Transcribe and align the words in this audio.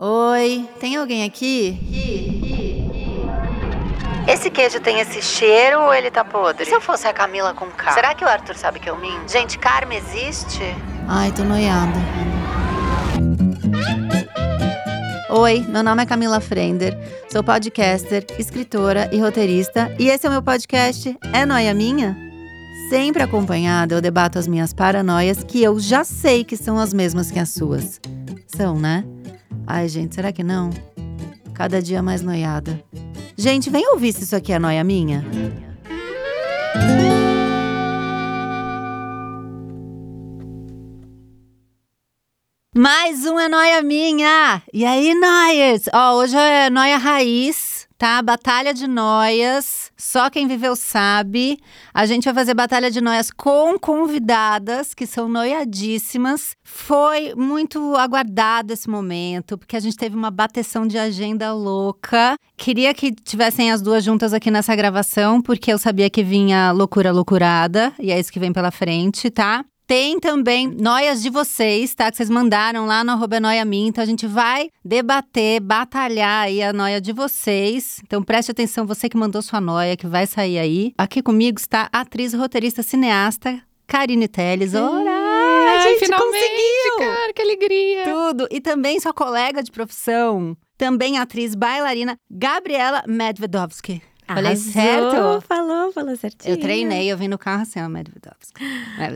Oi, 0.00 0.64
tem 0.78 0.94
alguém 0.94 1.24
aqui? 1.24 1.76
Esse 4.28 4.48
queijo 4.48 4.78
tem 4.78 5.00
esse 5.00 5.20
cheiro 5.20 5.80
ou 5.80 5.92
ele 5.92 6.08
tá 6.08 6.24
podre? 6.24 6.62
E 6.62 6.66
se 6.66 6.72
eu 6.72 6.80
fosse 6.80 7.08
a 7.08 7.12
Camila 7.12 7.52
com 7.52 7.66
K? 7.66 7.90
Será 7.90 8.14
que 8.14 8.24
o 8.24 8.28
Arthur 8.28 8.54
sabe 8.54 8.78
que 8.78 8.88
eu 8.88 8.96
minto? 8.96 9.28
Gente, 9.28 9.58
karma 9.58 9.96
existe? 9.96 10.62
Ai, 11.08 11.32
tô 11.32 11.42
noiada. 11.42 11.98
Oi, 15.30 15.66
meu 15.68 15.82
nome 15.82 16.04
é 16.04 16.06
Camila 16.06 16.40
Frender, 16.40 16.96
sou 17.28 17.42
podcaster, 17.42 18.24
escritora 18.38 19.10
e 19.12 19.18
roteirista, 19.18 19.92
e 19.98 20.10
esse 20.10 20.24
é 20.26 20.28
o 20.28 20.32
meu 20.32 20.42
podcast 20.44 21.18
É 21.32 21.44
Noia 21.44 21.74
Minha? 21.74 22.16
Sempre 22.88 23.24
acompanhada, 23.24 23.96
eu 23.96 24.00
debato 24.00 24.38
as 24.38 24.46
minhas 24.46 24.72
paranoias 24.72 25.42
que 25.42 25.60
eu 25.60 25.80
já 25.80 26.04
sei 26.04 26.44
que 26.44 26.56
são 26.56 26.78
as 26.78 26.94
mesmas 26.94 27.32
que 27.32 27.40
as 27.40 27.48
suas. 27.48 28.00
São, 28.46 28.78
né? 28.78 29.04
Ai, 29.70 29.86
gente, 29.86 30.14
será 30.14 30.32
que 30.32 30.42
não? 30.42 30.70
Cada 31.52 31.82
dia 31.82 32.02
mais 32.02 32.22
noiada. 32.22 32.82
Gente, 33.36 33.68
vem 33.68 33.86
ouvir 33.92 34.14
se 34.14 34.24
isso 34.24 34.34
aqui 34.34 34.50
é 34.50 34.58
noia 34.58 34.82
minha. 34.82 35.22
Mais 42.74 43.26
um 43.26 43.38
é 43.38 43.46
noia 43.46 43.82
minha! 43.82 44.62
E 44.72 44.86
aí, 44.86 45.14
noias? 45.14 45.84
Ó, 45.92 46.14
hoje 46.14 46.34
é 46.38 46.70
noia 46.70 46.96
raiz, 46.96 47.67
tá? 47.98 48.22
Batalha 48.22 48.72
de 48.72 48.86
noias. 48.86 49.90
Só 49.96 50.30
quem 50.30 50.46
viveu 50.46 50.76
sabe. 50.76 51.58
A 51.92 52.06
gente 52.06 52.24
vai 52.24 52.32
fazer 52.32 52.54
batalha 52.54 52.90
de 52.90 53.00
noias 53.00 53.30
com 53.30 53.76
convidadas 53.78 54.94
que 54.94 55.06
são 55.06 55.28
noiadíssimas. 55.28 56.56
Foi 56.62 57.34
muito 57.34 57.96
aguardado 57.96 58.72
esse 58.72 58.88
momento, 58.88 59.58
porque 59.58 59.76
a 59.76 59.80
gente 59.80 59.96
teve 59.96 60.16
uma 60.16 60.30
bateção 60.30 60.86
de 60.86 60.96
agenda 60.96 61.52
louca. 61.52 62.36
Queria 62.56 62.94
que 62.94 63.10
tivessem 63.12 63.72
as 63.72 63.82
duas 63.82 64.04
juntas 64.04 64.32
aqui 64.32 64.50
nessa 64.50 64.76
gravação, 64.76 65.42
porque 65.42 65.72
eu 65.72 65.78
sabia 65.78 66.08
que 66.08 66.22
vinha 66.22 66.70
loucura 66.70 67.10
loucurada, 67.10 67.92
e 67.98 68.12
é 68.12 68.18
isso 68.18 68.32
que 68.32 68.38
vem 68.38 68.52
pela 68.52 68.70
frente, 68.70 69.28
tá? 69.30 69.64
Tem 69.88 70.20
também 70.20 70.68
noias 70.68 71.22
de 71.22 71.30
vocês, 71.30 71.94
tá? 71.94 72.10
Que 72.10 72.18
vocês 72.18 72.28
mandaram 72.28 72.84
lá 72.84 73.02
no 73.02 73.12
arroba 73.12 73.40
noia 73.40 73.64
minha. 73.64 73.88
Então 73.88 74.04
a 74.04 74.06
gente 74.06 74.26
vai 74.26 74.68
debater, 74.84 75.60
batalhar 75.60 76.42
aí 76.42 76.62
a 76.62 76.74
noia 76.74 77.00
de 77.00 77.10
vocês. 77.10 77.98
Então 78.04 78.22
preste 78.22 78.50
atenção, 78.50 78.86
você 78.86 79.08
que 79.08 79.16
mandou 79.16 79.40
sua 79.40 79.62
noia, 79.62 79.96
que 79.96 80.06
vai 80.06 80.26
sair 80.26 80.58
aí. 80.58 80.92
Aqui 80.98 81.22
comigo 81.22 81.58
está 81.58 81.88
a 81.90 82.00
atriz, 82.00 82.34
roteirista, 82.34 82.82
cineasta, 82.82 83.62
Karine 83.86 84.28
Telles. 84.28 84.74
Ora! 84.74 85.10
a 85.78 85.80
gente 85.80 86.00
finalmente, 86.00 86.38
conseguiu! 86.38 86.98
cara, 86.98 87.32
que 87.32 87.40
alegria. 87.40 88.04
Tudo. 88.04 88.48
E 88.50 88.60
também 88.60 89.00
sua 89.00 89.14
colega 89.14 89.62
de 89.62 89.72
profissão, 89.72 90.54
também 90.76 91.18
atriz 91.18 91.54
bailarina, 91.54 92.18
Gabriela 92.30 93.04
Medvedovsky. 93.06 94.02
Falei 94.28 94.46
Arrasou, 94.52 94.72
certo? 94.72 95.40
Falou, 95.46 95.92
falou 95.92 96.16
certinho. 96.16 96.54
Eu 96.54 96.60
treinei, 96.60 97.10
eu 97.10 97.16
vim 97.16 97.28
no 97.28 97.38
carro 97.38 97.62
assim, 97.62 97.80
ó, 97.80 97.88
Medvedovsky. 97.88 98.62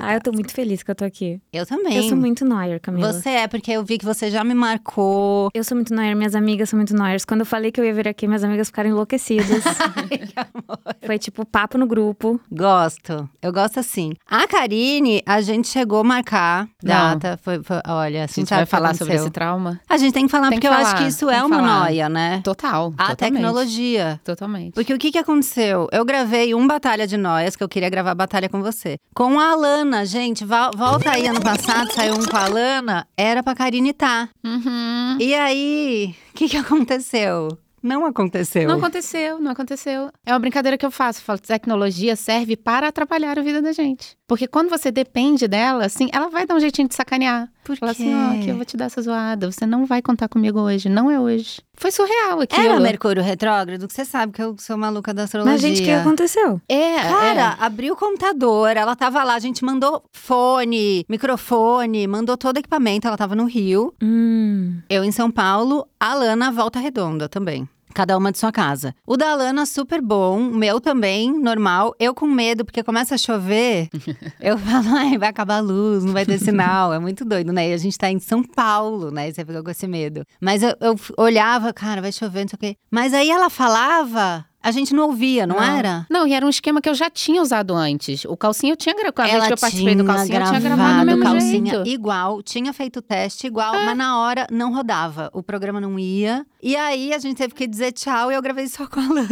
Ah, 0.00 0.14
eu 0.14 0.20
tô 0.20 0.32
muito 0.32 0.52
feliz 0.52 0.82
que 0.82 0.90
eu 0.90 0.94
tô 0.94 1.04
aqui. 1.04 1.40
Eu 1.52 1.66
também. 1.66 1.96
Eu 1.96 2.02
sou 2.04 2.16
muito 2.16 2.44
Neuer, 2.44 2.80
Camila. 2.80 3.12
Você 3.12 3.28
é, 3.28 3.46
porque 3.48 3.70
eu 3.72 3.84
vi 3.84 3.98
que 3.98 4.04
você 4.04 4.30
já 4.30 4.42
me 4.42 4.54
marcou. 4.54 5.50
Eu 5.54 5.62
sou 5.64 5.76
muito 5.76 5.94
Neuer, 5.94 6.16
minhas 6.16 6.34
amigas 6.34 6.68
são 6.70 6.76
muito 6.78 6.94
Neuers. 6.94 7.24
Quando 7.24 7.40
eu 7.40 7.46
falei 7.46 7.70
que 7.70 7.80
eu 7.80 7.84
ia 7.84 7.92
vir 7.92 8.08
aqui, 8.08 8.26
minhas 8.26 8.42
amigas 8.44 8.68
ficaram 8.68 8.90
enlouquecidas. 8.90 9.62
Foi 11.04 11.18
tipo 11.18 11.44
papo 11.44 11.76
no 11.78 11.86
grupo. 11.86 12.40
Gosto. 12.50 13.28
Eu 13.40 13.52
gosto 13.52 13.78
assim. 13.80 14.12
A 14.28 14.46
Karine, 14.46 15.22
a 15.26 15.40
gente 15.40 15.68
chegou 15.68 16.00
a 16.00 16.04
marcar 16.04 16.68
data. 16.82 17.38
Foi, 17.42 17.62
foi- 17.62 17.80
olha, 17.86 18.22
A 18.22 18.24
assim, 18.24 18.42
gente 18.42 18.50
vai 18.50 18.64
que 18.64 18.70
falar 18.70 18.94
sobre 18.94 19.14
esse 19.14 19.30
trauma? 19.30 19.80
A 19.88 19.96
gente 19.96 20.12
tem 20.12 20.26
que 20.26 20.30
falar, 20.30 20.48
Tem 20.48 20.58
porque 20.58 20.68
que 20.68 20.72
eu 20.72 20.76
acho 20.76 20.90
falar, 20.90 21.02
que 21.02 21.08
isso 21.08 21.26
tem 21.26 21.34
é 21.36 21.38
que 21.40 21.46
uma 21.46 21.56
falar. 21.56 21.80
noia, 21.80 22.08
né? 22.08 22.40
Total. 22.44 22.94
A 22.96 23.08
totalmente. 23.10 23.16
tecnologia. 23.18 24.20
Totalmente. 24.24 24.72
Porque 24.74 24.94
o 24.94 24.98
que, 25.02 25.10
que 25.10 25.18
aconteceu? 25.18 25.88
Eu 25.90 26.04
gravei 26.04 26.54
um 26.54 26.64
Batalha 26.64 27.08
de 27.08 27.16
Noias, 27.16 27.56
que 27.56 27.64
eu 27.64 27.68
queria 27.68 27.90
gravar 27.90 28.14
Batalha 28.14 28.48
com 28.48 28.62
você. 28.62 28.98
Com 29.12 29.40
a 29.40 29.50
Alana, 29.50 30.06
gente, 30.06 30.44
volta 30.44 31.10
aí, 31.10 31.26
ano 31.26 31.42
passado 31.42 31.92
saiu 31.92 32.14
um 32.14 32.24
com 32.24 32.36
a 32.36 32.44
Alana, 32.44 33.08
era 33.16 33.42
pra 33.42 33.52
Karine 33.52 33.90
estar. 33.90 34.30
Uhum. 34.44 35.16
E 35.18 35.34
aí, 35.34 36.14
o 36.30 36.34
que, 36.34 36.48
que 36.48 36.56
aconteceu? 36.56 37.58
Não 37.82 38.06
aconteceu. 38.06 38.68
Não 38.68 38.76
aconteceu, 38.76 39.40
não 39.40 39.50
aconteceu. 39.50 40.08
É 40.24 40.32
uma 40.32 40.38
brincadeira 40.38 40.78
que 40.78 40.86
eu 40.86 40.90
faço. 40.90 41.18
Eu 41.18 41.24
falo, 41.24 41.40
tecnologia 41.40 42.14
serve 42.14 42.56
para 42.56 42.86
atrapalhar 42.86 43.36
a 43.36 43.42
vida 43.42 43.60
da 43.60 43.72
gente. 43.72 44.16
Porque 44.28 44.46
quando 44.46 44.70
você 44.70 44.92
depende 44.92 45.48
dela, 45.48 45.86
assim, 45.86 46.08
ela 46.12 46.28
vai 46.28 46.46
dar 46.46 46.54
um 46.54 46.60
jeitinho 46.60 46.86
de 46.86 46.94
sacanear. 46.94 47.50
Por 47.64 47.76
Fala 47.76 47.94
quê? 47.94 48.02
assim, 48.02 48.14
ó, 48.14 48.30
aqui 48.32 48.48
eu 48.48 48.56
vou 48.56 48.64
te 48.64 48.76
dar 48.76 48.86
essa 48.86 49.00
zoada. 49.00 49.50
Você 49.50 49.64
não 49.64 49.86
vai 49.86 50.02
contar 50.02 50.28
comigo 50.28 50.58
hoje. 50.60 50.88
Não 50.88 51.10
é 51.10 51.20
hoje. 51.20 51.60
Foi 51.74 51.90
surreal 51.92 52.40
aquilo. 52.40 52.60
Era 52.66 52.80
Mercúrio 52.80 53.22
retrógrado, 53.22 53.86
que 53.86 53.94
você 53.94 54.04
sabe 54.04 54.32
que 54.32 54.42
eu 54.42 54.56
sou 54.58 54.76
maluca 54.76 55.14
da 55.14 55.22
astrologia. 55.24 55.52
Mas, 55.52 55.60
gente, 55.60 55.80
o 55.82 55.84
que 55.84 55.90
aconteceu? 55.90 56.60
É, 56.68 56.96
Cara, 57.02 57.56
abriu 57.60 57.94
o 57.94 57.96
computador, 57.96 58.76
ela 58.76 58.94
tava 58.96 59.22
lá, 59.24 59.34
a 59.34 59.38
gente 59.38 59.64
mandou 59.64 60.02
fone, 60.12 61.04
microfone, 61.08 62.06
mandou 62.06 62.36
todo 62.36 62.56
o 62.56 62.58
equipamento, 62.58 63.06
ela 63.06 63.16
tava 63.16 63.34
no 63.34 63.44
Rio, 63.44 63.94
Hum. 64.02 64.80
eu 64.88 65.04
em 65.04 65.12
São 65.12 65.30
Paulo, 65.30 65.86
a 66.00 66.14
Lana 66.14 66.50
Volta 66.50 66.78
Redonda 66.80 67.28
também. 67.28 67.68
Cada 67.94 68.16
uma 68.16 68.32
de 68.32 68.38
sua 68.38 68.50
casa. 68.50 68.94
O 69.06 69.16
da 69.16 69.34
Lana, 69.34 69.66
super 69.66 70.00
bom. 70.00 70.38
O 70.38 70.54
meu 70.54 70.80
também, 70.80 71.32
normal. 71.32 71.94
Eu 71.98 72.14
com 72.14 72.26
medo, 72.26 72.64
porque 72.64 72.82
começa 72.82 73.14
a 73.14 73.18
chover. 73.18 73.88
eu 74.40 74.58
falo, 74.58 74.96
ai, 74.96 75.18
vai 75.18 75.28
acabar 75.28 75.56
a 75.56 75.60
luz, 75.60 76.04
não 76.04 76.12
vai 76.12 76.24
ter 76.24 76.38
sinal. 76.38 76.92
É 76.92 76.98
muito 76.98 77.24
doido, 77.24 77.52
né? 77.52 77.70
E 77.70 77.72
a 77.72 77.78
gente 77.78 77.98
tá 77.98 78.10
em 78.10 78.18
São 78.18 78.42
Paulo, 78.42 79.10
né? 79.10 79.28
E 79.28 79.34
você 79.34 79.44
fica 79.44 79.62
com 79.62 79.70
esse 79.70 79.86
medo. 79.86 80.24
Mas 80.40 80.62
eu, 80.62 80.74
eu 80.80 80.96
olhava, 81.16 81.72
cara, 81.72 82.00
vai 82.00 82.12
chover, 82.12 82.42
não 82.42 82.48
sei 82.48 82.56
o 82.56 82.58
quê. 82.58 82.76
Mas 82.90 83.12
aí 83.14 83.30
ela 83.30 83.50
falava, 83.50 84.44
a 84.62 84.70
gente 84.70 84.94
não 84.94 85.04
ouvia, 85.06 85.46
não, 85.46 85.60
era? 85.62 86.06
Não, 86.10 86.26
e 86.26 86.32
era 86.32 86.44
um 86.44 86.48
esquema 86.48 86.80
que 86.80 86.88
eu 86.88 86.94
já 86.94 87.10
tinha 87.10 87.40
usado 87.42 87.74
antes. 87.74 88.24
O 88.24 88.36
calcinho 88.36 88.72
eu 88.72 88.76
tinha 88.76 88.94
gravado. 88.94 89.22
A 89.22 89.32
vez 89.32 89.46
que 89.46 89.52
eu 89.52 89.58
participei 89.58 89.94
do 89.94 90.02
tinha 90.04 90.14
calcinho, 90.16 90.38
eu 90.40 90.46
tinha 90.46 90.60
gravado 90.60 91.00
do 91.00 91.06
mesmo 91.06 91.22
calcinha 91.22 91.74
jeito. 91.74 91.88
igual, 91.88 92.42
tinha 92.42 92.72
feito 92.72 92.98
o 92.98 93.02
teste 93.02 93.46
igual, 93.46 93.74
É. 93.74 93.84
mas 93.86 93.96
na 93.96 94.18
hora 94.18 94.46
não 94.50 94.72
rodava. 94.74 95.30
O 95.32 95.42
programa 95.42 95.80
não 95.80 95.98
ia. 95.98 96.46
E 96.62 96.76
aí 96.76 97.12
a 97.12 97.18
gente 97.18 97.36
teve 97.36 97.54
que 97.54 97.66
dizer 97.66 97.92
tchau 97.92 98.30
e 98.30 98.34
eu 98.36 98.42
gravei 98.42 98.68
só 98.68 98.86
com 98.86 99.00
a 99.00 99.08
Lana. 99.08 99.28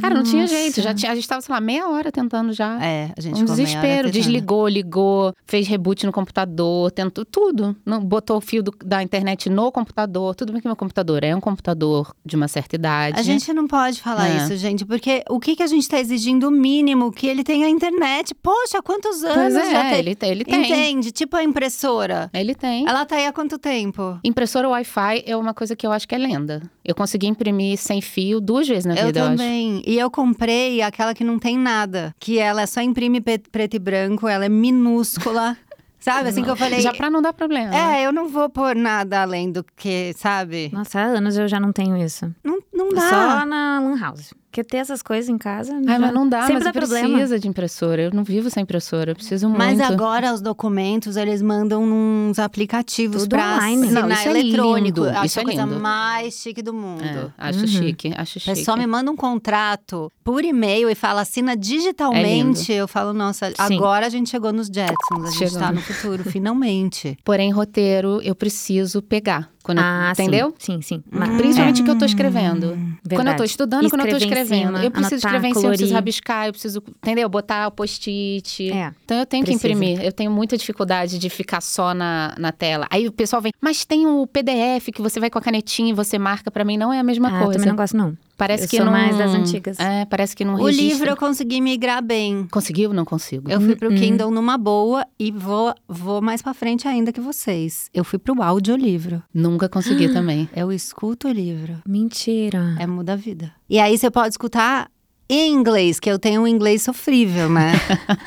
Cara, 0.00 0.14
não 0.14 0.22
tinha 0.22 0.46
jeito. 0.46 0.80
Já 0.80 0.94
tinha, 0.94 1.12
a 1.12 1.14
gente 1.14 1.28
tava, 1.28 1.40
sei 1.42 1.54
lá, 1.54 1.60
meia 1.60 1.88
hora 1.88 2.10
tentando 2.10 2.52
já. 2.52 2.82
É, 2.82 3.12
a 3.16 3.20
gente 3.20 3.42
Um 3.42 3.44
desespero. 3.44 4.10
Desligou, 4.10 4.66
ligou, 4.68 5.34
fez 5.46 5.68
reboot 5.68 6.06
no 6.06 6.12
computador, 6.12 6.90
tentou 6.90 7.24
tudo. 7.26 7.76
Não, 7.84 8.00
botou 8.02 8.38
o 8.38 8.40
fio 8.40 8.62
do- 8.62 8.74
da 8.84 9.02
internet 9.02 9.50
no 9.50 9.70
computador. 9.70 10.34
Tudo 10.34 10.52
bem 10.52 10.62
que 10.62 10.66
meu 10.68 10.76
computador 10.76 11.22
é 11.22 11.36
um 11.36 11.40
computador 11.40 12.14
de 12.24 12.36
uma 12.36 12.48
certa 12.48 12.76
idade. 12.76 13.18
A 13.20 13.22
gente 13.22 13.52
não 13.52 13.66
pode 13.68 14.00
falar 14.00 14.28
É. 14.30 14.36
isso, 14.38 14.56
gente, 14.62 14.84
porque 14.86 15.22
o 15.28 15.38
que, 15.38 15.54
que 15.56 15.62
a 15.62 15.66
gente 15.66 15.88
tá 15.88 15.98
exigindo? 16.00 16.48
O 16.48 16.50
mínimo 16.50 17.10
que 17.12 17.26
ele 17.26 17.44
tenha 17.44 17.68
internet. 17.68 18.34
Poxa, 18.34 18.78
há 18.78 18.82
quantos 18.82 19.22
anos 19.22 19.34
Pois 19.36 19.56
é, 19.56 19.70
já 19.70 19.82
tem? 19.90 19.98
ele, 19.98 20.14
tem- 20.14 20.30
ele 20.30 20.44
tem. 20.44 20.64
Entende? 20.64 21.12
Tipo 21.12 21.36
a 21.36 21.42
impressora. 21.44 22.30
Ele 22.32 22.54
tem. 22.54 22.86
Ela 22.88 23.04
tá 23.04 23.16
aí 23.16 23.26
há 23.26 23.32
quanto 23.32 23.58
tempo? 23.58 24.18
Impressora 24.24 24.68
Wi-Fi 24.68 25.24
é 25.26 25.36
uma 25.36 25.52
coisa 25.52 25.74
que 25.76 25.86
eu 25.86 25.92
acho 25.92 26.06
que 26.08 26.14
é 26.14 26.18
lenda. 26.18 26.62
Eu 26.84 26.94
consegui 26.94 27.26
imprimir 27.26 27.76
sem 27.78 28.00
fio 28.00 28.40
duas 28.40 28.66
vezes 28.66 28.84
na 28.84 28.94
Eu 28.94 29.06
vida, 29.06 29.20
eu, 29.20 29.24
acho. 29.26 29.36
também. 29.36 29.82
E 29.86 29.98
eu 29.98 30.10
comprei 30.10 30.80
aquela 30.82 31.14
que 31.14 31.24
não 31.24 31.38
tem 31.38 31.58
nada. 31.58 32.14
Que 32.18 32.38
ela 32.38 32.66
só 32.66 32.80
imprime 32.80 33.20
preto 33.20 33.74
e 33.74 33.78
branco, 33.78 34.26
ela 34.28 34.44
é 34.44 34.48
minúscula. 34.48 35.56
sabe? 36.00 36.30
Assim 36.30 36.42
que 36.42 36.50
eu 36.50 36.56
falei. 36.56 36.80
Já 36.80 36.92
pra 36.92 37.08
não 37.08 37.22
dar 37.22 37.32
problema. 37.32 37.72
É, 37.74 38.04
eu 38.04 38.12
não 38.12 38.28
vou 38.28 38.48
pôr 38.50 38.74
nada 38.74 39.22
além 39.22 39.52
do 39.52 39.64
que, 39.76 40.12
sabe? 40.16 40.68
Nossa, 40.72 40.98
há 40.98 41.04
anos 41.04 41.36
eu 41.36 41.46
já 41.46 41.60
não 41.60 41.72
tenho 41.72 41.96
isso. 41.96 42.28
Não, 42.42 42.58
não 42.74 42.88
dá. 42.88 43.08
Só 43.08 43.46
na 43.46 43.78
Lan 43.80 43.96
House. 44.00 44.34
Porque 44.52 44.62
ter 44.62 44.76
essas 44.76 45.00
coisas 45.02 45.30
em 45.30 45.38
casa. 45.38 45.72
Ai, 45.74 45.82
já- 45.82 45.98
mas 45.98 46.12
não 46.12 46.28
dá, 46.28 46.40
Sempre 46.42 46.54
mas 46.56 46.64
dá 46.64 46.68
eu 46.68 46.74
problema. 46.74 47.08
precisa 47.08 47.38
de 47.40 47.48
impressora. 47.48 48.02
Eu 48.02 48.10
não 48.12 48.22
vivo 48.22 48.50
sem 48.50 48.62
impressora, 48.64 49.12
eu 49.12 49.14
preciso 49.14 49.48
Mas 49.48 49.78
muito. 49.78 49.90
agora 49.90 50.30
os 50.34 50.42
documentos 50.42 51.16
eles 51.16 51.40
mandam 51.40 51.86
nos 51.86 52.38
aplicativos 52.38 53.22
Tudo 53.22 53.30
pra 53.30 53.54
online. 53.54 53.84
assinar 53.86 54.02
Não, 54.02 54.10
isso 54.14 54.28
é 54.28 54.30
eletrônico. 54.30 55.00
lindo, 55.00 55.04
Eu 55.06 55.10
Acho 55.16 55.24
isso 55.26 55.38
é 55.38 55.42
a 55.42 55.44
coisa 55.46 55.62
lindo. 55.64 55.80
mais 55.80 56.34
chique 56.34 56.60
do 56.60 56.74
mundo. 56.74 57.02
É, 57.02 57.30
acho 57.48 57.60
Uhum. 57.60 57.66
chique, 57.66 58.12
acho 58.14 58.36
O 58.36 58.40
chique. 58.42 58.56
pessoal 58.58 58.76
me 58.76 58.86
manda 58.86 59.10
um 59.10 59.16
contrato 59.16 60.12
por 60.22 60.44
e-mail 60.44 60.90
e 60.90 60.94
fala 60.94 61.22
assina 61.22 61.56
digitalmente. 61.56 62.70
eu 62.72 62.86
falo, 62.86 63.14
nossa, 63.14 63.48
Sim. 63.50 63.76
agora 63.76 64.04
a 64.06 64.10
gente 64.10 64.28
chegou 64.28 64.52
nos 64.52 64.66
Jetsons. 64.66 65.24
A 65.24 65.30
gente 65.30 65.38
Chegou. 65.38 65.58
tá 65.60 65.72
no 65.72 65.80
futuro, 65.80 66.24
finalmente. 66.30 67.16
Porém, 67.24 67.50
roteiro, 67.50 68.20
eu 68.22 68.34
preciso 68.34 69.00
pegar. 69.00 69.48
Quando 69.62 69.78
eu- 69.78 69.84
Ah, 69.84 70.12
sim. 70.14 70.22
entendeu? 70.22 70.54
Sim, 70.58 70.80
sim. 70.82 70.96
Hum. 70.96 71.02
Mas- 71.18 71.36
Principalmente 71.36 71.82
o 71.82 71.84
que 71.84 71.90
eu 71.90 71.98
tô 71.98 72.04
escrevendo. 72.04 72.68
Quando 72.68 72.76
eu 72.78 73.08
tô 73.10 73.16
verdade. 73.24 73.44
estudando, 73.44 73.88
quando 73.90 74.00
eu 74.02 74.10
tô 74.10 74.16
Escrever 74.16 74.42
escrevendo. 74.42 74.66
cima, 74.76 74.84
eu 74.84 74.90
preciso 74.90 75.14
anotar, 75.26 75.30
escrever 75.34 75.48
em 75.48 75.54
cima, 75.54 75.64
eu 75.66 75.70
preciso 75.70 75.94
rabiscar, 75.94 76.46
eu 76.46 76.52
preciso, 76.52 76.82
entendeu? 77.02 77.28
Botar 77.28 77.68
o 77.68 77.70
post-it. 77.70 78.70
É. 78.72 78.92
Então 79.04 79.18
eu 79.18 79.26
tenho 79.26 79.44
Precisa. 79.44 79.66
que 79.68 79.72
imprimir. 79.74 80.02
Eu 80.04 80.12
tenho 80.12 80.30
muita 80.30 80.56
dificuldade 80.56 81.18
de 81.18 81.30
ficar 81.30 81.60
só 81.60 81.94
na, 81.94 82.34
na 82.38 82.52
tela. 82.52 82.86
Aí 82.90 83.06
o 83.06 83.12
pessoal 83.12 83.40
vem, 83.40 83.52
mas 83.60 83.84
tem 83.84 84.06
o 84.06 84.26
PDF 84.26 84.90
que 84.92 85.00
você 85.02 85.20
vai 85.20 85.30
com 85.30 85.38
a 85.38 85.42
canetinha 85.42 85.90
e 85.90 85.92
você 85.92 86.18
marca. 86.18 86.50
Pra 86.50 86.64
mim 86.64 86.76
não 86.76 86.92
é 86.92 86.98
a 86.98 87.02
mesma 87.02 87.28
Ah, 87.28 87.32
eu 87.40 87.44
coisa. 87.44 87.52
também 87.58 87.68
não 87.68 87.76
gosto, 87.76 87.96
não. 87.96 88.16
Parece 88.42 88.64
Eu 88.64 88.68
que 88.68 88.76
sou 88.76 88.86
não. 88.86 88.92
mais 88.92 89.16
das 89.16 89.32
antigas. 89.32 89.78
É, 89.78 90.04
parece 90.04 90.34
que 90.34 90.44
não 90.44 90.54
O 90.54 90.64
registra. 90.66 90.84
livro 90.88 91.10
eu 91.10 91.16
consegui 91.16 91.60
migrar 91.60 92.02
bem. 92.02 92.48
Conseguiu? 92.50 92.92
Não 92.92 93.04
consigo. 93.04 93.48
Eu 93.48 93.60
fui 93.60 93.76
pro 93.76 93.88
Uhum. 93.88 93.94
Kindle 93.96 94.30
numa 94.32 94.58
boa 94.58 95.06
e 95.18 95.30
vou, 95.30 95.72
vou 95.88 96.20
mais 96.20 96.42
pra 96.42 96.52
frente 96.52 96.88
ainda 96.88 97.12
que 97.12 97.20
vocês. 97.20 97.88
Eu 97.94 98.02
fui 98.02 98.18
pro 98.18 98.42
audiolivro. 98.42 99.22
Nunca 99.32 99.68
consegui 99.68 100.08
também. 100.12 100.48
Eu 100.56 100.72
escuto 100.72 101.28
o 101.28 101.32
livro. 101.32 101.76
Mentira. 101.86 102.74
É 102.80 102.86
muda 102.86 103.12
a 103.12 103.16
vida. 103.16 103.52
E 103.70 103.78
aí 103.78 103.96
você 103.96 104.10
pode 104.10 104.30
escutar 104.34 104.90
em 105.34 105.52
inglês, 105.52 105.98
que 105.98 106.10
eu 106.10 106.18
tenho 106.18 106.42
um 106.42 106.46
inglês 106.46 106.82
sofrível, 106.82 107.48
né? 107.48 107.72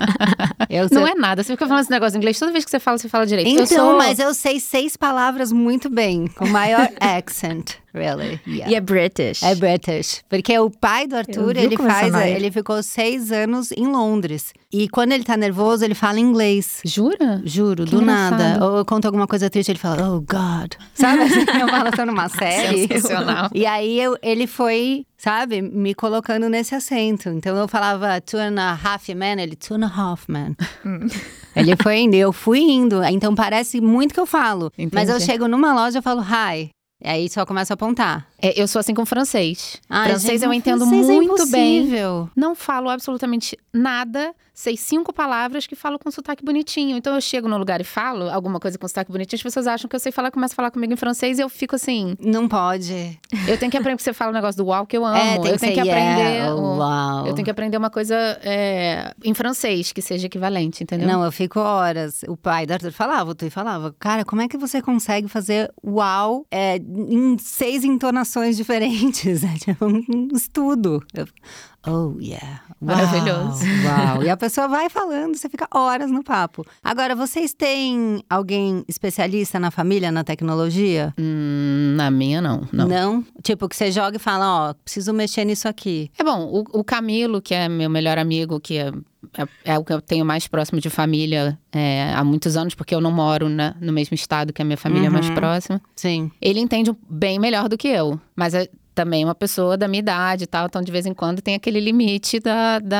eu 0.69 0.87
Não 0.91 1.07
é 1.07 1.13
nada. 1.13 1.43
Você 1.43 1.53
fica 1.53 1.67
falando 1.67 1.83
esse 1.83 1.91
negócio 1.91 2.17
em 2.17 2.19
inglês, 2.19 2.39
toda 2.39 2.51
vez 2.51 2.65
que 2.65 2.71
você 2.71 2.79
fala, 2.79 2.97
você 2.97 3.07
fala 3.07 3.25
direito. 3.25 3.47
Então, 3.47 3.63
eu 3.63 3.67
sou... 3.67 3.97
mas 3.97 4.19
eu 4.19 4.33
sei 4.33 4.59
seis 4.59 4.97
palavras 4.97 5.51
muito 5.51 5.89
bem, 5.89 6.27
com 6.27 6.47
maior 6.47 6.89
accent, 6.99 7.73
really. 7.93 8.39
Yeah. 8.47 8.71
E 8.71 8.75
é 8.75 8.81
British. 8.81 9.43
É 9.43 9.53
British. 9.53 10.23
Porque 10.27 10.57
o 10.57 10.69
pai 10.69 11.05
do 11.05 11.15
Eu 11.15 11.19
Arthur, 11.19 11.57
ele 11.57 11.77
faz. 11.77 12.13
Ele 12.15 12.49
ficou 12.49 12.81
seis 12.81 13.31
anos 13.31 13.71
em 13.71 13.87
Londres. 13.87 14.53
E 14.71 14.89
quando 14.89 15.11
ele 15.13 15.23
tá 15.23 15.37
nervoso, 15.37 15.85
ele 15.85 15.95
fala 15.95 16.19
inglês. 16.19 16.81
Jura? 16.83 17.41
Juro, 17.45 17.85
Que 17.85 17.91
do 17.91 18.01
engraçado. 18.01 18.39
nada. 18.39 18.65
Ou 18.65 18.77
eu 18.79 18.85
conto 18.85 19.05
alguma 19.05 19.27
coisa 19.27 19.49
triste, 19.49 19.69
ele 19.71 19.79
fala, 19.79 20.09
oh 20.09 20.19
God. 20.21 20.73
Sabe 20.93 21.23
assim, 21.23 21.39
eu 21.61 21.67
falo, 21.69 21.91
tô 21.91 22.05
numa 22.05 22.27
série. 22.29 22.87
Sensacional. 22.87 23.49
E 23.53 23.65
aí 23.65 23.99
eu, 23.99 24.17
ele 24.21 24.47
foi, 24.47 25.05
sabe, 25.17 25.61
me 25.61 25.93
colocando 25.93 26.49
nesse 26.49 26.75
acento. 26.75 27.29
Então 27.29 27.55
eu 27.55 27.67
falava 27.67 28.19
two 28.19 28.39
and 28.39 28.59
a 28.59 28.71
half 28.83 29.07
man, 29.09 29.41
ele 29.41 29.55
two 29.55 29.75
and 29.77 29.85
a 29.85 29.87
half 29.87 30.25
man. 30.27 30.55
ele 31.55 31.75
foi 31.81 31.99
indo, 31.99 32.15
eu 32.15 32.33
fui 32.33 32.59
indo. 32.59 33.03
Então 33.03 33.33
parece 33.35 33.79
muito 33.79 34.13
que 34.13 34.19
eu 34.19 34.25
falo. 34.25 34.71
Mas 34.91 35.09
eu 35.09 35.15
Entendi. 35.15 35.31
chego 35.31 35.47
numa 35.47 35.73
loja 35.73 35.99
e 35.99 36.01
falo 36.01 36.21
hi. 36.21 36.69
E 37.03 37.07
aí 37.07 37.29
só 37.29 37.45
começa 37.45 37.73
a 37.73 37.75
apontar. 37.75 38.25
É, 38.45 38.61
eu 38.61 38.67
sou 38.67 38.79
assim 38.79 38.93
com 38.93 39.05
francês. 39.05 39.81
Ai, 39.89 40.09
francês 40.09 40.41
gente, 40.41 40.43
eu 40.43 40.53
entendo 40.53 40.85
francês 40.85 41.09
é 41.09 41.13
muito 41.13 41.47
bem. 41.47 41.77
impossível. 41.79 42.29
Não 42.35 42.53
falo 42.53 42.89
absolutamente 42.89 43.57
nada. 43.73 44.35
Sei 44.53 44.77
cinco 44.77 45.11
palavras 45.11 45.67
que 45.67 45.75
falo 45.75 45.99
com 45.99 46.09
sotaque 46.09 46.45
bonitinho. 46.45 46.95
Então 46.95 47.13
eu 47.13 47.19
chego 47.19 47.49
no 47.49 47.57
lugar 47.57 47.81
e 47.81 47.83
falo 47.83 48.29
alguma 48.29 48.57
coisa 48.57 48.77
com 48.77 48.87
sotaque 48.87 49.11
bonitinho, 49.11 49.35
as 49.35 49.43
pessoas 49.43 49.67
acham 49.67 49.89
que 49.89 49.95
eu 49.95 49.99
sei 49.99 50.13
falar, 50.13 50.31
começam 50.31 50.53
a 50.53 50.55
falar 50.55 50.71
comigo 50.71 50.93
em 50.93 50.95
francês 50.95 51.39
e 51.39 51.41
eu 51.41 51.49
fico 51.49 51.75
assim. 51.75 52.15
Não 52.21 52.47
pode. 52.47 53.19
Eu 53.47 53.57
tenho 53.57 53.69
que 53.69 53.77
aprender, 53.77 53.97
porque 53.97 54.03
você 54.03 54.13
fala 54.13 54.31
o 54.31 54.33
negócio 54.33 54.63
do 54.63 54.69
uau 54.69 54.85
que 54.85 54.95
eu 54.95 55.05
amo. 55.05 55.17
é, 55.17 55.39
tem 55.39 55.51
eu 55.51 55.57
tenho 55.57 55.73
que 55.73 55.79
aprender. 55.81 56.21
yeah. 56.21 57.27
Eu 57.27 57.33
tenho 57.33 57.43
que 57.43 57.51
aprender 57.51 57.75
uma 57.75 57.89
coisa 57.89 58.15
é, 58.43 59.13
em 59.25 59.33
francês 59.33 59.91
que 59.91 60.01
seja 60.01 60.27
equivalente, 60.27 60.83
entendeu? 60.83 61.07
Não, 61.07 61.25
eu 61.25 61.33
fico 61.33 61.59
horas. 61.59 62.23
O 62.27 62.37
pai 62.37 62.65
do 62.65 62.71
Arthur 62.71 62.93
falava, 62.93 63.31
o 63.31 63.35
Tui 63.35 63.49
falava, 63.49 63.93
cara, 63.99 64.23
como 64.23 64.41
é 64.41 64.47
que 64.47 64.57
você 64.57 64.81
consegue 64.81 65.27
fazer 65.27 65.69
uau 65.83 66.45
é, 66.49 66.77
em 66.77 67.37
seis 67.37 67.83
entonações 67.83 68.34
diferentes? 68.57 69.43
É 69.45 69.57
tipo 69.57 69.85
um 69.85 70.27
estudo. 70.33 71.03
Eu, 71.13 71.27
oh, 71.87 72.19
yeah. 72.19 72.61
Uau, 72.81 72.95
Maravilhoso. 72.95 73.63
Uau. 73.85 74.23
E 74.23 74.29
a 74.29 74.35
pessoa 74.35 74.67
vai 74.67 74.89
falando, 74.89 75.35
você 75.37 75.47
fica 75.47 75.67
horas 75.73 76.09
no 76.09 76.23
papo. 76.23 76.65
Agora, 76.83 77.15
vocês 77.15 77.53
têm 77.53 78.23
alguém 78.29 78.83
especialista 78.87 79.59
na 79.59 79.69
família, 79.69 80.11
na 80.11 80.23
tecnologia? 80.23 81.13
Hum, 81.19 81.93
na 81.95 82.09
minha, 82.09 82.41
não. 82.41 82.67
não. 82.71 83.23
Tipo, 83.43 83.69
que 83.69 83.75
você 83.75 83.91
joga 83.91 84.17
e 84.17 84.19
fala, 84.19 84.69
ó, 84.69 84.73
preciso 84.73 85.13
mexer 85.13 85.45
nisso 85.45 85.67
aqui. 85.67 86.09
É 86.17 86.23
bom, 86.23 86.45
o, 86.45 86.79
o 86.79 86.83
Camilo, 86.83 87.41
que 87.41 87.53
é 87.53 87.69
meu 87.69 87.89
melhor 87.89 88.17
amigo, 88.17 88.59
que 88.59 88.77
é, 88.77 88.91
é, 89.37 89.73
é 89.73 89.79
o 89.79 89.83
que 89.83 89.93
eu 89.93 90.01
tenho 90.01 90.25
mais 90.25 90.47
próximo 90.47 90.79
de 90.79 90.89
família 90.89 91.57
é, 91.71 92.13
há 92.15 92.23
muitos 92.23 92.55
anos, 92.57 92.73
porque 92.75 92.93
eu 92.93 93.01
não 93.01 93.11
moro 93.11 93.49
né, 93.49 93.73
no 93.81 93.91
mesmo 93.93 94.15
estado 94.15 94.51
que 94.53 94.61
a 94.61 94.65
minha 94.65 94.77
família 94.77 95.09
mais 95.09 95.27
Uhum. 95.29 95.35
próxima. 95.35 95.81
Sim. 95.95 96.31
Ele 96.41 96.59
entende 96.59 96.91
bem 97.09 97.39
melhor 97.39 97.67
do 97.69 97.77
que 97.77 97.87
eu, 97.87 98.19
mas 98.35 98.53
é 98.53 98.67
também 98.93 99.25
uma 99.25 99.35
pessoa 99.35 99.75
da 99.75 99.89
minha 99.89 99.99
idade 99.99 100.45
e 100.45 100.47
tal, 100.47 100.67
então 100.67 100.81
de 100.81 100.89
vez 100.89 101.05
em 101.05 101.13
quando 101.13 101.41
tem 101.41 101.53
aquele 101.53 101.81
limite 101.81 102.39
da. 102.39 102.79
da... 102.79 102.97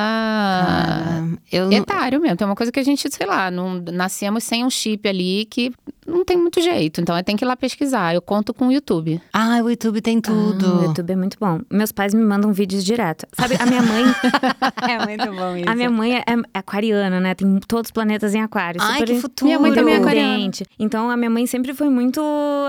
Ah, 0.67 1.37
eu, 1.49 1.71
Etário 1.71 2.19
mesmo, 2.19 2.35
tem 2.35 2.45
uma 2.45 2.55
coisa 2.55 2.69
que 2.69 2.79
a 2.79 2.83
gente, 2.83 3.09
sei 3.09 3.25
lá, 3.25 3.49
não, 3.49 3.81
nascemos 3.93 4.43
sem 4.43 4.65
um 4.65 4.69
chip 4.69 5.07
ali 5.07 5.45
que 5.45 5.71
não 6.05 6.23
tem 6.23 6.37
muito 6.37 6.61
jeito. 6.61 7.01
Então 7.01 7.21
tem 7.23 7.35
que 7.35 7.43
ir 7.43 7.47
lá 7.47 7.55
pesquisar. 7.55 8.13
Eu 8.13 8.21
conto 8.21 8.53
com 8.53 8.67
o 8.67 8.71
YouTube. 8.71 9.21
Ah, 9.33 9.59
o 9.63 9.69
YouTube 9.69 10.01
tem 10.01 10.17
Ah, 10.17 10.31
o 10.31 10.53
tudo. 10.53 10.83
YouTube 10.85 11.11
é 11.11 11.15
muito 11.15 11.37
bom. 11.39 11.59
Meus 11.71 11.91
pais 11.91 12.13
me 12.13 12.23
mandam 12.23 12.53
vídeos 12.53 12.83
direto. 12.83 13.25
Sabe, 13.33 13.55
a 13.59 13.65
minha 13.65 13.81
mãe, 13.81 14.03
é 14.89 15.05
muito 15.05 15.33
bom 15.35 15.55
isso. 15.57 15.69
a 15.69 15.75
minha 15.75 15.89
mãe 15.89 16.17
é, 16.17 16.19
é 16.27 16.35
aquariana, 16.53 17.19
né? 17.19 17.33
Tem 17.33 17.59
todos 17.67 17.87
os 17.87 17.91
planetas 17.91 18.33
em 18.35 18.41
aquário. 18.41 18.79
Ai, 18.81 18.99
super 18.99 19.13
que 19.15 19.21
futuro. 19.21 19.45
Minha 19.47 19.59
mãe 19.59 19.73
também 19.73 19.93
é 19.93 19.97
aquariana. 19.97 20.51
Então 20.79 21.09
a 21.09 21.17
minha 21.17 21.29
mãe 21.29 21.45
sempre 21.47 21.73
foi 21.73 21.89
muito 21.89 22.21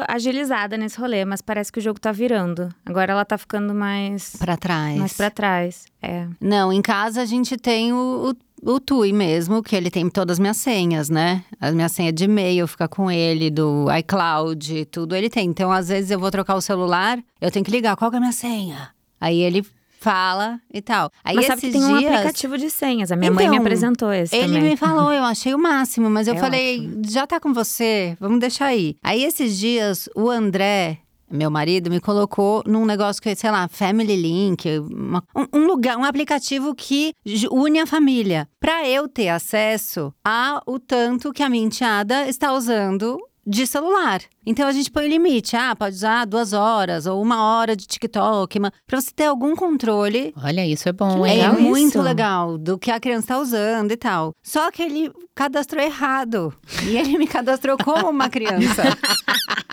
agilizada 0.09 0.77
nesse 0.77 0.99
rolê, 0.99 1.25
mas 1.25 1.41
parece 1.41 1.71
que 1.73 1.79
o 1.79 1.83
jogo 1.83 2.01
tá 2.01 2.13
virando. 2.13 2.69
Agora 2.85 3.13
ela 3.13 3.25
tá 3.25 3.37
ficando 3.39 3.75
mais, 3.75 4.35
Pra 4.39 4.57
trás. 4.57 4.97
mais 4.99 5.13
pra 5.13 5.31
trás. 5.31 5.85
É. 6.03 6.27
Não, 6.41 6.73
em 6.73 6.83
casa 6.83 7.23
a 7.23 7.25
gente 7.25 7.57
tem 7.57 7.93
o, 7.93 8.31
o, 8.31 8.35
o 8.63 8.81
Tui 8.81 9.13
mesmo, 9.13 9.63
que 9.63 9.77
ele 9.77 9.91
tem 9.91 10.09
todas 10.09 10.35
as 10.35 10.39
minhas 10.39 10.57
senhas, 10.57 11.09
né? 11.11 11.45
As 11.61 11.75
minhas 11.75 11.93
senhas 11.93 12.13
de 12.15 12.25
e-mail 12.25 12.67
fica 12.67 12.89
com 12.89 13.11
ele, 13.11 13.51
do 13.51 13.87
iCloud, 13.99 14.87
tudo 14.87 15.15
ele 15.15 15.29
tem. 15.31 15.49
Então, 15.49 15.71
às 15.71 15.89
vezes 15.89 16.11
eu 16.11 16.19
vou 16.19 16.31
trocar 16.31 16.55
o 16.57 16.61
celular, 16.61 17.19
eu 17.41 17.51
tenho 17.51 17.65
que 17.65 17.71
ligar, 17.71 17.97
qual 17.97 18.11
que 18.11 18.17
é 18.17 18.19
a 18.19 18.21
minha 18.21 18.33
senha? 18.33 18.91
Aí 19.21 19.41
ele 19.41 19.65
fala 19.99 20.61
e 20.73 20.81
tal. 20.81 21.11
Aí 21.25 21.35
mas 21.35 21.47
sabe 21.47 21.59
esses 21.67 21.73
que 21.73 21.79
tem 21.79 21.85
um 21.85 21.99
dias, 21.99 22.13
aplicativo 22.13 22.59
de 22.59 22.71
senhas. 22.71 23.11
A 23.11 23.17
minha 23.17 23.31
mãe 23.31 23.45
me 23.49 23.55
Então, 23.57 23.65
apresentou 23.65 24.13
esse 24.13 24.37
Ele 24.37 24.55
também. 24.55 24.71
me 24.71 24.77
falou, 24.77 25.13
eu 25.13 25.25
achei 25.25 25.55
o 25.55 25.59
máximo, 25.59 26.09
mas 26.11 26.29
eu 26.29 26.35
É 26.35 26.39
falei, 26.39 26.79
ótimo. 26.79 27.03
já 27.09 27.27
tá 27.27 27.41
com 27.41 27.53
você, 27.53 28.17
vamos 28.21 28.39
deixar 28.39 28.67
aí. 28.67 28.97
Aí 29.03 29.25
esses 29.25 29.59
dias, 29.59 30.09
o 30.15 30.31
André, 30.31 30.99
meu 31.31 31.51
marido, 31.51 31.91
me 31.91 32.01
colocou 32.01 32.63
num 32.67 32.85
negócio 32.85 33.21
que, 33.23 33.35
sei 33.35 33.51
lá, 33.51 33.69
Family 33.69 34.17
Link, 34.17 34.67
uma- 34.79 35.23
um, 35.53 35.67
lugar, 35.67 35.97
um 35.97 36.05
aplicativo 36.05 36.75
que 36.75 37.13
une 37.51 37.81
a 37.81 37.87
família. 37.87 38.49
Pra 38.61 38.89
eu 38.89 39.09
ter 39.09 39.29
acesso 39.29 40.13
ao 40.25 40.79
tanto 40.79 41.33
que 41.33 41.43
a 41.43 41.49
minha 41.49 41.65
enteada 41.67 42.29
está 42.29 42.53
usando 42.53 43.19
de 43.49 43.65
celular. 43.65 44.21
Então 44.45 44.67
a 44.67 44.73
gente 44.73 44.91
põe 44.91 45.05
o 45.07 45.09
limite. 45.09 45.55
Ah, 45.57 45.75
pode 45.77 45.95
usar 45.95 46.25
duas 46.25 46.53
horas 46.53 47.07
ou 47.07 47.23
uma 47.23 47.45
hora 47.45 47.77
de 47.77 47.87
TikTok. 47.87 48.59
Uma, 48.59 48.73
pra 48.87 49.01
você 49.01 49.11
ter 49.15 49.27
algum 49.27 49.55
controle 49.55 50.35
Olha, 50.43 50.67
isso 50.67 50.89
é 50.89 50.93
bom, 50.93 51.25
é 51.25 51.35
legal 51.35 51.61
muito 51.61 51.89
isso. 51.91 52.03
legal 52.03 52.59
do 52.59 52.77
que 52.77 52.91
a 52.91 52.99
criança 52.99 53.29
tá 53.29 53.39
usando 53.39 53.93
e 53.93 53.97
tal. 53.97 54.33
Só 54.43 54.69
que 54.73 54.83
ele 54.83 55.13
cadastrou 55.33 55.81
errado. 55.83 56.53
E 56.89 56.97
ele 56.97 57.17
me 57.19 57.27
cadastrou 57.29 57.77
como 57.79 58.09
uma 58.11 58.29
criança. 58.29 58.83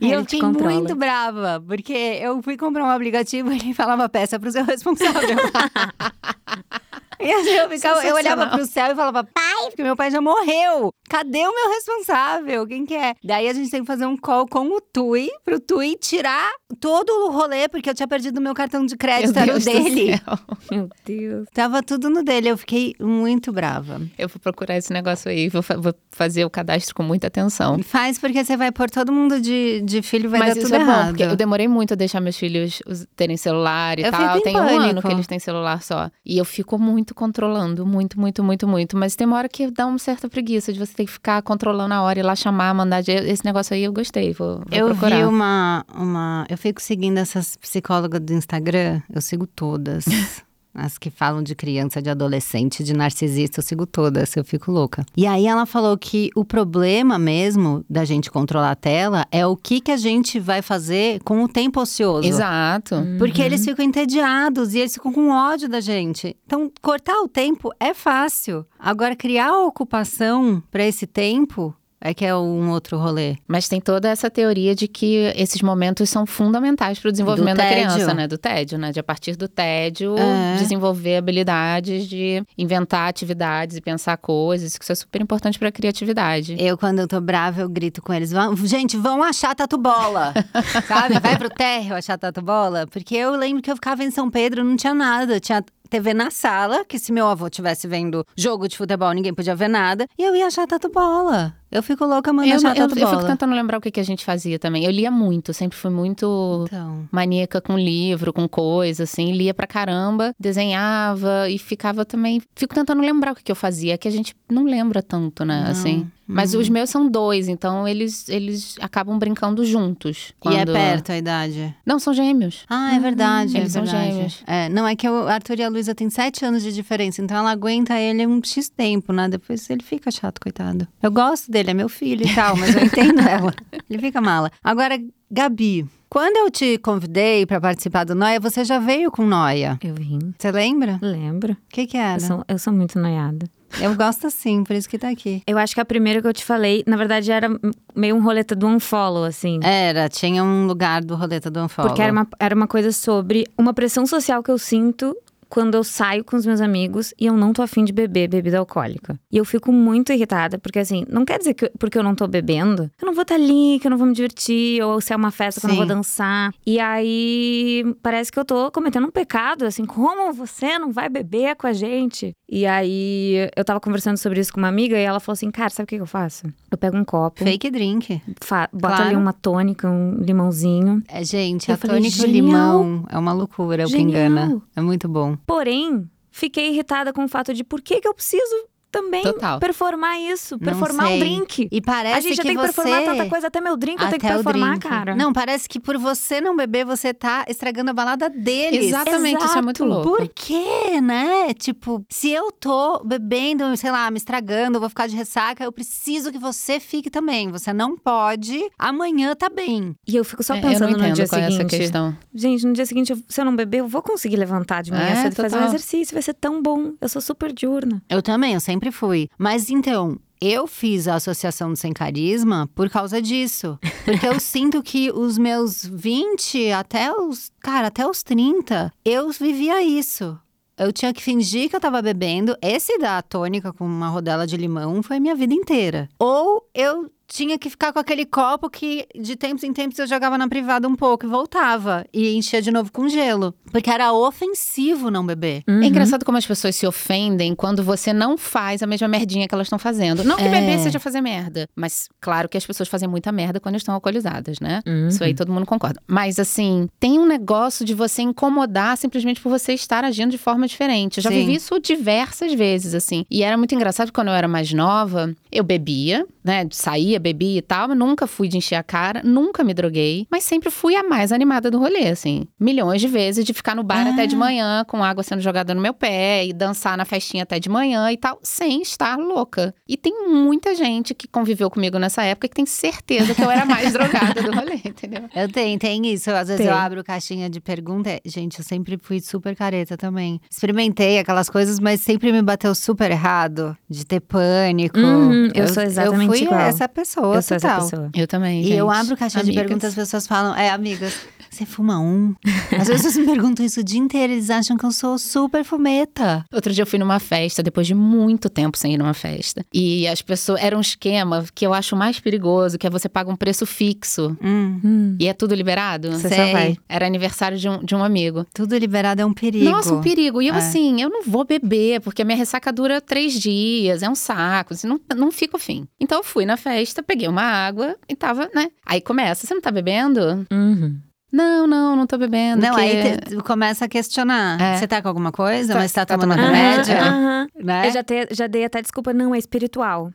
E 0.00 0.10
eu 0.10 0.20
fiquei 0.20 0.40
controla. 0.40 0.72
muito 0.74 0.94
brava, 0.94 1.62
porque 1.66 1.92
eu 1.92 2.40
fui 2.42 2.56
comprar 2.56 2.84
um 2.84 2.90
aplicativo 2.90 3.52
e 3.52 3.56
ele 3.58 3.74
falava 3.74 4.08
peça 4.08 4.38
pro 4.38 4.50
seu 4.50 4.64
responsável. 4.64 5.36
E 7.28 7.32
assim, 7.32 7.50
eu, 7.50 7.68
ficava, 7.68 8.04
eu 8.06 8.14
olhava 8.14 8.46
pro 8.46 8.64
céu 8.64 8.92
e 8.92 8.94
falava, 8.94 9.24
pai, 9.24 9.66
porque 9.66 9.82
meu 9.82 9.96
pai 9.96 10.10
já 10.10 10.20
morreu. 10.20 10.92
Cadê 11.10 11.40
o 11.46 11.54
meu 11.54 11.70
responsável? 11.70 12.66
Quem 12.66 12.84
que 12.86 12.94
é? 12.94 13.14
Daí 13.24 13.48
a 13.48 13.52
gente 13.52 13.70
tem 13.70 13.80
que 13.80 13.86
fazer 13.86 14.06
um 14.06 14.16
call 14.16 14.46
com 14.46 14.66
o 14.68 14.80
Tui, 14.80 15.28
pro 15.44 15.58
Tui 15.58 15.96
tirar 15.96 16.48
todo 16.80 17.10
o 17.10 17.30
rolê, 17.30 17.68
porque 17.68 17.90
eu 17.90 17.94
tinha 17.94 18.06
perdido 18.06 18.40
meu 18.40 18.54
cartão 18.54 18.84
de 18.86 18.96
crédito, 18.96 19.34
Meu 19.34 19.42
era 19.42 19.56
o 19.56 19.58
dele. 19.60 20.20
Meu 20.70 20.88
Deus. 21.04 21.48
Tava 21.52 21.82
tudo 21.82 22.10
no 22.10 22.22
dele, 22.22 22.50
eu 22.50 22.58
fiquei 22.58 22.94
muito 23.00 23.50
brava. 23.52 24.00
Eu 24.18 24.28
vou 24.28 24.38
procurar 24.38 24.76
esse 24.76 24.92
negócio 24.92 25.30
aí, 25.30 25.48
vou, 25.48 25.62
fa- 25.62 25.76
vou 25.76 25.94
fazer 26.10 26.44
o 26.44 26.50
cadastro 26.50 26.94
com 26.94 27.02
muita 27.02 27.26
atenção. 27.26 27.82
Faz 27.82 28.18
porque 28.18 28.44
você 28.44 28.56
vai 28.56 28.70
pôr 28.70 28.90
todo 28.90 29.10
mundo 29.12 29.40
de, 29.40 29.80
de 29.82 30.02
filho, 30.02 30.28
vai 30.28 30.40
Mas 30.40 30.54
dar 30.54 30.60
isso 30.60 30.66
tudo 30.70 30.76
é 30.82 30.84
bom, 30.84 30.90
errado. 30.90 31.08
porque 31.08 31.22
eu 31.22 31.36
demorei 31.36 31.66
muito 31.68 31.94
a 31.94 31.96
deixar 31.96 32.20
meus 32.20 32.36
filhos 32.36 32.80
terem 33.16 33.36
celular 33.36 33.98
e 33.98 34.02
Eu 34.02 34.10
tal. 34.10 34.40
Tem 34.42 34.54
um 34.56 34.60
ano 34.78 35.00
que 35.02 35.08
eles 35.08 35.26
têm 35.26 35.38
celular 35.38 35.82
só. 35.82 36.10
E 36.24 36.36
eu 36.38 36.44
fico 36.44 36.78
muito 36.78 37.07
controlando, 37.14 37.86
muito, 37.86 38.18
muito, 38.20 38.42
muito, 38.42 38.66
muito. 38.66 38.96
Mas 38.96 39.14
tem 39.16 39.26
uma 39.26 39.36
hora 39.36 39.48
que 39.48 39.70
dá 39.70 39.86
uma 39.86 39.98
certa 39.98 40.28
preguiça 40.28 40.72
de 40.72 40.78
você 40.78 40.92
ter 40.94 41.04
que 41.04 41.10
ficar 41.12 41.42
controlando 41.42 41.94
a 41.94 42.02
hora, 42.02 42.18
ir 42.18 42.22
lá 42.22 42.34
chamar, 42.34 42.72
mandar. 42.74 43.02
Esse 43.08 43.44
negócio 43.44 43.74
aí 43.74 43.84
eu 43.84 43.92
gostei, 43.92 44.32
vou, 44.32 44.56
vou 44.56 44.64
Eu 44.70 44.86
procurar. 44.86 45.16
vi 45.18 45.24
uma, 45.24 45.84
uma. 45.94 46.46
Eu 46.48 46.58
fico 46.58 46.80
seguindo 46.80 47.18
essas 47.18 47.56
psicólogas 47.56 48.20
do 48.20 48.32
Instagram, 48.32 49.00
eu 49.12 49.20
sigo 49.20 49.46
todas. 49.46 50.04
As 50.78 50.96
que 50.96 51.10
falam 51.10 51.42
de 51.42 51.54
criança, 51.54 52.00
de 52.00 52.08
adolescente, 52.08 52.84
de 52.84 52.94
narcisista, 52.94 53.58
eu 53.58 53.64
sigo 53.64 53.84
todas, 53.84 54.36
eu 54.36 54.44
fico 54.44 54.70
louca. 54.70 55.04
E 55.16 55.26
aí 55.26 55.46
ela 55.46 55.66
falou 55.66 55.98
que 55.98 56.30
o 56.36 56.44
problema 56.44 57.18
mesmo 57.18 57.84
da 57.90 58.04
gente 58.04 58.30
controlar 58.30 58.70
a 58.70 58.76
tela 58.76 59.26
é 59.32 59.44
o 59.44 59.56
que, 59.56 59.80
que 59.80 59.90
a 59.90 59.96
gente 59.96 60.38
vai 60.38 60.62
fazer 60.62 61.20
com 61.24 61.42
o 61.42 61.48
tempo 61.48 61.80
ocioso. 61.80 62.28
Exato. 62.28 62.94
Porque 63.18 63.42
eles 63.42 63.64
ficam 63.64 63.84
entediados 63.84 64.74
e 64.74 64.78
eles 64.78 64.94
ficam 64.94 65.12
com 65.12 65.30
ódio 65.30 65.68
da 65.68 65.80
gente. 65.80 66.36
Então, 66.46 66.70
cortar 66.80 67.20
o 67.22 67.28
tempo 67.28 67.72
é 67.80 67.92
fácil. 67.92 68.64
Agora, 68.78 69.16
criar 69.16 69.48
a 69.48 69.64
ocupação 69.64 70.62
para 70.70 70.86
esse 70.86 71.06
tempo 71.06 71.74
É 72.00 72.14
que 72.14 72.24
é 72.24 72.34
um 72.36 72.70
outro 72.70 72.96
rolê. 72.96 73.36
Mas 73.46 73.68
tem 73.68 73.80
toda 73.80 74.08
essa 74.08 74.30
teoria 74.30 74.74
de 74.74 74.86
que 74.86 75.32
esses 75.34 75.60
momentos 75.62 76.08
são 76.08 76.24
fundamentais 76.24 76.98
para 76.98 77.08
o 77.08 77.12
desenvolvimento 77.12 77.56
da 77.56 77.68
criança, 77.68 78.14
né? 78.14 78.28
Do 78.28 78.38
tédio, 78.38 78.78
né? 78.78 78.92
De 78.92 79.00
a 79.00 79.02
partir 79.02 79.34
do 79.36 79.48
tédio 79.48 80.14
É. 80.16 80.56
desenvolver 80.58 81.16
habilidades 81.16 82.06
de 82.06 82.42
inventar 82.56 83.08
atividades 83.08 83.76
e 83.76 83.80
pensar 83.80 84.16
coisas, 84.16 84.78
que 84.78 84.84
isso 84.84 84.92
é 84.92 84.94
super 84.94 85.20
importante 85.20 85.58
para 85.58 85.68
a 85.68 85.72
criatividade. 85.72 86.56
Eu, 86.58 86.78
quando 86.78 87.00
eu 87.00 87.08
tô 87.08 87.20
brava, 87.20 87.62
eu 87.62 87.68
grito 87.68 88.00
com 88.00 88.12
eles: 88.12 88.30
gente, 88.64 88.96
vão 88.96 89.22
achar 89.22 89.54
tatu 89.54 89.76
bola. 89.76 90.32
Sabe? 90.86 91.18
Vai 91.18 91.36
pro 91.36 91.50
térreo 91.50 91.96
achar 91.96 92.16
tatu 92.16 92.40
bola. 92.42 92.86
Porque 92.86 93.16
eu 93.16 93.32
lembro 93.34 93.60
que 93.62 93.70
eu 93.70 93.74
ficava 93.74 94.04
em 94.04 94.10
São 94.10 94.30
Pedro, 94.30 94.62
não 94.62 94.76
tinha 94.76 94.94
nada. 94.94 95.40
Tinha 95.40 95.64
TV 95.90 96.12
na 96.12 96.30
sala, 96.30 96.84
que 96.84 96.98
se 96.98 97.10
meu 97.12 97.26
avô 97.26 97.48
tivesse 97.48 97.88
vendo 97.88 98.24
jogo 98.36 98.68
de 98.68 98.76
futebol, 98.76 99.10
ninguém 99.12 99.32
podia 99.32 99.56
ver 99.56 99.68
nada. 99.68 100.06
E 100.18 100.22
eu 100.22 100.36
ia 100.36 100.46
achar 100.46 100.66
tatu 100.66 100.90
bola. 100.90 101.54
Eu 101.70 101.82
fico 101.82 102.04
louca 102.06 102.32
mandando 102.32 102.52
Eu, 102.52 102.56
achar 102.70 102.76
eu, 102.76 102.88
bola. 102.88 103.10
fico 103.18 103.26
tentando 103.26 103.54
lembrar 103.54 103.76
o 103.78 103.80
que, 103.80 103.90
que 103.90 104.00
a 104.00 104.04
gente 104.04 104.24
fazia 104.24 104.58
também. 104.58 104.84
Eu 104.84 104.90
lia 104.90 105.10
muito, 105.10 105.52
sempre 105.52 105.76
fui 105.76 105.90
muito 105.90 106.64
Então. 106.66 107.06
maníaca 107.12 107.60
com 107.60 107.76
livro, 107.78 108.32
com 108.32 108.48
coisa, 108.48 109.02
assim. 109.02 109.32
Lia 109.32 109.52
pra 109.52 109.66
caramba, 109.66 110.32
desenhava 110.40 111.48
e 111.50 111.58
ficava 111.58 112.04
também. 112.04 112.40
Fico 112.56 112.74
tentando 112.74 113.02
lembrar 113.02 113.32
o 113.32 113.34
que, 113.34 113.42
que 113.42 113.52
eu 113.52 113.56
fazia, 113.56 113.98
que 113.98 114.08
a 114.08 114.10
gente 114.10 114.34
não 114.50 114.64
lembra 114.64 115.02
tanto, 115.02 115.44
né? 115.44 115.64
Não, 115.64 115.70
assim. 115.70 116.10
Mas 116.30 116.52
os 116.54 116.68
meus 116.68 116.90
são 116.90 117.08
dois, 117.10 117.48
então 117.48 117.88
eles, 117.88 118.28
eles 118.28 118.76
acabam 118.80 119.18
brincando 119.18 119.64
juntos. 119.64 120.34
E 120.44 120.48
é 120.48 120.52
quando- 120.64 120.72
perto 120.74 121.10
a 121.12 121.16
idade. 121.16 121.74
Não, 121.86 121.98
são 121.98 122.12
gêmeos. 122.12 122.64
Ah, 122.68 122.94
é 122.94 123.00
verdade. 123.00 123.56
eles 123.56 123.70
é 123.70 123.78
são 123.78 123.84
verdade. 123.84 124.12
gêmeos. 124.12 124.42
É, 124.46 124.68
não, 124.68 124.86
é 124.86 124.94
que 124.94 125.08
o 125.08 125.26
Arthur 125.26 125.58
e 125.58 125.62
a 125.62 125.68
Luísa 125.70 125.94
têm 125.94 126.10
sete 126.10 126.44
anos 126.44 126.62
de 126.62 126.72
diferença, 126.72 127.22
então 127.22 127.36
ela 127.36 127.50
aguenta 127.50 127.98
ele 127.98 128.26
um 128.26 128.42
X 128.44 128.68
tempo, 128.68 129.12
né? 129.12 129.28
Depois 129.28 129.68
ele 129.70 129.82
fica 129.82 130.10
chato, 130.10 130.38
coitado. 130.40 130.86
Eu 131.02 131.10
gosto 131.10 131.50
dele, 131.50 131.70
é 131.70 131.74
meu 131.74 131.88
filho 131.88 132.26
e 132.26 132.34
tal, 132.34 132.56
mas 132.56 132.74
eu 132.74 132.84
entendo 132.84 133.20
ela. 133.26 133.54
Ele 133.88 133.98
fica 133.98 134.20
mala. 134.20 134.50
Agora, 134.62 135.00
Gabi, 135.30 135.86
quando 136.10 136.36
eu 136.36 136.50
te 136.50 136.76
convidei 136.78 137.46
pra 137.46 137.60
participar 137.60 138.04
do 138.04 138.14
Noia, 138.14 138.38
você 138.40 138.64
já 138.64 138.78
veio 138.78 139.10
com 139.10 139.24
Noia. 139.26 139.78
Eu 139.82 139.94
vim. 139.94 140.18
Você 140.38 140.50
lembra? 140.52 140.98
Lembro. 141.02 141.52
O 141.52 141.56
que 141.70 141.86
que 141.86 141.96
era? 141.96 142.16
Eu 142.16 142.26
sou, 142.26 142.44
eu 142.48 142.58
sou 142.58 142.72
muito 142.72 142.98
noiada. 142.98 143.46
Eu 143.80 143.94
gosto 143.94 144.26
assim, 144.26 144.64
por 144.64 144.74
isso 144.74 144.88
que 144.88 144.98
tá 144.98 145.08
aqui. 145.08 145.42
Eu 145.46 145.58
acho 145.58 145.74
que 145.74 145.80
a 145.80 145.84
primeira 145.84 146.20
que 146.20 146.28
eu 146.28 146.32
te 146.32 146.44
falei, 146.44 146.82
na 146.86 146.96
verdade, 146.96 147.30
era 147.30 147.48
meio 147.94 148.16
um 148.16 148.22
roleta 148.22 148.54
do 148.54 148.66
unfollow, 148.66 149.24
assim. 149.24 149.60
Era, 149.62 150.08
tinha 150.08 150.42
um 150.42 150.66
lugar 150.66 151.04
do 151.04 151.14
roleta 151.14 151.50
do 151.50 151.60
Unfollow. 151.60 151.90
Porque 151.90 152.02
era 152.02 152.12
uma, 152.12 152.26
era 152.38 152.54
uma 152.54 152.66
coisa 152.66 152.92
sobre 152.92 153.46
uma 153.56 153.74
pressão 153.74 154.06
social 154.06 154.42
que 154.42 154.50
eu 154.50 154.58
sinto 154.58 155.16
quando 155.48 155.74
eu 155.74 155.82
saio 155.82 156.22
com 156.22 156.36
os 156.36 156.44
meus 156.44 156.60
amigos 156.60 157.14
e 157.18 157.26
eu 157.26 157.34
não 157.34 157.52
tô 157.52 157.62
afim 157.62 157.84
de 157.84 157.92
beber 157.92 158.28
bebida 158.28 158.58
alcoólica. 158.58 159.18
E 159.32 159.36
eu 159.36 159.44
fico 159.44 159.72
muito 159.72 160.12
irritada, 160.12 160.58
porque 160.58 160.78
assim, 160.78 161.04
não 161.08 161.24
quer 161.24 161.38
dizer 161.38 161.54
que 161.54 161.70
porque 161.78 161.98
eu 161.98 162.02
não 162.02 162.14
tô 162.14 162.26
bebendo, 162.26 162.90
eu 163.00 163.06
não 163.06 163.14
vou 163.14 163.22
estar 163.22 163.34
ali, 163.34 163.78
que 163.80 163.86
eu 163.86 163.90
não 163.90 163.98
vou 163.98 164.06
me 164.06 164.12
divertir, 164.12 164.82
ou 164.82 165.00
se 165.00 165.12
é 165.12 165.16
uma 165.16 165.30
festa 165.30 165.60
que 165.60 165.66
eu 165.66 165.68
não 165.68 165.76
vou 165.76 165.86
Sim. 165.86 165.94
dançar. 165.94 166.52
E 166.66 166.78
aí 166.78 167.84
parece 168.02 168.30
que 168.30 168.38
eu 168.38 168.44
tô 168.44 168.70
cometendo 168.70 169.06
um 169.06 169.10
pecado, 169.10 169.64
assim, 169.64 169.84
como 169.84 170.32
você 170.32 170.78
não 170.78 170.92
vai 170.92 171.08
beber 171.08 171.56
com 171.56 171.66
a 171.66 171.72
gente? 171.72 172.34
E 172.50 172.64
aí 172.64 173.50
eu 173.54 173.62
tava 173.64 173.78
conversando 173.78 174.16
sobre 174.16 174.40
isso 174.40 174.50
com 174.52 174.58
uma 174.58 174.68
amiga 174.68 174.96
e 174.98 175.02
ela 175.02 175.20
falou 175.20 175.34
assim: 175.34 175.50
cara, 175.50 175.68
sabe 175.68 175.84
o 175.84 175.86
que 175.86 175.96
eu 175.96 176.06
faço? 176.06 176.46
Eu 176.70 176.78
pego 176.78 176.96
um 176.96 177.04
copo, 177.04 177.44
Fake 177.44 177.70
drink. 177.70 178.22
fa- 178.40 178.68
boto 178.72 178.86
Claro. 178.94 179.04
ali 179.08 179.16
uma 179.16 179.32
tônica, 179.34 179.86
um 179.88 180.14
limãozinho. 180.14 181.02
É, 181.08 181.22
gente, 181.22 181.68
Eu 181.68 181.74
a 181.74 181.76
falei, 181.76 181.96
tônica 181.96 182.16
e 182.22 182.24
o 182.24 182.26
limão 182.32 183.04
é 183.10 183.18
uma 183.18 183.32
loucura, 183.34 183.84
o 183.86 183.90
que 183.90 183.98
engana. 183.98 184.62
É 184.74 184.80
muito 184.80 185.06
bom. 185.08 185.36
Porém, 185.46 186.08
fiquei 186.30 186.70
irritada 186.70 187.12
com 187.12 187.24
o 187.24 187.28
fato 187.28 187.52
de 187.52 187.62
por 187.62 187.82
que, 187.82 188.00
que 188.00 188.08
eu 188.08 188.14
preciso 188.14 188.66
também 188.90 189.22
Total. 189.22 189.58
performar 189.58 190.18
isso, 190.20 190.58
performar 190.58 191.08
um 191.12 191.18
drink. 191.18 191.68
E 191.70 191.80
parece 191.80 192.16
a 192.18 192.20
gente 192.20 192.36
já 192.36 192.42
que 192.42 192.48
tem 192.48 192.56
que 192.56 192.62
você... 192.66 192.72
performar 192.72 193.04
tanta 193.04 193.28
coisa, 193.28 193.46
até 193.48 193.60
meu 193.60 193.76
drink 193.76 194.00
eu 194.02 194.08
tenho 194.08 194.20
que 194.20 194.26
Até 194.26 194.34
performar, 194.36 194.70
drink. 194.78 194.88
cara. 194.88 195.14
Não, 195.14 195.32
parece 195.32 195.68
que 195.68 195.78
por 195.80 195.96
você 195.98 196.40
não 196.40 196.56
beber, 196.56 196.84
você 196.84 197.12
tá 197.14 197.44
estragando 197.48 197.90
a 197.90 197.94
balada 197.94 198.28
deles. 198.30 198.86
Exatamente, 198.86 199.44
isso 199.44 199.58
é 199.58 199.62
muito 199.62 199.84
Exato. 199.84 200.02
louco. 200.02 200.16
Por 200.18 200.28
quê, 200.34 201.00
né? 201.00 201.52
Tipo, 201.54 202.04
se 202.10 202.30
eu 202.30 202.50
tô 202.52 203.02
bebendo, 203.04 203.76
sei 203.76 203.90
lá, 203.90 204.10
me 204.10 204.16
estragando, 204.18 204.76
eu 204.76 204.80
vou 204.80 204.88
ficar 204.88 205.06
de 205.06 205.16
ressaca, 205.16 205.64
eu 205.64 205.72
preciso 205.72 206.30
que 206.32 206.38
você 206.38 206.78
fique 206.80 207.10
também. 207.10 207.50
Você 207.50 207.72
não 207.72 207.96
pode. 207.96 208.60
Amanhã 208.78 209.34
tá 209.34 209.48
bem. 209.48 209.94
E 210.06 210.16
eu 210.16 210.24
fico 210.24 210.42
só 210.42 210.54
É, 210.54 210.58
eu 210.58 210.62
não 210.62 210.68
pensando 210.70 210.98
no 210.98 211.12
dia 211.12 211.26
qual 211.28 211.40
é 211.40 211.44
essa 211.44 211.56
seguinte. 211.56 211.78
questão. 211.78 212.16
Gente, 212.34 212.66
no 212.66 212.72
dia 212.72 212.86
seguinte, 212.86 213.10
eu- 213.12 213.18
se 213.28 213.40
eu 213.40 213.44
não 213.44 213.54
beber, 213.56 213.78
eu 213.80 213.88
vou 213.88 214.02
conseguir 214.02 214.36
levantar 214.36 214.82
de 214.82 214.90
manhã 214.90 215.08
É, 215.10 215.22
cedo 215.22 215.32
e 215.32 215.36
fazer 215.36 215.56
um 215.58 215.64
exercício. 215.66 216.14
Vai 216.14 216.22
ser 216.22 216.34
tão 216.34 216.62
bom. 216.62 216.92
Eu 217.00 217.08
sou 217.08 217.20
super 217.22 217.52
diurna. 217.52 218.02
Eu 218.08 218.22
também, 218.22 218.54
eu 218.54 218.60
sempre 218.60 218.77
fui. 218.92 219.28
Mas 219.38 219.70
então, 219.70 220.18
eu 220.40 220.66
fiz 220.66 221.08
a 221.08 221.16
associação 221.16 221.70
do 221.70 221.76
Sem 221.76 221.92
Carisma 221.92 222.68
por 222.74 222.88
causa 222.88 223.20
disso. 223.20 223.78
Porque 224.04 224.26
eu 224.26 224.38
sinto 224.40 224.82
que 224.82 225.10
os 225.10 225.36
meus 225.36 225.84
20 225.84 226.72
até 226.72 227.12
os. 227.12 227.50
Cara, 227.60 227.88
até 227.88 228.06
os 228.06 228.22
30, 228.22 228.92
eu 229.04 229.30
vivia 229.30 229.82
isso. 229.82 230.38
Eu 230.76 230.92
tinha 230.92 231.12
que 231.12 231.22
fingir 231.22 231.68
que 231.68 231.74
eu 231.74 231.80
tava 231.80 232.00
bebendo. 232.00 232.56
Esse 232.62 232.98
da 232.98 233.20
tônica 233.20 233.72
com 233.72 233.84
uma 233.84 234.08
rodela 234.08 234.46
de 234.46 234.56
limão 234.56 235.02
foi 235.02 235.18
minha 235.18 235.34
vida 235.34 235.52
inteira. 235.52 236.08
Ou 236.20 236.68
eu 236.72 237.10
tinha 237.28 237.58
que 237.58 237.68
ficar 237.68 237.92
com 237.92 237.98
aquele 237.98 238.24
copo 238.24 238.70
que 238.70 239.06
de 239.14 239.36
tempos 239.36 239.62
em 239.62 239.72
tempos 239.72 239.98
eu 239.98 240.06
jogava 240.06 240.38
na 240.38 240.48
privada 240.48 240.88
um 240.88 240.96
pouco 240.96 241.26
e 241.26 241.28
voltava. 241.28 242.04
E 242.12 242.34
enchia 242.34 242.62
de 242.62 242.70
novo 242.70 242.90
com 242.90 243.06
gelo. 243.08 243.54
Porque 243.70 243.90
era 243.90 244.12
ofensivo 244.12 245.10
não 245.10 245.24
beber. 245.24 245.62
Uhum. 245.68 245.82
É 245.82 245.86
engraçado 245.86 246.24
como 246.24 246.38
as 246.38 246.46
pessoas 246.46 246.74
se 246.74 246.86
ofendem 246.86 247.54
quando 247.54 247.82
você 247.84 248.12
não 248.12 248.38
faz 248.38 248.82
a 248.82 248.86
mesma 248.86 249.06
merdinha 249.06 249.46
que 249.46 249.54
elas 249.54 249.66
estão 249.66 249.78
fazendo. 249.78 250.24
Não 250.24 250.36
que 250.36 250.42
É. 250.44 250.48
beber 250.48 250.78
seja 250.78 250.98
fazer 250.98 251.20
merda, 251.20 251.68
mas 251.76 252.08
claro 252.20 252.48
que 252.48 252.56
as 252.56 252.64
pessoas 252.64 252.88
fazem 252.88 253.08
muita 253.08 253.30
merda 253.30 253.60
quando 253.60 253.76
estão 253.76 253.94
alcoolizadas, 253.94 254.58
né? 254.58 254.80
Uhum. 254.86 255.08
Isso 255.08 255.22
aí 255.22 255.34
todo 255.34 255.52
mundo 255.52 255.66
concorda. 255.66 256.00
Mas 256.06 256.38
assim, 256.38 256.88
tem 256.98 257.18
um 257.18 257.26
negócio 257.26 257.84
de 257.84 257.92
você 257.94 258.22
incomodar 258.22 258.96
simplesmente 258.96 259.40
por 259.40 259.50
você 259.50 259.74
estar 259.74 260.02
agindo 260.02 260.30
de 260.30 260.38
forma 260.38 260.66
diferente. 260.66 261.18
Eu 261.18 261.22
já 261.24 261.30
Sim. 261.30 261.40
vivi 261.40 261.54
isso 261.56 261.78
diversas 261.78 262.54
vezes, 262.54 262.94
assim. 262.94 263.26
E 263.30 263.42
era 263.42 263.56
muito 263.58 263.74
engraçado 263.74 264.12
quando 264.12 264.28
eu 264.28 264.34
era 264.34 264.48
mais 264.48 264.72
nova, 264.72 265.34
eu 265.52 265.62
bebia, 265.62 266.26
né? 266.48 266.66
Saía, 266.72 267.20
bebia 267.20 267.58
e 267.58 267.62
tal, 267.62 267.88
mas 267.88 267.98
nunca 267.98 268.26
fui 268.26 268.48
de 268.48 268.56
encher 268.56 268.76
a 268.76 268.82
cara, 268.82 269.20
nunca 269.22 269.62
me 269.62 269.74
droguei, 269.74 270.26
mas 270.30 270.44
sempre 270.44 270.70
fui 270.70 270.96
a 270.96 271.02
mais 271.02 271.30
animada 271.30 271.70
do 271.70 271.78
rolê, 271.78 272.08
assim. 272.08 272.46
Milhões 272.58 273.00
de 273.02 273.06
vezes 273.08 273.44
de 273.44 273.52
ficar 273.52 273.74
no 273.74 273.82
bar 273.82 274.06
Ah. 274.06 274.10
até 274.12 274.26
de 274.26 274.34
manhã, 274.34 274.84
com 274.88 275.04
água 275.04 275.22
sendo 275.22 275.40
jogada 275.42 275.74
no 275.74 275.80
meu 275.80 275.92
pé, 275.92 276.46
e 276.46 276.52
dançar 276.54 276.96
na 276.96 277.04
festinha 277.04 277.42
até 277.42 277.58
de 277.60 277.68
manhã 277.68 278.10
e 278.10 278.16
tal, 278.16 278.38
sem 278.42 278.80
estar 278.80 279.16
louca. 279.18 279.74
E 279.86 279.96
tem 279.96 280.26
muita 280.28 280.74
gente 280.74 281.14
que 281.14 281.28
conviveu 281.28 281.70
comigo 281.70 281.98
nessa 281.98 282.22
época 282.22 282.48
que 282.48 282.54
tem 282.54 282.64
certeza 282.66 283.34
que 283.34 283.42
eu 283.42 283.50
era 283.50 283.62
a 283.62 283.66
mais 283.66 283.92
drogada 283.92 284.42
do 284.42 284.50
rolê, 284.52 284.80
entendeu? 284.84 285.22
Eu 285.34 285.48
tenho, 285.50 285.78
tem 285.78 286.06
isso. 286.12 286.30
Às 286.30 286.48
vezes 286.48 286.64
Tem. 286.64 286.72
eu 286.72 286.78
abro 286.78 287.04
caixinha 287.04 287.50
de 287.50 287.60
pergunta. 287.60 288.08
é, 288.10 288.20
Gente, 288.24 288.58
eu 288.60 288.64
sempre 288.64 288.98
fui 289.00 289.20
super 289.20 289.54
careta 289.54 289.96
também. 289.96 290.40
Experimentei 290.50 291.18
aquelas 291.18 291.50
coisas, 291.50 291.78
mas 291.80 292.00
sempre 292.00 292.32
me 292.32 292.40
bateu 292.40 292.74
super 292.74 293.10
errado. 293.10 293.76
De 293.90 294.06
ter 294.06 294.20
pânico. 294.20 294.98
Uhum, 294.98 295.48
eu 295.54 295.66
sou 295.68 295.82
exatamente 295.82 296.24
Eu 296.24 296.28
fui 296.30 296.37
igual. 296.44 296.60
essa 296.60 296.88
pessoa 296.88 297.36
eu 297.36 297.42
sou 297.42 297.56
essa 297.56 297.68
total. 297.68 297.80
pessoa. 297.84 298.10
Eu 298.14 298.26
também, 298.26 298.62
E 298.62 298.72
eu 298.72 298.90
abro 298.90 299.16
caixinha 299.16 299.42
de 299.44 299.50
Amigas. 299.50 299.64
perguntas, 299.66 299.88
as 299.90 299.94
pessoas 299.94 300.26
falam, 300.26 300.54
é, 300.56 300.70
amigas, 300.70 301.14
você 301.50 301.64
fuma 301.66 301.98
um? 302.00 302.34
Às 302.78 302.88
vezes 302.88 303.16
me 303.16 303.24
perguntam 303.26 303.64
isso 303.64 303.80
o 303.80 303.84
dia 303.84 303.98
inteiro, 303.98 304.32
eles 304.32 304.50
acham 304.50 304.76
que 304.76 304.84
eu 304.84 304.92
sou 304.92 305.18
super 305.18 305.64
fumeta. 305.64 306.44
Outro 306.52 306.72
dia 306.72 306.82
eu 306.82 306.86
fui 306.86 306.98
numa 306.98 307.18
festa, 307.18 307.62
depois 307.62 307.86
de 307.86 307.94
muito 307.94 308.48
tempo 308.48 308.76
sem 308.76 308.94
ir 308.94 308.98
numa 308.98 309.14
festa. 309.14 309.64
E 309.72 310.06
as 310.08 310.22
pessoas. 310.22 310.60
Era 310.62 310.76
um 310.76 310.80
esquema 310.80 311.44
que 311.54 311.66
eu 311.66 311.72
acho 311.74 311.94
mais 311.96 312.18
perigoso, 312.20 312.78
que 312.78 312.86
é 312.86 312.90
você 312.90 313.08
paga 313.08 313.30
um 313.30 313.36
preço 313.36 313.64
fixo. 313.66 314.36
Hum, 314.42 314.80
Hum. 314.84 315.16
E 315.18 315.26
é 315.26 315.32
tudo 315.32 315.54
liberado? 315.54 316.12
Você 316.12 316.28
Sei. 316.28 316.36
só 316.38 316.52
vai. 316.52 316.76
Era 316.88 317.06
aniversário 317.06 317.56
de 317.58 317.68
um, 317.68 317.82
de 317.84 317.94
um 317.94 318.02
amigo. 318.04 318.46
tudo 318.54 318.76
liberado 318.76 319.20
é 319.22 319.24
um 319.26 319.32
perigo. 319.32 319.64
Nossa, 319.70 319.94
um 319.94 320.00
perigo. 320.00 320.40
E 320.42 320.48
eu, 320.48 320.54
É. 320.54 320.58
assim, 320.58 321.00
eu 321.02 321.08
não 321.08 321.22
vou 321.24 321.44
beber, 321.44 322.00
porque 322.00 322.22
a 322.22 322.24
minha 322.24 322.36
ressaca 322.36 322.72
dura 322.72 323.00
três 323.00 323.32
dias, 323.34 324.02
é 324.02 324.08
um 324.08 324.14
saco, 324.14 324.74
assim, 324.74 324.86
não, 324.86 325.00
não 325.16 325.30
fico 325.32 325.56
afim. 325.56 325.86
Então 326.00 326.18
eu 326.18 326.24
fui 326.24 326.44
na 326.44 326.56
festa, 326.56 327.02
peguei 327.02 327.28
uma 327.28 327.42
água 327.42 327.96
e 328.08 328.14
tava, 328.14 328.48
né? 328.54 328.70
Aí 328.84 329.00
começa, 329.00 329.46
você 329.46 329.54
não 329.54 329.60
tá 329.60 329.70
bebendo? 329.70 330.46
Uhum. 330.50 330.96
Não, 331.30 331.66
não, 331.66 331.94
não 331.94 332.06
tô 332.06 332.16
bebendo. 332.16 332.62
Não, 332.62 332.74
que- 332.74 332.80
aí 332.80 333.18
te- 333.18 333.36
começa 333.42 333.84
a 333.84 333.88
questionar. 333.88 334.58
É. 334.60 334.76
Você 334.78 334.86
tá 334.86 335.02
com 335.02 335.08
alguma 335.08 335.30
coisa? 335.30 335.74
Tá- 335.74 335.78
mas 335.78 335.92
tá, 335.92 336.06
tá 336.06 336.16
tomando 336.16 336.38
tomando 336.38 336.54
remédio? 336.54 336.94
remédio? 336.94 337.12
Aham. 337.18 337.46
Né? 337.62 337.88
Eu 337.88 337.92
já, 337.92 338.02
te- 338.02 338.28
já 338.30 338.46
dei 338.46 338.64
até 338.64 338.80
desculpa, 338.80 339.12
não, 339.12 339.34
é 339.34 339.38
espiritual. 339.38 340.10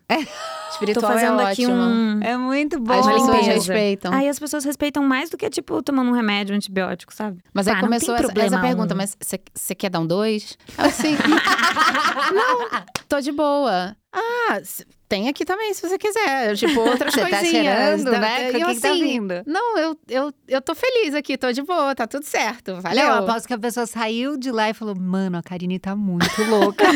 Espiritual 0.72 1.06
Tô 1.06 1.14
fazendo 1.14 1.40
é 1.40 1.52
aqui 1.52 1.66
ótimo. 1.68 1.78
um. 1.82 2.20
É 2.24 2.36
muito 2.36 2.80
bom. 2.80 2.94
As 2.94 3.06
pessoas 3.06 3.46
respeitam. 3.46 4.12
Aí 4.14 4.28
as 4.28 4.40
pessoas 4.40 4.64
respeitam 4.66 5.04
mais 5.04 5.30
do 5.30 5.38
que, 5.38 5.48
tipo, 5.50 5.84
tomando 5.84 6.10
um 6.10 6.14
remédio, 6.14 6.54
um 6.54 6.58
antibiótico, 6.58 7.14
sabe? 7.14 7.38
Mas 7.54 7.68
aí 7.68 7.80
começou 7.80 8.16
essa, 8.16 8.32
essa 8.40 8.60
pergunta, 8.60 8.94
um. 8.96 8.98
mas 8.98 9.16
você 9.54 9.76
quer 9.76 9.90
dar 9.90 10.00
um 10.00 10.08
dois? 10.08 10.58
Eu 10.78 10.86
assim, 10.86 11.16
não, 12.34 12.82
tô 13.08 13.20
de 13.22 13.32
boa. 13.32 13.96
Ah, 14.12 14.60
tem 15.14 15.28
aqui 15.30 15.46
também, 15.46 15.74
se 15.74 15.82
você 15.88 15.98
quiser. 15.98 16.56
Tipo, 16.56 16.80
outras 16.80 17.14
Você 17.16 17.22
tá 17.22 17.30
coisinhas. 17.40 17.52
cheirando, 17.66 18.04
Da- 18.12 18.20
né? 18.20 18.52
Com 18.52 18.58
E 18.58 18.60
o 18.60 18.64
eu 18.64 18.68
que 18.70 18.76
que 18.76 18.82
tá 18.82 18.90
assim, 18.92 19.04
vindo? 19.04 19.34
Não, 19.46 19.78
eu, 19.78 19.98
eu, 20.10 20.34
eu 20.48 20.62
tô 20.62 20.74
feliz 20.74 21.14
aqui, 21.14 21.38
tô 21.38 21.52
de 21.52 21.62
boa, 21.62 21.94
tá 21.94 22.08
tudo 22.08 22.26
certo. 22.26 22.82
Valeu. 22.82 23.04
Não, 23.06 23.16
eu 23.18 23.24
aposto 23.24 23.48
que 23.48 23.54
a 23.54 23.60
pessoa 23.60 23.86
saiu 23.86 24.36
de 24.38 24.52
lá 24.52 24.70
e 24.70 24.74
falou: 24.74 24.96
Mano, 25.00 25.38
a 25.38 25.44
Karine 25.44 25.78
tá 25.80 25.96
muito 25.96 26.44
louca. 26.50 26.84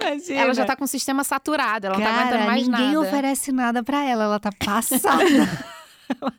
Imagina. 0.00 0.40
Ela 0.40 0.54
já 0.54 0.64
tá 0.66 0.76
com 0.76 0.84
o 0.84 0.88
sistema 0.88 1.24
saturado, 1.24 1.86
ela 1.86 1.96
não 1.96 2.04
tá 2.04 2.10
Cara, 2.10 2.20
aguentando 2.26 2.44
mais 2.46 2.68
ninguém 2.68 2.86
nada. 2.92 3.00
oferece 3.00 3.52
nada 3.52 3.82
pra 3.82 4.04
ela, 4.04 4.24
ela 4.24 4.38
tá 4.40 4.50
passada. 4.52 5.24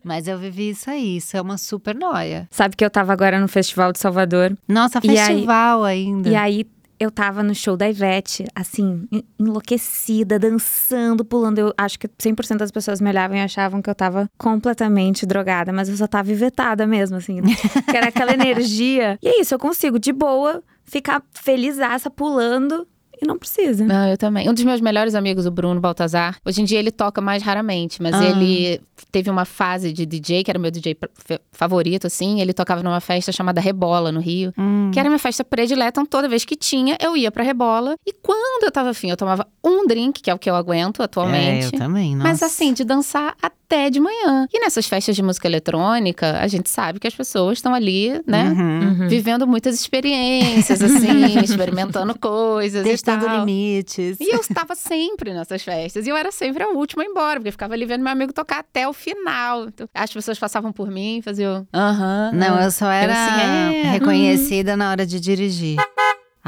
Mas 0.03 0.27
eu 0.27 0.37
vivi 0.37 0.69
isso 0.69 0.87
aí, 0.91 1.17
isso 1.17 1.35
é 1.35 1.41
uma 1.41 1.57
super 1.57 1.95
noia. 1.95 2.47
Sabe 2.51 2.75
que 2.75 2.85
eu 2.85 2.89
tava 2.89 3.11
agora 3.11 3.39
no 3.39 3.47
Festival 3.47 3.91
de 3.91 3.97
Salvador. 3.97 4.55
Nossa, 4.67 4.99
E 5.03 5.09
aí- 5.09 5.17
festival 5.17 5.83
ainda. 5.83 6.29
E 6.29 6.35
aí 6.35 6.63
eu 6.99 7.11
tava 7.11 7.43
no 7.43 7.53
show 7.55 7.75
da 7.77 7.89
Ivete, 7.89 8.45
assim, 8.55 9.07
en- 9.11 9.23
enlouquecida, 9.39 10.37
dançando, 10.39 11.23
pulando. 11.25 11.59
Eu 11.59 11.73
acho 11.77 11.97
que 11.99 12.07
100% 12.07 12.57
das 12.57 12.71
pessoas 12.71 13.01
me 13.01 13.09
olhavam 13.09 13.37
e 13.37 13.41
achavam 13.41 13.81
que 13.81 13.89
eu 13.89 13.95
tava 13.95 14.29
completamente 14.37 15.25
drogada, 15.25 15.71
mas 15.73 15.89
eu 15.89 15.97
só 15.97 16.07
tava 16.07 16.31
ivetada 16.31 16.85
mesmo, 16.87 17.17
assim. 17.17 17.41
que 17.89 17.95
era 17.97 18.07
aquela 18.07 18.31
energia. 18.35 19.17
E 19.21 19.27
é 19.27 19.41
isso, 19.41 19.53
eu 19.53 19.59
consigo, 19.59 19.99
de 19.99 20.11
boa, 20.13 20.63
ficar 20.83 21.21
felizaça 21.33 22.09
pulando 22.09 22.87
e 23.25 23.27
não 23.27 23.37
precisa. 23.37 23.83
Não, 23.85 24.07
eu 24.09 24.17
também. 24.17 24.49
Um 24.49 24.53
dos 24.53 24.63
meus 24.63 24.79
melhores 24.81 25.15
amigos, 25.15 25.45
o 25.45 25.51
Bruno 25.51 25.79
Baltazar, 25.81 26.37
hoje 26.45 26.61
em 26.61 26.65
dia 26.65 26.79
ele 26.79 26.91
toca 26.91 27.19
mais 27.21 27.43
raramente, 27.43 28.01
mas 28.01 28.13
Ah. 28.15 28.23
ele 28.25 28.79
teve 29.11 29.29
uma 29.29 29.45
fase 29.45 29.91
de 29.91 30.05
DJ, 30.05 30.43
que 30.43 30.49
era 30.51 30.57
meu 30.59 30.71
DJ 30.71 30.97
favorito, 31.51 32.07
assim. 32.07 32.39
Ele 32.41 32.53
tocava 32.53 32.81
numa 32.83 32.99
festa 33.01 33.31
chamada 33.31 33.59
Rebola, 33.61 34.11
no 34.11 34.19
Rio, 34.19 34.53
Hum. 34.57 34.91
que 34.93 34.99
era 34.99 35.09
minha 35.09 35.19
festa 35.19 35.43
predileta. 35.43 35.85
Então, 35.95 36.05
toda 36.05 36.27
vez 36.27 36.43
que 36.45 36.55
tinha, 36.55 36.97
eu 37.01 37.15
ia 37.15 37.31
pra 37.31 37.43
Rebola. 37.43 37.95
E 38.05 38.11
quando 38.13 38.63
eu 38.63 38.71
tava 38.71 38.89
afim, 38.89 39.09
eu 39.09 39.17
tomava 39.17 39.47
um 39.63 39.85
drink, 39.87 40.21
que 40.21 40.29
é 40.29 40.33
o 40.33 40.39
que 40.39 40.49
eu 40.49 40.55
aguento 40.55 41.01
atualmente. 41.03 41.65
É, 41.65 41.67
eu 41.67 41.71
também, 41.71 42.15
nossa. 42.15 42.27
Mas 42.29 42.43
assim, 42.43 42.73
de 42.73 42.83
dançar 42.83 43.35
até 43.41 43.89
de 43.89 43.99
manhã. 43.99 44.47
E 44.53 44.59
nessas 44.59 44.85
festas 44.85 45.15
de 45.15 45.23
música 45.23 45.47
eletrônica, 45.47 46.37
a 46.39 46.47
gente 46.47 46.69
sabe 46.69 46.99
que 46.99 47.07
as 47.07 47.15
pessoas 47.15 47.57
estão 47.57 47.73
ali, 47.73 48.21
né? 48.27 48.49
Uhum. 48.49 49.07
Vivendo 49.07 49.47
muitas 49.47 49.75
experiências, 49.75 50.81
assim, 50.81 51.25
experimentando 51.43 52.17
coisas 52.19 52.83
Testando 52.83 53.14
tal. 53.19 53.39
limites. 53.39 54.17
E 54.19 54.33
eu 54.33 54.39
estava 54.39 54.75
sempre 54.75 55.33
nessas 55.33 55.63
festas. 55.63 56.05
E 56.05 56.09
eu 56.09 56.15
era 56.15 56.31
sempre 56.31 56.63
a 56.63 56.69
última 56.69 57.03
a 57.03 57.05
ir 57.05 57.09
embora, 57.09 57.39
porque 57.39 57.49
eu 57.49 57.53
ficava 57.53 57.73
ali 57.73 57.85
vendo 57.85 58.03
meu 58.03 58.11
amigo 58.11 58.33
tocar 58.33 58.59
até 58.59 58.87
o 58.87 58.93
final. 58.93 59.67
Então, 59.67 59.87
as 59.93 60.11
pessoas 60.11 60.39
passavam 60.39 60.71
por 60.71 60.89
mim 60.89 61.17
e 61.17 61.21
faziam. 61.21 61.67
Aham. 61.73 62.31
Não, 62.33 62.57
ah." 62.57 62.63
eu 62.63 62.71
só 62.71 62.89
era 62.89 63.13
assim, 63.13 63.77
é, 63.77 63.91
reconhecida 63.91 64.75
na 64.75 64.89
hora 64.89 65.05
de 65.05 65.19
dirigir. 65.19 65.77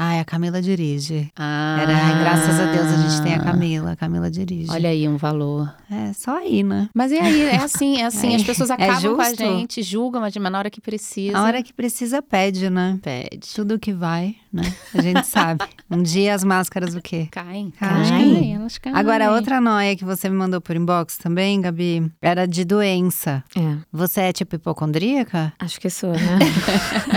Ai, 0.00 0.20
a 0.20 0.24
Camila 0.24 0.62
dirige. 0.62 1.28
Ah, 1.36 1.78
Era, 1.82 1.92
ai, 1.92 2.20
graças 2.20 2.60
a 2.60 2.66
Deus 2.72 2.86
a 2.86 2.96
gente 2.98 3.20
tem 3.20 3.34
a 3.34 3.42
Camila. 3.42 3.90
A 3.90 3.96
Camila 3.96 4.30
dirige. 4.30 4.70
Olha 4.70 4.90
aí 4.90 5.08
um 5.08 5.16
valor. 5.16 5.74
É 5.90 6.12
só 6.12 6.38
aí, 6.38 6.62
né? 6.62 6.88
Mas 6.94 7.10
e 7.10 7.18
aí? 7.18 7.42
É 7.42 7.56
assim, 7.56 8.00
é 8.00 8.04
assim. 8.04 8.32
É. 8.32 8.36
As 8.36 8.44
pessoas 8.44 8.70
É 8.70 8.74
acabam 8.74 9.16
com 9.16 9.20
a 9.20 9.34
gente, 9.34 9.82
julgam, 9.82 10.20
mas 10.20 10.32
na 10.36 10.56
hora 10.56 10.70
que 10.70 10.80
precisa. 10.80 11.36
A 11.36 11.42
hora 11.42 11.60
que 11.64 11.72
precisa, 11.72 12.22
pede, 12.22 12.70
né? 12.70 12.96
pede. 13.02 13.52
Tudo 13.52 13.76
que 13.76 13.92
vai, 13.92 14.36
né? 14.52 14.72
A 14.94 15.02
gente 15.02 15.26
sabe. 15.26 15.64
Um 15.90 16.00
dia 16.00 16.32
as 16.32 16.44
máscaras 16.44 16.94
o 16.94 17.02
quê? 17.02 17.26
Caem. 17.32 17.72
Caem. 17.72 17.96
Elas 17.96 18.10
caem, 18.10 18.54
elas 18.54 18.78
caem. 18.78 18.96
Agora, 18.96 19.32
outra 19.32 19.60
noia 19.60 19.96
que 19.96 20.04
você 20.04 20.28
me 20.28 20.36
mandou 20.36 20.60
por 20.60 20.76
inbox 20.76 21.18
também, 21.18 21.60
Gabi, 21.60 22.08
era 22.22 22.46
de 22.46 22.64
doença. 22.64 23.42
É, 23.56 23.78
Você 23.92 24.20
é 24.20 24.32
tipo 24.32 24.54
hipocondríaca? 24.54 25.52
acho 25.58 25.80
que 25.80 25.90
sou, 25.90 26.12
né? 26.12 26.38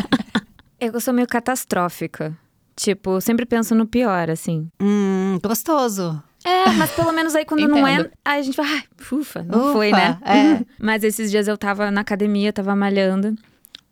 eu 0.81 0.99
sou 0.99 1.13
meio 1.13 1.27
catastrófica. 1.27 2.35
Tipo, 2.81 3.21
sempre 3.21 3.45
penso 3.45 3.75
no 3.75 3.85
pior, 3.85 4.27
assim. 4.31 4.67
Hum, 4.81 5.37
gostoso. 5.43 6.19
É, 6.43 6.71
mas 6.71 6.89
pelo 6.93 7.11
menos 7.11 7.35
aí 7.35 7.45
quando 7.45 7.67
não 7.67 7.85
é, 7.85 8.09
a 8.25 8.41
gente 8.41 8.55
fala, 8.55 8.69
ai, 8.69 8.83
ufa, 9.11 9.43
não 9.43 9.65
Ufa, 9.65 9.73
foi, 9.73 9.91
né? 9.91 10.17
é. 10.25 10.65
Mas 10.81 11.03
esses 11.03 11.29
dias 11.29 11.47
eu 11.47 11.55
tava 11.55 11.91
na 11.91 12.01
academia, 12.01 12.51
tava 12.51 12.75
malhando, 12.75 13.35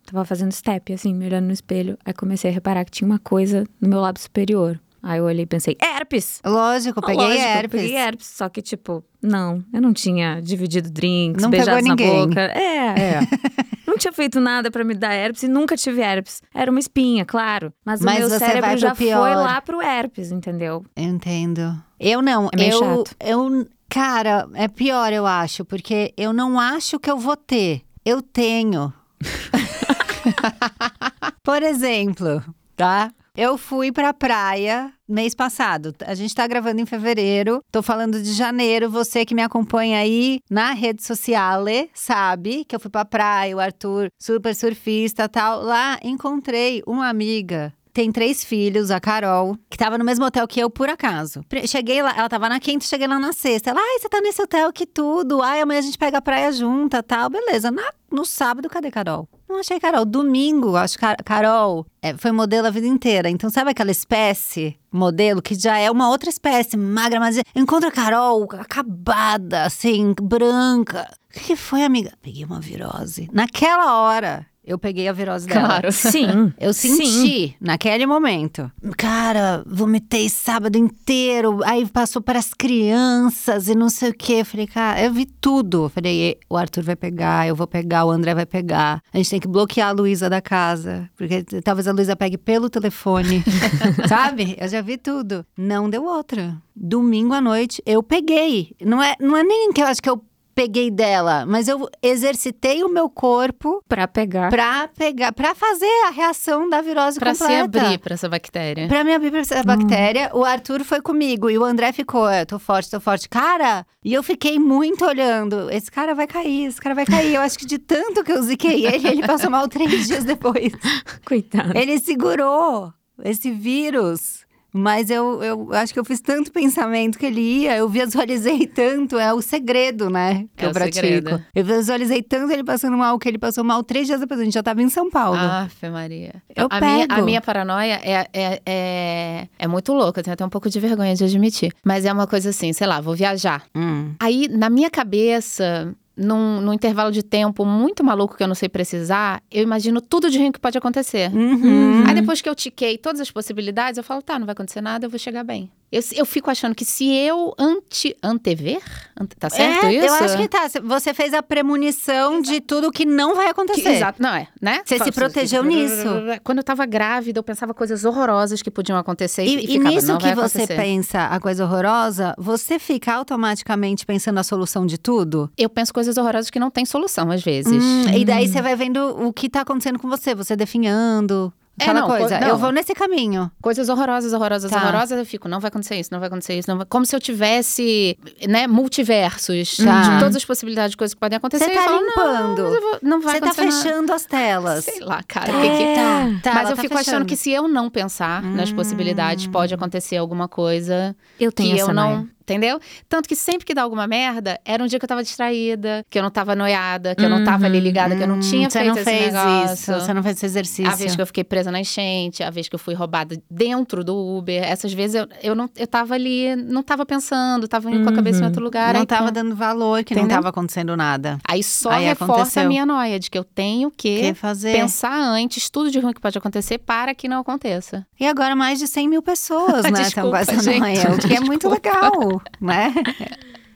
tava 0.04 0.24
fazendo 0.24 0.50
step, 0.50 0.92
assim, 0.92 1.14
me 1.14 1.26
olhando 1.26 1.46
no 1.46 1.52
espelho. 1.52 1.96
Aí 2.04 2.12
comecei 2.12 2.50
a 2.50 2.52
reparar 2.52 2.84
que 2.84 2.90
tinha 2.90 3.06
uma 3.06 3.20
coisa 3.20 3.64
no 3.80 3.88
meu 3.88 4.00
lábio 4.00 4.20
superior. 4.20 4.80
Aí 5.02 5.18
eu 5.18 5.24
olhei 5.24 5.44
e 5.44 5.46
pensei, 5.46 5.76
herpes! 5.82 6.40
Lógico, 6.44 6.98
eu 6.98 7.02
peguei 7.02 7.24
Lógico, 7.26 7.42
herpes. 7.42 7.80
peguei 7.80 7.96
herpes. 7.96 8.26
Só 8.26 8.48
que, 8.48 8.60
tipo, 8.60 9.02
não, 9.22 9.64
eu 9.72 9.80
não 9.80 9.92
tinha 9.92 10.40
dividido 10.40 10.90
drinks, 10.90 11.42
Não 11.42 11.50
na 11.50 11.96
boca. 11.96 12.40
É, 12.40 13.14
é. 13.14 13.20
não 13.86 13.96
tinha 13.96 14.12
feito 14.12 14.40
nada 14.40 14.70
pra 14.70 14.84
me 14.84 14.94
dar 14.94 15.14
herpes 15.14 15.42
e 15.42 15.48
nunca 15.48 15.76
tive 15.76 16.02
herpes. 16.02 16.42
Era 16.54 16.70
uma 16.70 16.80
espinha, 16.80 17.24
claro. 17.24 17.72
Mas, 17.84 18.00
Mas 18.00 18.24
o 18.24 18.28
meu 18.28 18.38
cérebro 18.38 18.76
já 18.76 18.94
pior. 18.94 19.20
foi 19.20 19.34
lá 19.34 19.60
pro 19.60 19.80
herpes, 19.80 20.30
entendeu? 20.30 20.84
Eu 20.94 21.04
entendo. 21.04 21.82
Eu 21.98 22.20
não, 22.22 22.48
É 22.52 22.56
meio 22.56 22.72
eu, 22.72 22.78
chato. 22.78 23.16
eu, 23.20 23.66
cara, 23.88 24.48
é 24.54 24.68
pior 24.68 25.12
eu 25.12 25.26
acho, 25.26 25.64
porque 25.64 26.12
eu 26.16 26.32
não 26.32 26.58
acho 26.60 26.98
que 26.98 27.10
eu 27.10 27.16
vou 27.18 27.36
ter, 27.36 27.82
eu 28.04 28.20
tenho. 28.20 28.92
Por 31.42 31.62
exemplo, 31.62 32.42
tá? 32.76 33.10
Eu 33.36 33.56
fui 33.56 33.92
pra 33.92 34.12
praia 34.12 34.92
mês 35.08 35.34
passado. 35.34 35.94
A 36.04 36.14
gente 36.14 36.34
tá 36.34 36.46
gravando 36.46 36.80
em 36.80 36.86
fevereiro. 36.86 37.62
Tô 37.70 37.82
falando 37.82 38.20
de 38.22 38.32
janeiro. 38.32 38.90
Você 38.90 39.24
que 39.24 39.34
me 39.34 39.42
acompanha 39.42 39.98
aí 39.98 40.40
na 40.50 40.72
rede 40.72 41.02
social, 41.02 41.64
sabe 41.94 42.64
que 42.64 42.74
eu 42.74 42.80
fui 42.80 42.90
pra 42.90 43.04
praia, 43.04 43.56
o 43.56 43.60
Arthur, 43.60 44.08
super 44.20 44.54
surfista 44.54 45.28
tal. 45.28 45.62
Lá 45.62 45.98
encontrei 46.02 46.82
uma 46.86 47.08
amiga 47.08 47.72
tem 47.92 48.10
três 48.12 48.44
filhos, 48.44 48.90
a 48.90 49.00
Carol, 49.00 49.56
que 49.68 49.76
tava 49.78 49.98
no 49.98 50.04
mesmo 50.04 50.24
hotel 50.24 50.46
que 50.48 50.60
eu, 50.60 50.70
por 50.70 50.88
acaso. 50.88 51.44
Cheguei 51.66 52.02
lá, 52.02 52.14
ela 52.16 52.28
tava 52.28 52.48
na 52.48 52.60
quinta, 52.60 52.84
cheguei 52.86 53.06
lá 53.06 53.18
na 53.18 53.32
sexta. 53.32 53.70
Ela, 53.70 53.80
ai, 53.80 53.98
você 53.98 54.08
tá 54.08 54.20
nesse 54.20 54.42
hotel 54.42 54.72
que 54.72 54.86
tudo. 54.86 55.42
Ai, 55.42 55.60
amanhã 55.60 55.78
a 55.80 55.82
gente 55.82 55.98
pega 55.98 56.18
a 56.18 56.22
praia 56.22 56.50
junta, 56.52 57.02
tal. 57.02 57.28
Beleza. 57.30 57.70
Na- 57.70 57.92
no 58.10 58.24
sábado, 58.24 58.68
cadê 58.68 58.90
Carol? 58.90 59.28
Não 59.48 59.60
achei 59.60 59.78
Carol. 59.78 60.04
Domingo, 60.04 60.76
acho 60.76 60.94
que 60.94 61.00
Car- 61.00 61.16
Carol 61.24 61.86
é, 62.02 62.16
foi 62.16 62.32
modelo 62.32 62.66
a 62.66 62.70
vida 62.70 62.86
inteira. 62.86 63.28
Então, 63.30 63.48
sabe 63.50 63.70
aquela 63.70 63.90
espécie 63.90 64.76
modelo 64.92 65.40
que 65.40 65.54
já 65.54 65.78
é 65.78 65.88
uma 65.90 66.08
outra 66.08 66.28
espécie, 66.28 66.76
magra, 66.76 67.20
mas 67.20 67.40
encontra 67.54 67.88
a 67.88 67.92
Carol 67.92 68.48
acabada, 68.58 69.64
assim, 69.64 70.14
branca. 70.20 71.08
O 71.36 71.40
que 71.40 71.54
foi, 71.54 71.84
amiga? 71.84 72.12
Peguei 72.20 72.44
uma 72.44 72.60
virose. 72.60 73.28
Naquela 73.32 74.00
hora, 74.00 74.46
eu 74.70 74.78
peguei 74.78 75.08
a 75.08 75.12
virose 75.12 75.48
dela. 75.48 75.66
Claro. 75.66 75.90
Sim. 75.92 76.52
Eu 76.58 76.72
senti 76.72 77.56
naquele 77.60 78.06
momento. 78.06 78.70
Cara, 78.96 79.64
vomitei 79.66 80.28
sábado 80.28 80.78
inteiro. 80.78 81.58
Aí 81.64 81.84
passou 81.86 82.22
para 82.22 82.38
as 82.38 82.54
crianças 82.54 83.68
e 83.68 83.74
não 83.74 83.88
sei 83.88 84.10
o 84.10 84.14
quê. 84.14 84.44
Falei, 84.44 84.68
cara, 84.68 85.02
eu 85.02 85.12
vi 85.12 85.26
tudo. 85.26 85.88
Falei, 85.88 86.38
o 86.48 86.56
Arthur 86.56 86.84
vai 86.84 86.94
pegar, 86.94 87.48
eu 87.48 87.56
vou 87.56 87.66
pegar, 87.66 88.04
o 88.04 88.10
André 88.10 88.32
vai 88.32 88.46
pegar. 88.46 89.02
A 89.12 89.16
gente 89.16 89.30
tem 89.30 89.40
que 89.40 89.48
bloquear 89.48 89.88
a 89.88 89.92
Luísa 89.92 90.30
da 90.30 90.40
casa. 90.40 91.10
Porque 91.16 91.42
talvez 91.64 91.88
a 91.88 91.92
Luísa 91.92 92.14
pegue 92.14 92.38
pelo 92.38 92.70
telefone. 92.70 93.42
Sabe? 94.08 94.56
Eu 94.56 94.68
já 94.68 94.80
vi 94.80 94.96
tudo. 94.96 95.44
Não 95.56 95.90
deu 95.90 96.04
outra. 96.04 96.56
Domingo 96.76 97.34
à 97.34 97.40
noite, 97.40 97.82
eu 97.84 98.02
peguei. 98.02 98.72
Não 98.80 99.02
é, 99.02 99.16
não 99.20 99.36
é 99.36 99.42
nem 99.42 99.72
que 99.72 99.82
eu 99.82 99.86
acho 99.86 100.00
que 100.00 100.08
eu 100.08 100.22
peguei 100.54 100.90
dela, 100.90 101.44
mas 101.46 101.68
eu 101.68 101.88
exercitei 102.02 102.82
o 102.84 102.88
meu 102.88 103.08
corpo 103.08 103.82
Pra 103.88 104.06
pegar. 104.08 104.50
Pra 104.50 104.88
pegar, 104.88 105.32
para 105.32 105.54
fazer 105.54 105.86
a 106.06 106.10
reação 106.10 106.68
da 106.68 106.80
virose 106.80 107.18
Pra 107.18 107.34
se 107.34 107.40
completa. 107.40 107.80
abrir 107.82 107.98
pra 107.98 108.14
essa 108.14 108.28
bactéria. 108.28 108.86
Pra 108.88 109.04
me 109.04 109.14
abrir 109.14 109.30
pra 109.30 109.40
essa 109.40 109.62
bactéria, 109.62 110.30
o 110.34 110.44
Arthur 110.44 110.84
foi 110.84 111.00
comigo 111.00 111.48
e 111.50 111.56
o 111.58 111.64
André 111.64 111.92
ficou, 111.92 112.28
"É, 112.28 112.44
tô 112.44 112.58
forte, 112.58 112.90
tô 112.90 113.00
forte. 113.00 113.28
Cara, 113.28 113.86
e 114.04 114.12
eu 114.12 114.22
fiquei 114.22 114.58
muito 114.58 115.04
olhando. 115.04 115.70
Esse 115.70 115.90
cara 115.90 116.14
vai 116.14 116.26
cair, 116.26 116.66
esse 116.66 116.80
cara 116.80 116.94
vai 116.94 117.06
cair. 117.06 117.34
Eu 117.34 117.40
acho 117.42 117.58
que 117.58 117.66
de 117.66 117.78
tanto 117.78 118.22
que 118.24 118.32
eu 118.32 118.42
ziquei 118.42 118.86
ele, 118.86 119.08
ele 119.08 119.26
passou 119.26 119.50
mal 119.50 119.66
três 119.68 120.06
dias 120.06 120.24
depois. 120.24 120.72
Coitado. 121.24 121.76
Ele 121.76 121.98
segurou 121.98 122.92
esse 123.24 123.50
vírus. 123.50 124.44
Mas 124.72 125.10
eu, 125.10 125.42
eu 125.42 125.68
acho 125.72 125.92
que 125.92 125.98
eu 125.98 126.04
fiz 126.04 126.20
tanto 126.20 126.50
pensamento 126.52 127.18
que 127.18 127.26
ele 127.26 127.40
ia, 127.40 127.76
eu 127.76 127.88
visualizei 127.88 128.66
tanto, 128.66 129.18
é 129.18 129.32
o 129.32 129.40
segredo, 129.42 130.08
né? 130.10 130.46
Que 130.56 130.64
É 130.64 130.66
eu 130.66 130.70
o 130.70 130.72
pratico. 130.74 130.94
segredo. 131.06 131.42
Eu 131.54 131.64
visualizei 131.64 132.22
tanto 132.22 132.52
ele 132.52 132.64
passando 132.64 132.96
mal, 132.96 133.18
que 133.18 133.28
ele 133.28 133.38
passou 133.38 133.64
mal 133.64 133.82
três 133.82 134.06
dias 134.06 134.20
depois. 134.20 134.40
A 134.40 134.44
gente 134.44 134.54
já 134.54 134.62
tava 134.62 134.82
em 134.82 134.88
São 134.88 135.10
Paulo. 135.10 135.38
Afe 135.38 135.88
Maria. 135.88 136.42
Eu 136.54 136.68
a, 136.70 136.80
minha, 136.80 137.08
pego. 137.08 137.20
a 137.20 137.24
minha 137.24 137.40
paranoia 137.40 138.00
é, 138.02 138.26
é, 138.32 138.60
é, 138.66 139.48
é 139.58 139.66
muito 139.68 139.92
louca, 139.92 140.20
eu 140.20 140.24
tenho 140.24 140.34
até 140.34 140.44
um 140.44 140.48
pouco 140.48 140.68
de 140.70 140.78
vergonha 140.80 141.14
de 141.14 141.24
admitir. 141.24 141.72
Mas 141.84 142.04
é 142.04 142.12
uma 142.12 142.26
coisa 142.26 142.50
assim, 142.50 142.72
sei 142.72 142.86
lá, 142.86 143.00
vou 143.00 143.14
viajar. 143.14 143.64
Hum. 143.74 144.12
Aí, 144.20 144.48
na 144.48 144.70
minha 144.70 144.90
cabeça, 144.90 145.94
num, 146.16 146.60
num 146.60 146.72
intervalo 146.72 147.10
de 147.10 147.22
tempo 147.22 147.64
muito 147.64 148.04
maluco 148.04 148.36
que 148.36 148.42
eu 148.42 148.48
não 148.48 148.54
sei 148.54 148.68
precisar, 148.68 149.42
eu 149.50 149.62
imagino 149.62 150.00
tudo 150.00 150.30
de 150.30 150.38
ruim 150.38 150.52
que 150.52 150.60
pode 150.60 150.76
acontecer. 150.76 151.30
Uhum. 151.34 152.04
Aí 152.06 152.14
depois 152.14 152.40
que 152.40 152.48
eu 152.48 152.54
tiquei 152.54 152.98
todas 152.98 153.20
as 153.20 153.30
possibilidades, 153.30 153.98
eu 153.98 154.04
falo, 154.04 154.22
tá, 154.22 154.38
não 154.38 154.46
vai 154.46 154.52
acontecer 154.52 154.80
nada, 154.80 155.06
eu 155.06 155.10
vou 155.10 155.18
chegar 155.18 155.44
bem. 155.44 155.70
Eu, 155.92 156.00
eu 156.14 156.24
fico 156.24 156.48
achando 156.50 156.72
que 156.74 156.84
se 156.84 157.12
eu 157.12 157.52
ante, 157.58 158.16
antever, 158.22 158.80
ante- 159.20 159.34
tá 159.36 159.50
certo 159.50 159.86
é, 159.86 159.94
isso? 159.94 160.06
Eu 160.06 160.14
acho 160.14 160.36
que 160.36 160.48
tá. 160.48 160.68
Você 160.84 161.12
fez 161.12 161.34
a 161.34 161.42
premonição 161.42 162.40
de 162.40 162.60
tudo 162.60 162.92
que 162.92 163.04
não 163.04 163.34
vai 163.34 163.46
Que- 163.46 163.50
acontecer. 163.50 163.88
exato, 163.88 164.22
não 164.22 164.32
é, 164.34 164.46
né? 164.62 164.82
Você 164.84 164.94
se 164.94 164.98
Fala- 165.00 165.12
protegeu 165.12 165.64
nisso. 165.64 166.04
Quando 166.44 166.58
eu 166.58 166.64
tava 166.64 166.86
grávida, 166.86 167.40
eu 167.40 167.42
pensava 167.42 167.74
coisas 167.74 168.04
horrorosas 168.04 168.62
que 168.62 168.70
podiam 168.70 168.96
acontecer 168.96 169.44
e, 169.44 169.48
E, 169.56 169.64
e 169.64 169.66
ficava, 169.66 169.88
nisso 169.90 170.16
que 170.18 170.34
você 170.34 170.58
acontecer. 170.62 170.76
pensa 170.76 171.24
a 171.26 171.40
coisa 171.40 171.64
horrorosa, 171.64 172.34
você 172.38 172.78
fica 172.78 173.12
automaticamente 173.14 174.06
pensando 174.06 174.38
a 174.38 174.44
solução 174.44 174.86
de 174.86 174.96
tudo? 174.96 175.50
Eu 175.58 175.68
penso 175.68 175.92
coisas 175.92 176.16
horrorosas 176.16 176.50
que 176.50 176.60
não 176.60 176.70
tem 176.70 176.84
solução 176.84 177.32
às 177.32 177.42
vezes. 177.42 177.72
Hum, 177.82 178.04
E 178.16 178.24
daí 178.24 178.46
você 178.46 178.62
vai 178.62 178.76
vendo 178.76 178.98
o 179.26 179.32
que 179.32 179.48
tá 179.48 179.62
acontecendo 179.62 179.98
com 179.98 180.08
você, 180.08 180.34
você 180.36 180.54
definhando. 180.54 181.52
É, 181.80 181.84
Aquela 181.84 182.00
não, 182.00 182.08
coisa, 182.08 182.34
co- 182.38 182.40
não. 182.44 182.48
eu 182.50 182.58
vou 182.58 182.70
nesse 182.72 182.94
caminho. 182.94 183.50
Coisas 183.62 183.88
horrorosas, 183.88 184.32
horrorosas, 184.34 184.70
Tá. 184.70 184.76
horrorosas, 184.76 185.18
eu 185.18 185.24
fico, 185.24 185.48
não 185.48 185.60
vai 185.60 185.68
acontecer 185.68 185.96
isso, 185.98 186.10
não 186.12 186.18
vai 186.20 186.26
acontecer 186.28 186.58
isso, 186.58 186.68
não 186.70 186.76
vai... 186.76 186.86
Como 186.86 187.06
se 187.06 187.16
eu 187.16 187.20
tivesse, 187.20 188.18
né, 188.48 188.66
multiversos 188.66 189.76
Tá. 189.78 190.02
de 190.02 190.18
todas 190.20 190.36
as 190.36 190.44
possibilidades 190.44 190.90
de 190.92 190.96
coisas 190.96 191.14
que 191.14 191.20
podem 191.20 191.36
acontecer. 191.36 191.64
Você 191.64 191.70
tá 191.74 191.82
falo, 191.84 191.98
limpando. 192.04 192.62
Não, 192.62 192.80
vou- 192.80 192.98
não 193.02 193.20
vai 193.20 193.34
Você 193.34 193.40
tá 193.40 193.46
acontecer 193.46 193.64
nada. 193.70 193.82
fechando 193.82 194.12
as 194.12 194.24
telas. 194.26 194.84
Sei 194.84 195.00
lá, 195.00 195.22
cara. 195.26 195.50
É. 195.52 195.56
o 195.56 195.60
que 195.60 195.68
que 195.68 195.94
tá? 195.94 196.50
Tá, 196.50 196.54
Mas 196.54 196.70
eu 196.70 196.76
tá 196.76 196.82
fico 196.82 196.94
achando 196.94 197.04
fechando. 197.04 197.26
que 197.26 197.36
se 197.36 197.50
eu 197.50 197.66
não 197.68 197.88
pensar 197.90 198.42
nas 198.42 198.70
Hum. 198.70 198.76
possibilidades, 198.76 199.46
pode 199.46 199.72
acontecer 199.74 200.16
alguma 200.16 200.48
coisa 200.48 201.16
Eu 201.38 201.50
tenho 201.50 201.74
que 201.76 201.80
eu 201.82 201.88
não. 201.92 202.16
noia. 202.16 202.28
Entendeu? 202.50 202.80
Tanto 203.08 203.28
que 203.28 203.36
sempre 203.36 203.64
que 203.64 203.72
dá 203.72 203.82
alguma 203.82 204.08
merda, 204.08 204.58
era 204.64 204.82
um 204.82 204.86
dia 204.88 204.98
que 204.98 205.04
eu 205.04 205.08
tava 205.08 205.22
distraída, 205.22 206.04
que 206.10 206.18
eu 206.18 206.22
não 206.22 206.30
tava 206.30 206.56
noiada, 206.56 207.14
que 207.14 207.24
eu 207.24 207.30
não 207.30 207.44
tava 207.44 207.66
ali 207.66 207.78
ligada, 207.78 208.16
que 208.16 208.22
eu 208.24 208.26
não 208.26 208.36
Hum, 208.36 208.40
tinha 208.40 208.68
você 208.68 208.78
feito 208.80 208.88
não 208.94 209.00
esse 209.00 209.04
fez 209.04 209.32
negócio. 209.32 209.74
isso, 209.74 209.92
você 210.06 210.14
não 210.14 210.22
fez 210.22 210.36
esse 210.36 210.46
exercício. 210.46 210.90
A 210.92 210.96
vez 210.96 211.14
que 211.14 211.22
eu 211.22 211.26
fiquei 211.26 211.44
presa 211.44 211.70
na 211.70 211.78
enchente, 211.78 212.42
a 212.42 212.50
vez 212.50 212.68
que 212.68 212.74
eu 212.74 212.78
fui 212.78 212.92
roubada 212.94 213.40
dentro 213.48 214.02
do 214.02 214.16
Uber. 214.16 214.62
Essas 214.64 214.92
vezes 214.92 215.14
eu, 215.14 215.28
eu, 215.42 215.54
não, 215.54 215.70
eu 215.76 215.86
tava 215.86 216.14
ali, 216.14 216.56
não 216.56 216.82
tava 216.82 217.06
pensando, 217.06 217.68
tava 217.68 217.88
indo 217.90 218.02
com 218.02 218.10
a 218.10 218.14
cabeça 218.14 218.42
em 218.42 218.46
outro 218.46 218.62
lugar. 218.64 218.94
não 218.94 219.00
aí, 219.02 219.06
tava 219.06 219.30
dando 219.30 219.54
valor, 219.54 220.02
que 220.02 220.12
não 220.14 220.22
Entendeu? 220.22 220.38
tava 220.38 220.48
acontecendo 220.48 220.96
nada. 220.96 221.38
Aí 221.48 221.62
só 221.62 221.90
Aí 221.90 222.04
reforça 222.06 222.32
aconteceu. 222.34 222.62
a 222.64 222.66
minha 222.66 222.84
noia 222.84 223.20
de 223.20 223.30
que 223.30 223.38
eu 223.38 223.44
tenho 223.44 223.92
que 223.92 224.34
fazer? 224.34 224.72
pensar 224.72 225.16
antes 225.20 225.70
tudo 225.70 225.90
de 225.90 226.00
ruim 226.00 226.12
que 226.12 226.20
pode 226.20 226.36
acontecer 226.36 226.78
para 226.78 227.14
que 227.14 227.28
não 227.28 227.38
aconteça. 227.40 228.04
E 228.18 228.26
agora 228.26 228.56
mais 228.56 228.78
de 228.78 228.86
100 228.88 229.08
mil 229.08 229.22
pessoas, 229.22 229.84
né, 229.90 230.02
estão 230.02 230.02
Desculpa, 230.30 230.38
essa 230.40 230.58
gente. 230.62 230.80
noia, 230.80 231.12
o 231.12 231.18
que 231.18 231.34
é 231.34 231.40
muito 231.40 231.68
legal, 231.68 232.39
没 232.58 232.92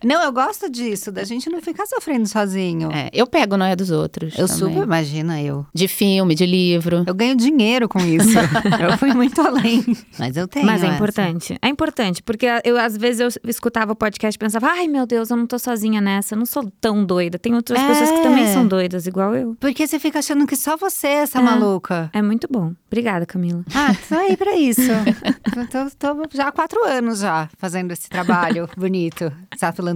Não, 0.04 0.22
eu 0.22 0.32
gosto 0.32 0.70
disso, 0.70 1.10
da 1.10 1.24
gente 1.24 1.48
não 1.50 1.60
ficar 1.62 1.86
sofrendo 1.86 2.26
sozinho. 2.28 2.90
É, 2.92 3.10
eu 3.12 3.26
pego 3.26 3.56
noia 3.56 3.74
dos 3.76 3.90
outros. 3.90 4.34
eu 4.38 4.46
também. 4.48 4.58
super, 4.74 4.82
imagina 4.84 5.40
eu. 5.42 5.66
De 5.74 5.88
filme, 5.88 6.34
de 6.34 6.46
livro. 6.46 7.04
Eu 7.06 7.14
ganho 7.14 7.34
dinheiro 7.36 7.88
com 7.88 7.98
isso. 8.00 8.28
eu 8.80 8.98
fui 8.98 9.12
muito 9.14 9.40
além. 9.40 9.84
Mas 10.18 10.36
eu 10.36 10.46
tenho 10.48 10.66
Mas 10.66 10.82
é 10.82 10.86
essa. 10.86 10.94
importante. 10.96 11.58
É 11.62 11.68
importante, 11.68 12.22
porque 12.22 12.46
eu, 12.64 12.78
às 12.78 12.96
vezes, 12.96 13.20
eu 13.20 13.50
escutava 13.50 13.92
o 13.92 13.96
podcast 13.96 14.36
e 14.36 14.38
pensava, 14.38 14.68
ai 14.68 14.86
meu 14.88 15.06
Deus, 15.06 15.30
eu 15.30 15.36
não 15.36 15.46
tô 15.46 15.58
sozinha 15.58 16.00
nessa, 16.00 16.34
eu 16.34 16.38
não 16.38 16.46
sou 16.46 16.70
tão 16.80 17.04
doida. 17.04 17.38
Tem 17.38 17.54
outras 17.54 17.80
É. 17.80 17.86
pessoas 17.88 18.10
que 18.10 18.22
também 18.22 18.46
são 18.52 18.66
doidas, 18.66 19.06
igual 19.06 19.34
eu. 19.34 19.56
Porque 19.60 19.86
você 19.86 19.98
fica 19.98 20.18
achando 20.18 20.46
que 20.46 20.56
só 20.56 20.76
você 20.76 21.06
é 21.06 21.14
essa 21.22 21.38
É. 21.38 21.42
maluca. 21.42 22.10
É 22.12 22.20
muito 22.22 22.46
bom. 22.50 22.72
Obrigada, 22.88 23.26
Camila. 23.26 23.64
Ah, 23.74 23.94
tô 24.08 24.14
aí 24.16 24.36
pra 24.36 24.56
isso. 24.56 24.80
tô, 25.70 25.90
tô- 26.14 26.26
tô 26.28 26.36
já 26.36 26.48
há 26.48 26.52
quatro 26.52 26.84
anos 26.86 27.20
já 27.20 27.48
fazendo 27.58 27.90
esse 27.92 28.08
trabalho 28.08 28.68
bonito, 28.76 29.32
essa 29.52 29.72
filantropia. 29.72 29.93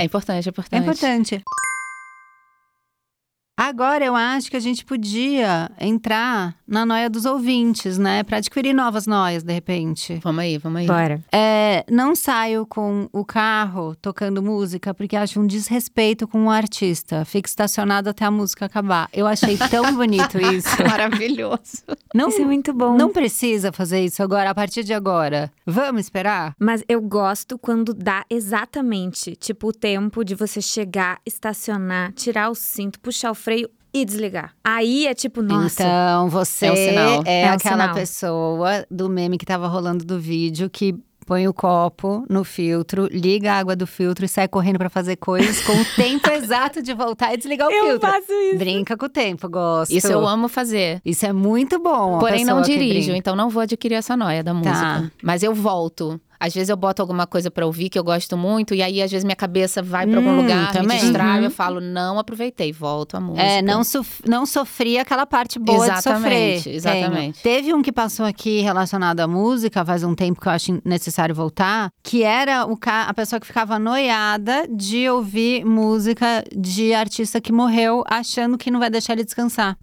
É 0.00 0.04
importante, 0.04 0.48
é 0.48 0.52
É 0.76 0.78
importante. 0.78 1.44
Agora 3.56 4.04
eu 4.04 4.14
acho 4.14 4.50
que 4.50 4.56
a 4.56 4.60
gente 4.60 4.84
podia 4.84 5.70
entrar 5.80 6.54
na 6.68 6.84
noia 6.84 7.08
dos 7.08 7.24
ouvintes, 7.24 7.96
né? 7.96 8.22
Pra 8.22 8.36
adquirir 8.36 8.74
novas 8.74 9.06
noias, 9.06 9.42
de 9.42 9.52
repente. 9.52 10.20
Vamos 10.22 10.42
aí, 10.42 10.58
vamos 10.58 10.80
aí. 10.80 10.86
Bora. 10.86 11.20
É, 11.32 11.84
não 11.90 12.14
saio 12.14 12.66
com 12.66 13.08
o 13.12 13.24
carro 13.24 13.94
tocando 13.96 14.42
música 14.42 14.92
porque 14.92 15.16
acho 15.16 15.40
um 15.40 15.46
desrespeito 15.46 16.28
com 16.28 16.46
o 16.46 16.50
artista. 16.50 17.24
Fico 17.24 17.48
estacionado 17.48 18.10
até 18.10 18.24
a 18.26 18.30
música 18.30 18.66
acabar. 18.66 19.08
Eu 19.12 19.26
achei 19.26 19.56
tão 19.56 19.90
bonito 19.96 20.38
isso. 20.38 20.68
Maravilhoso. 20.86 21.82
Não, 22.14 22.28
Isso 22.28 22.42
é 22.42 22.44
muito 22.44 22.72
bom. 22.72 22.96
não 22.96 23.10
precisa 23.10 23.72
fazer 23.72 24.00
isso 24.04 24.22
agora, 24.22 24.50
a 24.50 24.54
partir 24.54 24.82
de 24.84 24.92
agora. 24.92 25.50
Vamos 25.66 26.02
esperar? 26.02 26.54
Mas 26.58 26.82
eu 26.88 27.00
gosto 27.00 27.58
quando 27.58 27.92
dá 27.94 28.24
exatamente, 28.28 29.36
tipo, 29.36 29.68
o 29.68 29.72
tempo 29.72 30.24
de 30.24 30.34
você 30.34 30.60
chegar, 30.60 31.18
estacionar, 31.26 32.12
tirar 32.12 32.50
o 32.50 32.54
cinto, 32.54 32.98
puxar 33.00 33.30
o 33.30 33.34
freio 33.46 33.70
e 33.94 34.04
desligar. 34.04 34.52
Aí 34.64 35.06
é 35.06 35.14
tipo, 35.14 35.40
nossa. 35.40 35.82
Então, 35.82 36.28
você 36.28 36.66
É 36.66 36.72
um 36.72 36.76
sinal. 36.76 37.22
é, 37.24 37.42
É 37.42 37.50
um 37.50 37.54
aquela 37.54 37.82
sinal. 37.84 37.94
pessoa 37.94 38.86
do 38.90 39.08
meme 39.08 39.38
que 39.38 39.46
tava 39.46 39.68
rolando 39.68 40.04
do 40.04 40.18
vídeo 40.18 40.68
que 40.68 40.94
põe 41.24 41.48
o 41.48 41.52
copo 41.52 42.24
no 42.30 42.44
filtro, 42.44 43.08
liga 43.10 43.52
a 43.52 43.58
água 43.58 43.74
do 43.74 43.84
filtro 43.84 44.24
e 44.24 44.28
sai 44.28 44.46
correndo 44.46 44.78
pra 44.78 44.88
fazer 44.88 45.16
coisas 45.16 45.60
com 45.62 45.72
o 45.72 45.84
tempo 45.96 46.30
exato 46.30 46.80
de 46.80 46.94
voltar 46.94 47.34
e 47.34 47.36
desligar 47.36 47.66
o 47.66 47.70
filtro. 47.72 48.08
isso. 48.18 48.58
Brinca 48.58 48.96
com 48.96 49.06
o 49.06 49.08
tempo, 49.08 49.48
gosto. 49.48 49.90
Isso 49.92 50.06
eu 50.06 50.24
amo 50.26 50.46
fazer. 50.48 51.00
Isso 51.04 51.26
é 51.26 51.32
muito 51.32 51.80
bom. 51.80 52.18
Porém, 52.18 52.44
não 52.44 52.62
dirijo, 52.62 53.12
então 53.12 53.34
não 53.34 53.48
vou 53.50 53.62
adquirir 53.62 53.94
essa 53.96 54.16
noia 54.16 54.44
da 54.44 54.52
música. 54.54 55.10
Mas 55.22 55.42
eu 55.42 55.52
volto. 55.54 56.20
Às 56.38 56.54
vezes 56.54 56.68
eu 56.68 56.76
boto 56.76 57.00
alguma 57.02 57.26
coisa 57.26 57.50
pra 57.50 57.64
ouvir 57.66 57.88
que 57.88 57.98
eu 57.98 58.04
gosto 58.04 58.36
muito, 58.36 58.74
e 58.74 58.82
aí 58.82 59.00
às 59.02 59.10
vezes 59.10 59.24
minha 59.24 59.36
cabeça 59.36 59.82
vai 59.82 60.06
pra 60.06 60.18
algum 60.18 60.30
Hum, 60.30 60.42
lugar, 60.42 60.72
também. 60.72 60.96
me 60.96 61.02
distraio, 61.02 61.38
Uhum. 61.40 61.44
eu 61.44 61.50
falo, 61.50 61.80
não 61.80 62.18
aproveitei, 62.18 62.72
volto 62.72 63.16
a 63.16 63.20
música. 63.20 63.42
É, 63.42 63.62
não, 63.62 63.82
sof- 63.84 64.20
não 64.28 64.44
sofri 64.46 64.98
aquela 64.98 65.26
parte 65.26 65.58
boa 65.58 65.78
de 65.78 65.84
Exatamente, 65.92 66.56
sofrer. 66.58 66.74
exatamente. 66.74 67.42
Tenho. 67.42 67.56
Teve 67.56 67.74
um 67.74 67.82
que 67.82 67.92
passou 67.92 68.26
aqui 68.26 68.60
relacionado 68.60 69.20
à 69.20 69.26
música, 69.28 69.84
faz 69.84 70.02
um 70.02 70.14
tempo 70.14 70.40
que 70.40 70.46
eu 70.48 70.52
acho 70.52 70.80
necessário 70.84 71.34
voltar, 71.34 71.90
que 72.02 72.22
era 72.22 72.64
o 72.66 72.76
ca... 72.76 73.04
a 73.04 73.14
pessoa 73.14 73.40
que 73.40 73.46
ficava 73.46 73.78
noiada 73.78 74.66
de 74.68 75.08
ouvir 75.08 75.64
música 75.64 76.44
de 76.56 76.92
artista 76.94 77.40
que 77.40 77.52
morreu, 77.52 78.02
achando 78.06 78.58
que 78.58 78.70
não 78.70 78.78
vai 78.80 78.90
deixar 78.90 79.12
ele 79.14 79.24
descansar. 79.24 79.76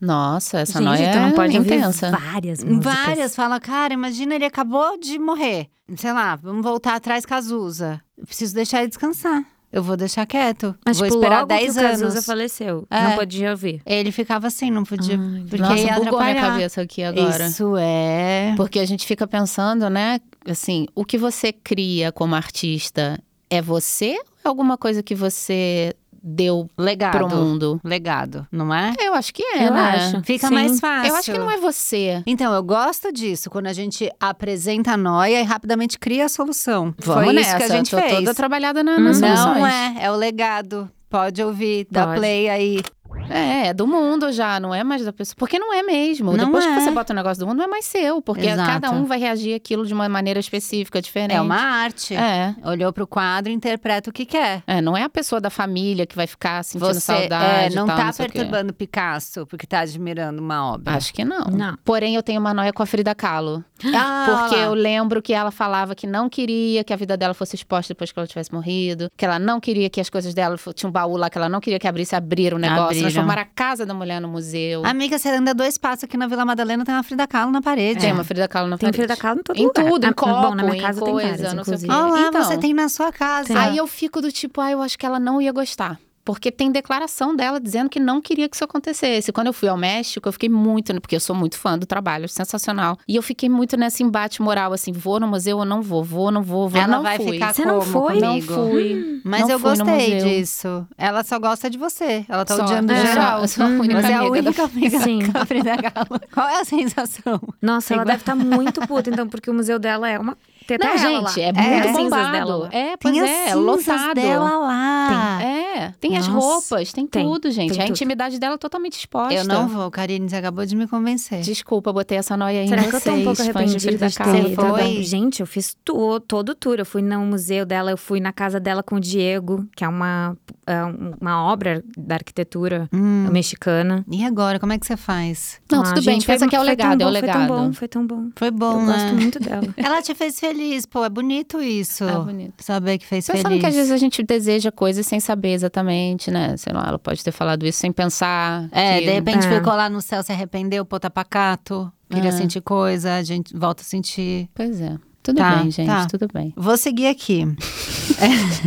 Nossa, 0.00 0.60
essa 0.60 0.74
Gente, 0.78 0.84
noia 0.84 1.10
tu 1.12 1.18
não 1.18 1.28
é 1.28 1.32
pode 1.32 1.56
intensa. 1.56 2.06
ouvir 2.06 2.20
várias 2.32 2.62
músicas. 2.64 2.94
Várias 2.94 3.36
fala, 3.36 3.58
cara, 3.58 3.92
imagina, 3.94 4.34
ele 4.34 4.44
acabou 4.44 4.98
de 4.98 5.18
morrer. 5.18 5.67
Sei 5.96 6.12
lá, 6.12 6.36
vamos 6.36 6.62
voltar 6.62 6.94
atrás 6.94 7.24
Cazuza. 7.24 8.00
Eu 8.16 8.26
preciso 8.26 8.54
deixar 8.54 8.80
ele 8.80 8.88
descansar. 8.88 9.42
Eu 9.70 9.82
vou 9.82 9.96
deixar 9.98 10.24
quieto. 10.24 10.74
Mas, 10.84 10.96
vou 10.98 11.06
tipo, 11.06 11.18
esperar 11.18 11.40
logo 11.40 11.48
10 11.48 11.62
que 11.74 11.78
o 11.78 11.82
Cazuza 11.82 12.06
anos. 12.12 12.24
faleceu, 12.24 12.86
É. 12.90 13.02
não 13.02 13.16
podia 13.16 13.50
ouvir. 13.50 13.82
Ele 13.84 14.10
ficava 14.10 14.46
assim, 14.46 14.70
não 14.70 14.82
podia. 14.82 15.18
Ai, 15.18 15.40
porque 15.42 15.58
Nossa, 15.62 15.76
ia 15.78 15.94
bugou 15.94 16.20
minha 16.22 16.34
cabeça 16.40 16.80
aqui 16.80 17.02
agora. 17.02 17.46
Isso 17.48 17.74
é. 17.78 18.54
Porque 18.56 18.78
a 18.78 18.86
gente 18.86 19.06
fica 19.06 19.26
pensando, 19.26 19.90
né? 19.90 20.20
Assim, 20.46 20.86
o 20.94 21.04
que 21.04 21.18
você 21.18 21.52
cria 21.52 22.10
como 22.10 22.34
artista 22.34 23.22
é 23.50 23.60
você 23.60 24.12
ou 24.12 24.24
é 24.44 24.48
alguma 24.48 24.78
coisa 24.78 25.02
que 25.02 25.14
você 25.14 25.94
deu 26.22 26.68
Legado. 26.76 27.18
pro 27.18 27.28
mundo? 27.28 27.80
Legado, 27.84 28.46
não 28.50 28.72
é? 28.74 28.92
Eu 29.00 29.14
acho 29.14 29.32
que 29.32 29.42
é, 29.42 29.66
Eu 29.68 29.72
né? 29.72 29.80
acho. 29.80 30.22
Fica 30.22 30.48
Sim. 30.48 30.54
mais 30.54 30.80
fácil. 30.80 31.08
Eu 31.10 31.16
acho 31.16 31.32
que 31.32 31.38
não 31.38 31.50
é 31.50 31.56
você. 31.58 32.22
Então, 32.26 32.52
eu 32.52 32.62
gosto 32.62 33.12
disso, 33.12 33.48
quando 33.50 33.66
a 33.66 33.72
gente 33.72 34.10
apresenta 34.20 34.92
a 34.92 34.96
noia 34.96 35.40
e 35.40 35.44
rapidamente 35.44 35.98
cria 35.98 36.26
a 36.26 36.28
solução. 36.28 36.94
Vamos 36.98 37.24
Foi 37.24 37.32
nessa. 37.32 37.48
isso 37.48 37.56
que 37.58 37.62
a 37.72 37.76
gente 37.76 37.90
Tô 37.90 37.98
fez. 37.98 38.12
toda 38.14 38.34
trabalhada 38.34 38.82
na, 38.82 38.98
nas 38.98 39.20
Não 39.20 39.36
soluções. 39.36 39.72
é, 39.98 40.04
é 40.04 40.10
o 40.10 40.16
legado. 40.16 40.90
Pode 41.10 41.42
ouvir, 41.42 41.86
dá 41.90 42.04
Pode. 42.06 42.18
play 42.18 42.50
aí. 42.50 42.82
É, 43.30 43.68
é 43.68 43.74
do 43.74 43.86
mundo 43.86 44.32
já, 44.32 44.58
não 44.60 44.74
é 44.74 44.82
mais 44.84 45.04
da 45.04 45.12
pessoa. 45.12 45.36
Porque 45.38 45.58
não 45.58 45.72
é 45.72 45.82
mesmo. 45.82 46.36
Não 46.36 46.46
Depois 46.46 46.64
é. 46.64 46.74
que 46.74 46.80
você 46.80 46.90
bota 46.90 47.12
o 47.12 47.16
negócio 47.16 47.40
do 47.40 47.46
mundo, 47.46 47.58
não 47.58 47.64
é 47.64 47.68
mais 47.68 47.84
seu. 47.84 48.20
Porque 48.22 48.46
Exato. 48.46 48.70
cada 48.70 48.90
um 48.90 49.04
vai 49.04 49.18
reagir 49.18 49.54
aquilo 49.54 49.86
de 49.86 49.94
uma 49.94 50.08
maneira 50.08 50.40
específica, 50.40 51.00
diferente. 51.00 51.36
É 51.36 51.40
uma 51.40 51.56
arte. 51.56 52.14
É. 52.14 52.54
Olhou 52.64 52.92
pro 52.92 53.06
quadro 53.06 53.52
e 53.52 53.54
interpreta 53.54 54.10
o 54.10 54.12
que 54.12 54.24
quer. 54.24 54.62
É, 54.66 54.80
não 54.80 54.96
é 54.96 55.04
a 55.04 55.08
pessoa 55.08 55.40
da 55.40 55.50
família 55.50 56.06
que 56.06 56.16
vai 56.16 56.26
ficar 56.26 56.62
sentindo 56.64 56.86
Você 56.86 57.00
saudade. 57.00 57.72
é, 57.72 57.76
não 57.76 57.86
tal, 57.86 57.96
tá 57.96 58.04
não 58.04 58.12
perturbando 58.12 58.72
Picasso 58.72 59.46
porque 59.46 59.66
tá 59.66 59.80
admirando 59.80 60.40
uma 60.42 60.72
obra. 60.72 60.94
Acho 60.94 61.12
que 61.12 61.24
não. 61.24 61.44
Não. 61.46 61.76
Porém, 61.84 62.14
eu 62.14 62.22
tenho 62.22 62.40
uma 62.40 62.54
noia 62.54 62.72
com 62.72 62.82
a 62.82 62.86
Frida 62.86 63.14
Kahlo. 63.14 63.64
Ah, 63.94 64.26
Porque 64.48 64.56
eu 64.56 64.74
lembro 64.74 65.22
que 65.22 65.32
ela 65.32 65.50
falava 65.50 65.94
que 65.94 66.06
não 66.06 66.28
queria 66.28 66.82
que 66.84 66.92
a 66.92 66.96
vida 66.96 67.16
dela 67.16 67.34
fosse 67.34 67.56
exposta 67.56 67.94
depois 67.94 68.12
que 68.12 68.18
ela 68.18 68.26
tivesse 68.26 68.52
morrido. 68.52 69.10
Que 69.16 69.24
ela 69.24 69.38
não 69.38 69.60
queria 69.60 69.88
que 69.88 70.00
as 70.00 70.10
coisas 70.10 70.34
dela... 70.34 70.56
Tinha 70.74 70.88
um 70.88 70.92
baú 70.92 71.16
lá 71.16 71.30
que 71.30 71.38
ela 71.38 71.48
não 71.48 71.60
queria 71.60 71.78
que 71.78 71.86
abrisse, 71.86 72.14
abriram 72.14 72.56
o 72.56 72.60
negócio. 72.60 73.17
Transformaram 73.18 73.42
a 73.42 73.44
casa 73.44 73.84
da 73.86 73.94
mulher 73.94 74.20
no 74.20 74.28
museu. 74.28 74.84
Amiga, 74.84 75.18
você 75.18 75.28
anda 75.30 75.52
dois 75.54 75.76
passos 75.78 76.04
aqui 76.04 76.16
na 76.16 76.26
Vila 76.26 76.44
Madalena, 76.44 76.84
tem 76.84 76.94
uma 76.94 77.02
Frida 77.02 77.26
Kahlo 77.26 77.50
na 77.52 77.60
parede. 77.62 78.00
Tem 78.00 78.12
uma 78.12 78.24
Frida 78.24 78.46
Kahlo 78.48 78.68
na 78.68 78.78
Tem 78.78 78.86
parede. 78.88 78.98
Frida 79.06 79.16
Kahlo 79.20 79.40
em 79.40 79.42
todo 79.42 79.56
Em 79.56 79.66
lugar. 79.66 79.84
tudo, 79.84 80.04
em 80.04 80.08
Ah, 80.08 80.12
copo, 80.14 80.40
Bom, 80.48 80.54
na 80.54 80.62
minha 80.62 80.76
em 80.76 80.80
casa 80.80 81.00
tem 81.04 81.12
coisa, 81.12 81.28
várias, 81.28 81.54
não 81.54 81.64
sei 81.64 81.74
o 81.74 81.78
quê. 81.78 81.84
inclusive. 81.86 81.92
Olha 81.92 82.12
lá, 82.22 82.28
Então. 82.28 82.44
você 82.44 82.58
tem 82.58 82.74
na 82.74 82.88
sua 82.88 83.12
casa. 83.12 83.58
Aí 83.60 83.76
eu 83.76 83.86
fico 83.86 84.20
do 84.20 84.30
tipo, 84.32 84.60
ah, 84.60 84.70
eu 84.70 84.82
acho 84.82 84.98
que 84.98 85.04
ela 85.06 85.18
não 85.20 85.40
ia 85.40 85.52
gostar. 85.52 85.98
Porque 86.28 86.52
tem 86.52 86.70
declaração 86.70 87.34
dela 87.34 87.58
dizendo 87.58 87.88
que 87.88 87.98
não 87.98 88.20
queria 88.20 88.46
que 88.50 88.54
isso 88.54 88.62
acontecesse. 88.62 89.32
Quando 89.32 89.46
eu 89.46 89.52
fui 89.54 89.66
ao 89.66 89.78
México, 89.78 90.28
eu 90.28 90.32
fiquei 90.34 90.50
muito, 90.50 90.92
porque 91.00 91.16
eu 91.16 91.20
sou 91.20 91.34
muito 91.34 91.56
fã 91.56 91.78
do 91.78 91.86
trabalho, 91.86 92.28
sensacional. 92.28 92.98
E 93.08 93.16
eu 93.16 93.22
fiquei 93.22 93.48
muito 93.48 93.78
nesse 93.78 94.02
embate 94.02 94.42
moral, 94.42 94.74
assim, 94.74 94.92
vou 94.92 95.18
no 95.18 95.26
museu 95.26 95.56
ou 95.56 95.64
não 95.64 95.80
vou, 95.80 96.04
vou, 96.04 96.30
não 96.30 96.42
vou, 96.42 96.68
vou. 96.68 96.78
Ela 96.78 96.96
não 96.96 97.02
vai 97.02 97.16
fui. 97.16 97.32
ficar 97.32 97.54
Você 97.54 97.64
não 97.64 97.78
como 97.78 97.90
foi? 97.90 98.20
Não 98.20 98.28
comigo? 98.40 98.54
fui. 98.54 99.20
Mas 99.24 99.40
Não 99.40 99.48
eu 99.52 99.58
fui 99.58 99.70
gostei 99.74 100.18
disso. 100.18 100.86
Ela 100.98 101.24
só 101.24 101.38
gosta 101.38 101.70
de 101.70 101.78
você. 101.78 102.26
Ela 102.28 102.44
tá 102.44 102.56
Só. 102.56 102.64
odiando 102.64 102.92
É. 102.92 103.06
geral. 103.06 103.40
Eu 103.40 103.48
sou 103.48 103.64
a 103.64 103.68
única 103.68 104.02
Você 104.02 104.08
é 104.12 104.14
a 104.14 104.24
única 104.24 104.64
amiga 104.64 105.00
Sim. 105.00 105.18
da 105.30 105.46
Frida 105.46 105.76
Kahlo. 105.78 106.20
Qual 106.30 106.46
é 106.46 106.60
a 106.60 106.64
sensação? 106.66 107.40
Nossa, 107.62 107.94
ela 107.94 108.02
Igual- 108.02 108.12
deve 108.18 108.20
estar 108.22 108.34
muito 108.36 108.86
puta, 108.86 109.08
então, 109.08 109.26
porque 109.26 109.50
o 109.50 109.54
museu 109.54 109.78
dela 109.78 110.06
é 110.10 110.18
uma. 110.18 110.36
Tem 110.68 110.76
até 110.76 110.86
Não, 110.86 110.92
ela 110.92 111.30
gente, 111.30 111.40
lá. 111.40 111.46
é 111.46 111.52
Tem 111.52 111.62
muito 111.70 111.88
as 111.88 111.96
cinzas 111.96 112.04
bombado. 112.10 112.32
dela. 112.32 112.68
É, 112.72 112.96
pois 112.98 113.14
Tem 113.14 113.22
as 113.24 113.30
é, 113.30 113.44
cinzas 113.52 113.56
lotado. 113.64 114.14
dela 114.14 114.58
lá. 114.58 115.38
É, 115.42 115.58
É, 115.78 115.92
tem 116.00 116.16
as 116.16 116.26
Nossa, 116.26 116.46
roupas, 116.74 116.92
tem, 116.92 117.06
tem, 117.06 117.24
tudo, 117.24 117.50
gente. 117.52 117.70
tem 117.72 117.78
a 117.80 117.84
tudo. 117.84 117.90
intimidade 117.92 118.38
dela 118.38 118.56
é 118.56 118.58
totalmente 118.58 118.98
exposta. 118.98 119.32
Eu 119.32 119.44
não 119.44 119.68
vou, 119.68 119.88
Karine, 119.92 120.28
você 120.28 120.34
acabou 120.36 120.66
de 120.66 120.74
me 120.74 120.86
convencer. 120.88 121.40
Desculpa, 121.40 121.92
botei 121.92 122.18
essa 122.18 122.36
noia 122.36 122.64
em 122.64 122.68
Será 122.68 122.82
vocês, 122.82 122.90
que 123.02 123.08
eu 123.08 123.12
tô 123.14 123.18
um 123.18 123.24
pouco 123.24 123.36
de 123.42 123.50
arrependida 123.50 124.08
de 124.08 124.14
Kahlo. 124.16 124.32
ter 124.44 124.54
foi? 124.56 125.02
Gente, 125.04 125.40
eu 125.40 125.46
fiz 125.46 125.76
tu, 125.84 126.18
todo 126.20 126.50
o 126.50 126.54
tour. 126.54 126.76
Eu 126.80 126.84
fui 126.86 127.00
no 127.00 127.20
museu 127.20 127.64
dela, 127.64 127.90
eu 127.92 127.96
fui 127.96 128.18
na 128.20 128.32
casa 128.32 128.58
dela 128.60 128.82
com 128.82 128.96
o 128.96 129.00
Diego, 129.00 129.66
que 129.76 129.84
é 129.84 129.88
uma, 129.88 130.36
é 130.66 130.82
uma 131.20 131.44
obra 131.44 131.82
da 131.96 132.16
arquitetura 132.16 132.88
Hum. 132.92 133.28
mexicana. 133.30 134.04
E 134.10 134.24
agora, 134.24 134.58
como 134.58 134.72
é 134.72 134.78
que 134.78 134.86
você 134.86 134.96
faz? 134.96 135.60
Não, 135.70 135.80
Ah, 135.82 135.84
tudo 135.94 136.04
bem, 136.04 136.14
gente, 136.14 136.26
pensa 136.26 136.40
foi- 136.40 136.48
que 136.48 136.56
é 136.56 136.60
o 136.60 136.62
legado, 136.62 137.00
é 137.02 137.06
o 137.06 137.08
legado. 137.08 137.38
Foi 137.38 137.46
tão 137.46 137.56
bom, 137.66 137.72
foi 137.72 137.88
tão 137.88 138.06
bom. 138.06 138.24
Foi 138.34 138.50
bom, 138.50 138.80
eu 138.80 138.86
né? 138.86 138.92
gosto 138.92 139.14
muito 139.14 139.38
dela. 139.38 139.62
Ela 139.76 140.02
te 140.02 140.12
fez 140.14 140.40
feliz, 140.40 140.57
pô, 140.90 141.04
é 141.04 141.08
bonito 141.08 141.60
isso. 141.62 142.04
É 142.04 142.18
bonito. 142.18 142.62
Saber 142.62 142.98
que 142.98 143.06
fez 143.06 143.26
Pensando 143.26 143.42
feliz. 143.48 143.60
que 143.60 143.66
às 143.66 143.74
vezes 143.74 143.90
a 143.92 143.96
gente 143.96 144.22
deseja 144.22 144.70
coisas 144.72 145.06
sem 145.06 145.20
saber 145.20 145.52
exatamente, 145.52 146.30
né? 146.30 146.56
Sei 146.56 146.72
lá, 146.72 146.86
ela 146.88 146.98
pode 146.98 147.22
ter 147.22 147.32
falado 147.32 147.64
isso 147.66 147.78
sem 147.78 147.92
pensar. 147.92 148.68
É, 148.72 148.98
que- 148.98 149.06
de 149.06 149.12
repente 149.12 149.46
É. 149.46 149.54
ficou 149.56 149.72
lá 149.74 149.88
no 149.88 150.00
céu, 150.00 150.22
se 150.22 150.32
arrependeu, 150.32 150.84
pô, 150.84 150.98
tá 150.98 151.10
pacato. 151.10 151.92
Queria 152.10 152.30
É. 152.30 152.32
sentir 152.32 152.60
coisa, 152.62 153.14
a 153.16 153.22
gente 153.22 153.56
volta 153.56 153.82
a 153.82 153.84
sentir. 153.84 154.48
Pois 154.54 154.80
é. 154.80 154.96
Tudo 155.28 155.36
Tá, 155.36 155.56
bem, 155.56 155.70
gente, 155.70 155.86
tá. 155.86 156.06
tudo 156.06 156.26
bem. 156.32 156.54
Vou 156.56 156.74
seguir 156.78 157.08
aqui. 157.08 157.44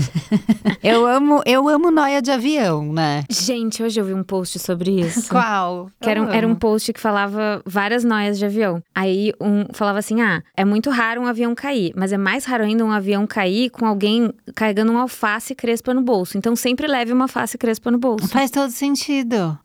Eu 0.84 1.06
amo, 1.06 1.42
eu 1.46 1.68
amo 1.68 1.92
noia 1.92 2.22
de 2.22 2.32
avião, 2.32 2.92
né? 2.92 3.24
Gente, 3.30 3.84
hoje 3.84 4.00
eu 4.00 4.06
vi 4.06 4.14
um 4.14 4.24
post 4.24 4.58
sobre 4.58 5.00
isso. 5.00 5.30
Qual? 5.30 5.92
Que 6.00 6.10
era, 6.10 6.22
um, 6.22 6.30
era 6.30 6.48
um 6.48 6.56
post 6.56 6.92
que 6.92 7.00
falava 7.00 7.62
várias 7.66 8.04
noias 8.04 8.40
de 8.40 8.46
avião. 8.46 8.82
Aí 8.96 9.32
um 9.40 9.66
falava 9.74 10.00
assim: 10.00 10.22
ah, 10.22 10.42
é 10.58 10.66
muito 10.66 10.90
raro 10.90 11.22
um 11.22 11.28
avião 11.28 11.54
cair, 11.54 11.94
mas 11.96 12.12
é 12.12 12.18
mais 12.18 12.46
raro 12.46 12.64
ainda 12.64 12.84
um 12.84 12.92
avião 12.92 13.28
cair 13.28 13.70
com 13.70 13.86
alguém 13.86 14.32
carregando 14.56 14.92
um 14.92 14.98
alface 14.98 15.54
crespa 15.54 15.94
no 15.94 16.02
bolso. 16.02 16.38
Então 16.38 16.56
sempre 16.56 16.88
leve 16.88 17.14
uma 17.14 17.26
alface 17.26 17.58
crespa 17.58 17.92
no 17.92 18.00
bolso. 18.00 18.28
Faz 18.28 18.50
todo 18.50 18.72
sentido. 18.72 19.58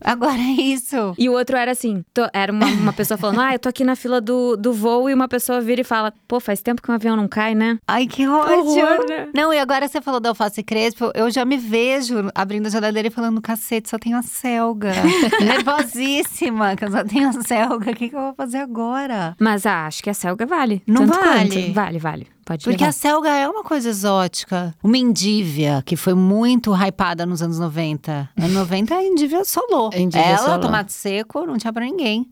Agora 0.00 0.38
é 0.38 0.60
isso. 0.62 1.14
E 1.18 1.28
o 1.28 1.32
outro 1.32 1.56
era 1.56 1.72
assim: 1.72 2.04
tô- 2.14 2.28
era 2.32 2.52
uma, 2.52 2.66
uma 2.66 2.92
pessoa 2.92 3.18
falando, 3.18 3.40
ah, 3.40 3.54
eu 3.54 3.58
tô 3.58 3.68
aqui 3.68 3.82
na 3.84 3.96
fila 3.96 4.20
do, 4.20 4.56
do 4.56 4.72
voo, 4.72 5.10
e 5.10 5.14
uma 5.14 5.28
pessoa 5.28 5.60
vira 5.60 5.80
e 5.80 5.84
fala, 5.84 6.12
pô, 6.26 6.40
faz 6.40 6.60
tempo 6.62 6.82
que 6.82 6.90
um 6.90 6.94
avião 6.94 7.16
não 7.16 7.28
cai, 7.28 7.54
né? 7.54 7.78
Ai, 7.86 8.06
que 8.06 8.26
ódio. 8.26 8.58
horror, 8.84 9.06
né? 9.08 9.28
Não, 9.34 9.52
e 9.52 9.58
agora 9.58 9.86
você 9.88 10.00
falou 10.00 10.20
da 10.20 10.30
alface 10.30 10.62
crespo, 10.62 11.10
eu 11.14 11.30
já 11.30 11.44
me 11.44 11.56
vejo 11.56 12.30
abrindo 12.34 12.66
a 12.66 12.70
geladeira 12.70 13.08
e 13.08 13.10
falando, 13.10 13.40
cacete, 13.40 13.88
só 13.88 13.98
tenho 13.98 14.16
a 14.16 14.22
selga. 14.22 14.92
Nervosíssima, 15.40 16.76
que 16.76 16.84
eu 16.84 16.90
só 16.90 17.04
tenho 17.04 17.28
a 17.28 17.32
selga. 17.42 17.90
O 17.90 17.94
que, 17.94 18.08
que 18.08 18.16
eu 18.16 18.20
vou 18.20 18.34
fazer 18.34 18.58
agora? 18.58 19.36
Mas 19.40 19.66
ah, 19.66 19.86
acho 19.86 20.02
que 20.02 20.10
a 20.10 20.14
selga 20.14 20.46
vale. 20.46 20.82
Não 20.86 21.06
Tanto 21.06 21.20
vale? 21.20 21.48
quanto. 21.50 21.72
Vale, 21.72 21.98
vale. 21.98 22.26
Pode 22.44 22.64
Porque 22.64 22.76
levar. 22.84 22.90
a 22.90 22.92
selga 22.92 23.30
é 23.30 23.48
uma 23.48 23.62
coisa 23.64 23.88
exótica. 23.88 24.74
Uma 24.82 24.98
indívia, 24.98 25.82
que 25.84 25.96
foi 25.96 26.12
muito 26.14 26.74
hypada 26.74 27.24
nos 27.24 27.40
anos 27.40 27.58
90. 27.58 28.28
Anos 28.36 28.52
90, 28.52 28.94
a 28.94 29.02
indívia 29.02 29.44
solou. 29.44 29.90
A 29.92 29.98
Endívia 29.98 30.26
Ela, 30.26 30.38
solou. 30.38 30.60
tomate 30.60 30.92
seco, 30.92 31.46
não 31.46 31.56
tinha 31.56 31.72
pra 31.72 31.84
ninguém. 31.84 32.28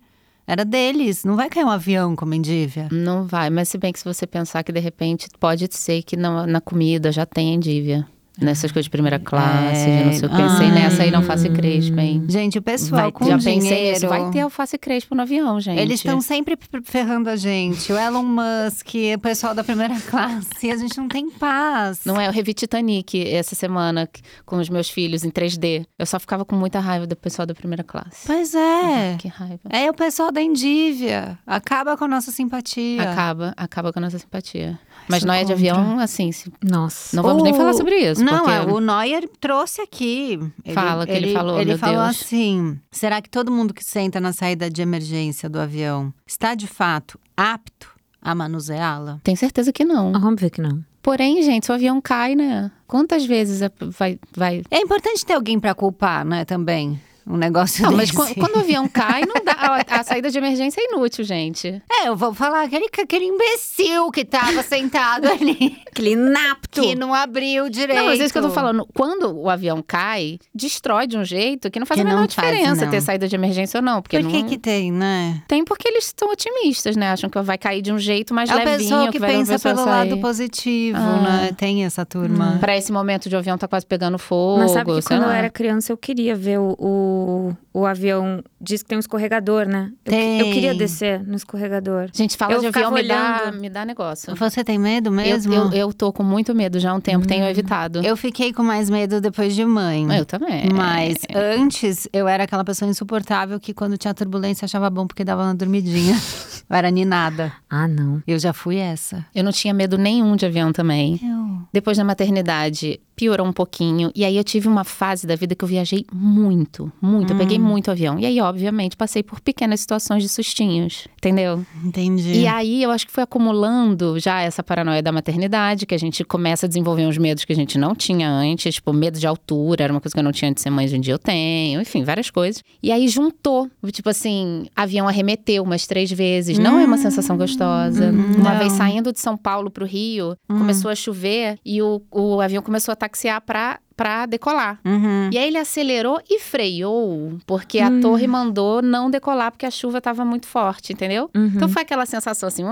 Era 0.46 0.64
deles. 0.64 1.24
Não 1.24 1.36
vai 1.36 1.48
cair 1.48 1.64
um 1.64 1.70
avião 1.70 2.16
como 2.16 2.34
indívia. 2.34 2.88
Não 2.90 3.26
vai, 3.26 3.50
mas 3.50 3.68
se 3.68 3.78
bem 3.78 3.92
que 3.92 3.98
se 3.98 4.04
você 4.04 4.26
pensar 4.26 4.62
que 4.62 4.72
de 4.72 4.80
repente 4.80 5.28
pode 5.38 5.68
ser 5.70 6.02
que 6.02 6.16
na, 6.16 6.46
na 6.46 6.60
comida 6.60 7.12
já 7.12 7.24
tem 7.24 7.54
endívia. 7.54 8.06
Nessas 8.42 8.72
coisas 8.72 8.84
de 8.86 8.90
primeira 8.90 9.18
classe, 9.18 9.84
já 9.84 10.04
não 10.04 10.12
sei 10.12 10.26
o 10.26 10.30
que. 10.30 10.36
Pensei 10.36 10.66
Ai. 10.66 10.70
nessa 10.72 11.02
aí, 11.02 11.10
não 11.10 11.22
faça 11.22 11.48
crespa, 11.48 12.00
hein? 12.02 12.24
Gente, 12.28 12.58
o 12.58 12.62
pessoal 12.62 13.02
Vai, 13.02 13.12
com 13.12 13.24
já 13.26 13.36
dinheiro... 13.36 13.94
pensei. 13.94 14.08
Vai 14.08 14.30
ter 14.30 14.40
alface 14.40 14.78
crespo 14.78 15.14
no 15.14 15.22
avião, 15.22 15.60
gente. 15.60 15.78
Eles 15.78 16.00
estão 16.00 16.20
sempre 16.20 16.58
ferrando 16.84 17.28
a 17.30 17.36
gente. 17.36 17.92
O 17.92 17.98
Elon 17.98 18.22
Musk, 18.22 18.88
o 19.16 19.18
pessoal 19.20 19.54
da 19.54 19.62
primeira 19.62 19.98
classe. 20.08 20.70
A 20.70 20.76
gente 20.76 20.96
não 20.98 21.08
tem 21.08 21.30
paz. 21.30 22.00
Não 22.04 22.20
é? 22.20 22.26
Eu 22.28 22.32
revi 22.32 22.54
Titanic 22.54 23.26
essa 23.28 23.54
semana 23.54 24.08
com 24.44 24.56
os 24.56 24.68
meus 24.68 24.90
filhos 24.90 25.24
em 25.24 25.30
3D. 25.30 25.86
Eu 25.98 26.06
só 26.06 26.18
ficava 26.18 26.44
com 26.44 26.56
muita 26.56 26.80
raiva 26.80 27.06
do 27.06 27.16
pessoal 27.16 27.46
da 27.46 27.54
primeira 27.54 27.84
classe. 27.84 28.26
Pois 28.26 28.54
é. 28.54 29.16
Que 29.18 29.28
raiva. 29.28 29.60
É 29.70 29.90
o 29.90 29.94
pessoal 29.94 30.30
da 30.32 30.40
Indívia. 30.42 31.38
Acaba 31.46 31.96
com 31.96 32.04
a 32.04 32.08
nossa 32.08 32.30
simpatia. 32.30 33.02
Acaba, 33.02 33.52
acaba 33.56 33.92
com 33.92 33.98
a 33.98 34.02
nossa 34.02 34.18
simpatia. 34.18 34.78
Mas 35.08 35.24
noia 35.24 35.44
de 35.44 35.52
avião, 35.52 35.98
assim, 35.98 36.30
se- 36.32 36.50
Nossa. 36.62 37.14
não 37.16 37.22
vamos 37.22 37.42
nem 37.42 37.52
O- 37.52 37.56
falar 37.56 37.74
sobre 37.74 37.96
isso. 37.96 38.22
Não, 38.24 38.44
porque... 38.44 38.50
é, 38.52 38.60
o 38.62 38.80
Neuer 38.80 39.28
trouxe 39.40 39.80
aqui. 39.82 40.38
Fala 40.72 41.04
que 41.06 41.12
ele 41.12 41.32
falou, 41.32 41.60
Ele 41.60 41.70
meu 41.70 41.78
falou 41.78 42.04
Deus. 42.04 42.20
assim: 42.22 42.78
será 42.90 43.20
que 43.20 43.28
todo 43.28 43.50
mundo 43.50 43.74
que 43.74 43.84
senta 43.84 44.20
na 44.20 44.32
saída 44.32 44.70
de 44.70 44.80
emergência 44.82 45.48
do 45.48 45.60
avião 45.60 46.12
está 46.26 46.54
de 46.54 46.66
fato 46.66 47.18
apto 47.36 47.88
a 48.20 48.34
manuseá-la? 48.34 49.18
Tem 49.24 49.34
certeza 49.36 49.72
que 49.72 49.84
não. 49.84 50.12
Óbvio 50.12 50.50
que 50.50 50.60
não. 50.60 50.82
Porém, 51.02 51.42
gente, 51.42 51.66
se 51.66 51.72
o 51.72 51.74
avião 51.74 52.00
cai, 52.00 52.36
né? 52.36 52.70
Quantas 52.86 53.26
vezes 53.26 53.60
é- 53.60 53.70
vai. 53.98 54.18
vai... 54.36 54.62
É 54.70 54.78
importante 54.78 55.26
ter 55.26 55.32
alguém 55.32 55.58
pra 55.58 55.74
culpar, 55.74 56.24
né? 56.24 56.44
Também. 56.44 57.00
Um 57.26 57.36
negócio 57.36 57.82
Não, 57.84 57.92
mas 57.92 58.10
desse. 58.10 58.16
quan- 58.16 58.34
quando 58.34 58.56
o 58.56 58.58
avião 58.60 58.88
cai, 58.88 59.22
não 59.22 59.42
dá. 59.44 59.52
A, 59.88 60.00
a 60.00 60.02
saída 60.02 60.30
de 60.30 60.36
emergência 60.38 60.80
é 60.80 60.92
inútil, 60.92 61.24
gente. 61.24 61.80
É, 61.90 62.08
eu 62.08 62.16
vou 62.16 62.34
falar 62.34 62.62
aquele, 62.64 62.86
aquele 63.00 63.24
imbecil 63.26 64.10
que 64.10 64.24
tava 64.24 64.62
sentado 64.62 65.28
ali, 65.28 65.78
Aquele 65.86 66.10
inapto. 66.12 66.80
que 66.80 66.94
não 66.94 67.14
abriu 67.14 67.68
direito. 67.70 67.98
Não, 67.98 68.06
mas 68.06 68.20
é 68.20 68.24
isso 68.24 68.32
que 68.32 68.38
eu 68.38 68.42
tô 68.42 68.50
falando. 68.50 68.86
Quando 68.94 69.36
o 69.38 69.48
avião 69.48 69.82
cai, 69.86 70.38
destrói 70.54 71.06
de 71.06 71.16
um 71.16 71.24
jeito 71.24 71.70
que 71.70 71.78
não 71.78 71.86
faz 71.86 71.96
Que 72.00 72.02
a 72.02 72.04
menor 72.04 72.22
não 72.22 72.28
faz, 72.28 72.48
diferença 72.48 72.84
não. 72.84 72.90
ter 72.90 73.00
saída 73.00 73.28
de 73.28 73.34
emergência 73.36 73.78
ou 73.78 73.84
não. 73.84 74.02
Porque 74.02 74.18
Por 74.18 74.30
que 74.30 74.42
não... 74.42 74.48
que 74.48 74.58
tem, 74.58 74.90
né? 74.90 75.42
Tem 75.46 75.64
porque 75.64 75.88
eles 75.88 76.12
são 76.16 76.30
otimistas, 76.30 76.96
né? 76.96 77.10
Acham 77.10 77.30
que 77.30 77.40
vai 77.40 77.56
cair 77.58 77.82
de 77.82 77.92
um 77.92 77.98
jeito 77.98 78.34
mais 78.34 78.50
É 78.50 78.54
o 78.54 78.58
levinho. 78.58 78.78
pessoal 78.78 79.10
que 79.10 79.18
vai 79.18 79.30
pensa 79.32 79.58
pelo 79.58 79.76
sair. 79.84 79.86
lado 79.86 80.18
positivo, 80.18 80.98
Ah. 80.98 81.20
né? 81.42 81.52
Tem 81.56 81.84
essa 81.84 82.04
turma. 82.04 82.56
Pra 82.58 82.76
esse 82.76 82.90
momento 82.90 83.28
de 83.28 83.36
o 83.36 83.38
avião 83.38 83.56
tá 83.58 83.68
quase 83.68 83.86
pegando 83.86 84.18
fogo. 84.18 84.58
Mas 84.60 84.72
sabe 84.72 84.92
que 84.94 85.02
quando 85.02 85.22
eu 85.22 85.28
lá. 85.28 85.36
era 85.36 85.50
criança 85.50 85.92
eu 85.92 85.96
queria 85.96 86.34
ver 86.34 86.58
o, 86.58 86.74
o, 87.12 87.56
o 87.80 87.86
avião. 87.86 88.42
Diz 88.60 88.82
que 88.82 88.88
tem 88.88 88.96
um 88.96 89.00
escorregador, 89.00 89.66
né? 89.66 89.90
Eu, 90.04 90.10
Tem. 90.12 90.40
eu 90.40 90.46
queria 90.52 90.74
descer 90.74 91.24
no 91.26 91.34
escorregador. 91.34 92.08
Gente, 92.12 92.36
fala 92.36 92.54
Eu 92.54 92.60
de 92.60 92.66
avião, 92.68 92.90
me 92.92 93.02
dá, 93.02 93.52
me 93.52 93.68
dá 93.68 93.84
negócio. 93.84 94.34
Você 94.36 94.64
tem 94.64 94.78
medo 94.78 95.10
mesmo? 95.10 95.52
Eu, 95.52 95.64
eu, 95.64 95.72
eu 95.72 95.92
tô 95.92 96.12
com 96.12 96.22
muito 96.22 96.54
medo 96.54 96.78
já 96.78 96.90
há 96.90 96.94
um 96.94 97.00
tempo, 97.00 97.26
tenho 97.26 97.44
evitado. 97.44 98.00
Eu 98.04 98.16
fiquei 98.16 98.52
com 98.52 98.62
mais 98.62 98.88
medo 98.88 99.20
depois 99.20 99.54
de 99.54 99.64
mãe. 99.64 100.06
Eu 100.16 100.24
também. 100.24 100.68
Mas 100.72 101.16
antes 101.34 102.08
eu 102.12 102.28
era 102.28 102.44
aquela 102.44 102.64
pessoa 102.64 102.90
insuportável 102.90 103.58
que 103.58 103.74
quando 103.74 103.98
tinha 103.98 104.14
turbulência 104.14 104.64
achava 104.64 104.88
bom 104.88 105.06
porque 105.06 105.24
dava 105.24 105.42
uma 105.42 105.54
dormidinha. 105.54 106.14
eu 106.68 106.76
era 106.76 106.90
ninada. 106.90 107.52
Ah, 107.68 107.88
não. 107.88 108.22
Eu 108.26 108.38
já 108.38 108.52
fui 108.52 108.76
essa. 108.76 109.24
Eu 109.34 109.42
não 109.42 109.52
tinha 109.52 109.74
medo 109.74 109.98
nenhum 109.98 110.36
de 110.36 110.46
avião 110.46 110.72
também. 110.72 111.20
Eu. 111.22 111.42
Depois 111.72 111.96
da 111.96 112.04
maternidade, 112.04 113.00
piorou 113.22 113.46
um 113.46 113.52
pouquinho. 113.52 114.10
E 114.16 114.24
aí 114.24 114.36
eu 114.36 114.42
tive 114.42 114.66
uma 114.66 114.82
fase 114.82 115.28
da 115.28 115.36
vida 115.36 115.54
que 115.54 115.62
eu 115.62 115.68
viajei 115.68 116.04
muito, 116.12 116.90
muito. 117.00 117.32
Eu 117.32 117.36
peguei 117.38 117.56
Hum. 117.56 117.62
muito 117.62 117.88
avião. 117.88 118.18
E 118.18 118.26
aí, 118.26 118.40
obviamente, 118.40 118.96
passei 118.96 119.22
por 119.22 119.40
pequenas 119.40 119.78
situações 119.78 120.24
de 120.24 120.28
sustinhos, 120.28 121.06
entendeu? 121.16 121.64
Entendi. 121.84 122.32
E 122.32 122.46
aí 122.48 122.82
eu 122.82 122.90
acho 122.90 123.06
que 123.06 123.12
foi 123.12 123.22
acumulando 123.22 124.18
já 124.18 124.40
essa 124.40 124.60
paranoia 124.60 125.00
da 125.00 125.12
maternidade, 125.12 125.86
que 125.86 125.94
a 125.94 125.98
gente 125.98 126.24
começa 126.24 126.66
a 126.66 126.68
desenvolver 126.68 127.06
uns 127.06 127.16
medos 127.16 127.44
que 127.44 127.52
a 127.52 127.56
gente 127.56 127.78
não 127.78 127.94
tinha 127.94 128.28
antes, 128.28 128.74
tipo, 128.74 128.92
medo 128.92 129.20
de 129.20 129.26
altura, 129.26 129.84
era 129.84 129.92
uma 129.92 130.00
coisa 130.00 130.12
que 130.12 130.18
eu 130.18 130.24
não 130.24 130.32
tinha 130.32 130.50
antes 130.50 130.62
de 130.62 130.64
ser 130.64 130.70
mãe, 130.70 130.86
hoje 130.86 130.96
em 130.96 131.00
dia 131.00 131.14
eu 131.14 131.18
tenho, 131.20 131.80
enfim, 131.80 132.02
várias 132.02 132.28
coisas. 132.28 132.60
E 132.82 132.90
aí 132.90 133.06
juntou, 133.06 133.70
tipo 133.92 134.08
assim, 134.08 134.66
avião 134.74 135.06
arremeteu 135.06 135.62
umas 135.62 135.86
três 135.86 136.10
vezes, 136.10 136.58
não 136.58 136.80
é 136.80 136.84
uma 136.84 136.98
sensação 136.98 137.36
gostosa. 137.36 138.10
Uma 138.10 138.50
não. 138.50 138.58
vez 138.58 138.72
saindo 138.72 139.12
de 139.12 139.20
São 139.20 139.36
Paulo 139.36 139.70
pro 139.70 139.86
Rio, 139.86 140.36
começou 140.48 140.90
a 140.90 140.96
chover 140.96 141.56
e 141.64 141.80
o, 141.80 142.02
o 142.10 142.40
avião 142.40 142.60
começou 142.62 142.92
a 142.92 142.96
taxiar 143.12 143.40
pra, 143.42 143.78
pra 143.96 144.26
decolar. 144.26 144.80
Uhum. 144.84 145.30
E 145.32 145.38
aí 145.38 145.46
ele 145.46 145.58
acelerou 145.58 146.20
e 146.28 146.40
freou, 146.40 147.38
porque 147.46 147.78
a 147.78 147.90
torre 148.00 148.26
mandou 148.26 148.82
não 148.82 149.10
decolar 149.10 149.52
porque 149.52 149.66
a 149.66 149.70
chuva 149.70 150.00
tava 150.00 150.24
muito 150.24 150.46
forte, 150.46 150.92
entendeu? 150.92 151.30
Uhum. 151.34 151.52
Então 151.54 151.68
foi 151.68 151.82
aquela 151.82 152.06
sensação 152.06 152.48
assim, 152.48 152.64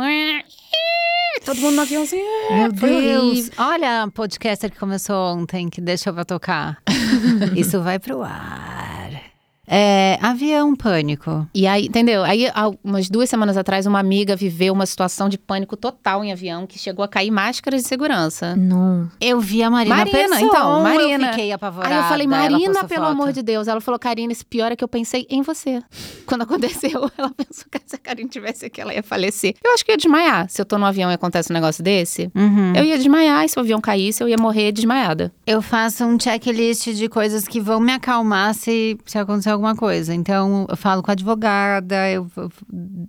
todo 1.45 1.61
mundo 1.61 1.77
no 1.77 1.83
aviãozinho. 1.83 2.25
Meu 2.51 2.75
foi 2.75 2.89
Deus. 2.89 3.23
horrível. 3.23 3.53
Olha 3.59 4.09
podcaster 4.13 4.71
que 4.71 4.79
começou 4.79 5.37
ontem, 5.37 5.69
que 5.69 5.81
deixou 5.81 6.13
pra 6.13 6.25
tocar. 6.25 6.79
Isso 7.55 7.81
vai 7.81 7.99
pro 7.99 8.23
ar. 8.23 8.90
É, 9.73 10.19
avião 10.21 10.75
pânico. 10.75 11.47
E 11.55 11.65
aí, 11.67 11.87
entendeu? 11.87 12.25
Aí, 12.25 12.49
há 12.53 12.71
umas 12.83 13.09
duas 13.09 13.31
semanas 13.31 13.57
atrás, 13.57 13.87
uma 13.87 14.01
amiga 14.01 14.35
viveu 14.35 14.73
uma 14.73 14.85
situação 14.85 15.29
de 15.29 15.39
pânico 15.39 15.77
total 15.77 16.25
em 16.25 16.33
avião, 16.33 16.67
que 16.67 16.77
chegou 16.77 17.05
a 17.05 17.09
cair 17.09 17.31
máscaras 17.31 17.83
de 17.83 17.89
segurança. 17.89 18.57
Não. 18.57 19.09
Eu 19.21 19.41
vi 19.41 19.63
a 19.63 19.71
Marina 19.71 19.95
Marina, 19.95 20.19
Persson, 20.29 20.47
então, 20.47 20.83
Marina. 20.83 21.27
Eu 21.27 21.31
fiquei 21.33 21.53
apavorada. 21.53 21.95
Aí 21.95 22.01
eu 22.01 22.05
falei, 22.09 22.27
Marina, 22.27 22.83
pelo 22.85 23.05
foto. 23.05 23.13
amor 23.13 23.33
de 23.33 23.43
Deus. 23.43 23.69
Ela 23.69 23.81
falou, 23.81 23.99
Karine, 24.01 24.33
esse 24.33 24.45
pior 24.45 24.73
é 24.73 24.77
que 24.77 24.83
eu 24.83 24.89
pensei 24.89 25.25
em 25.31 25.41
você. 25.43 25.81
Quando 26.27 26.43
aconteceu, 26.43 27.09
ela 27.17 27.31
pensou 27.31 27.67
que 27.71 27.81
se 27.87 27.95
a 27.95 27.99
Karine 27.99 28.29
tivesse 28.29 28.67
aqui, 28.67 28.81
ela 28.81 28.93
ia 28.93 29.05
falecer. 29.05 29.55
Eu 29.63 29.73
acho 29.75 29.85
que 29.85 29.93
ia 29.93 29.97
desmaiar. 29.97 30.49
Se 30.51 30.61
eu 30.61 30.65
tô 30.65 30.79
no 30.79 30.87
avião 30.87 31.11
e 31.13 31.15
acontece 31.15 31.53
um 31.53 31.55
negócio 31.55 31.85
desse, 31.85 32.29
Uhum. 32.35 32.73
eu 32.75 32.83
ia 32.85 32.97
desmaiar. 32.99 33.45
E 33.45 33.49
se 33.49 33.57
o 33.57 33.61
avião 33.61 33.81
caísse, 33.81 34.21
eu 34.21 34.29
ia 34.29 34.37
morrer 34.37 34.73
desmaiada. 34.73 35.33
Eu 35.47 35.63
faço 35.63 36.05
um 36.05 36.19
checklist 36.19 36.89
de 36.93 37.09
coisas 37.09 37.47
que 37.47 37.61
vão 37.61 37.79
me 37.79 37.93
acalmar 37.93 38.53
se, 38.55 38.99
se 39.07 39.17
acontecer 39.17 39.51
alguma 39.51 39.60
alguma 39.61 39.77
coisa. 39.77 40.15
Então, 40.15 40.67
eu 40.69 40.77
falo 40.77 41.03
com 41.03 41.11
a 41.11 41.13
advogada, 41.13 42.09
eu 42.11 42.29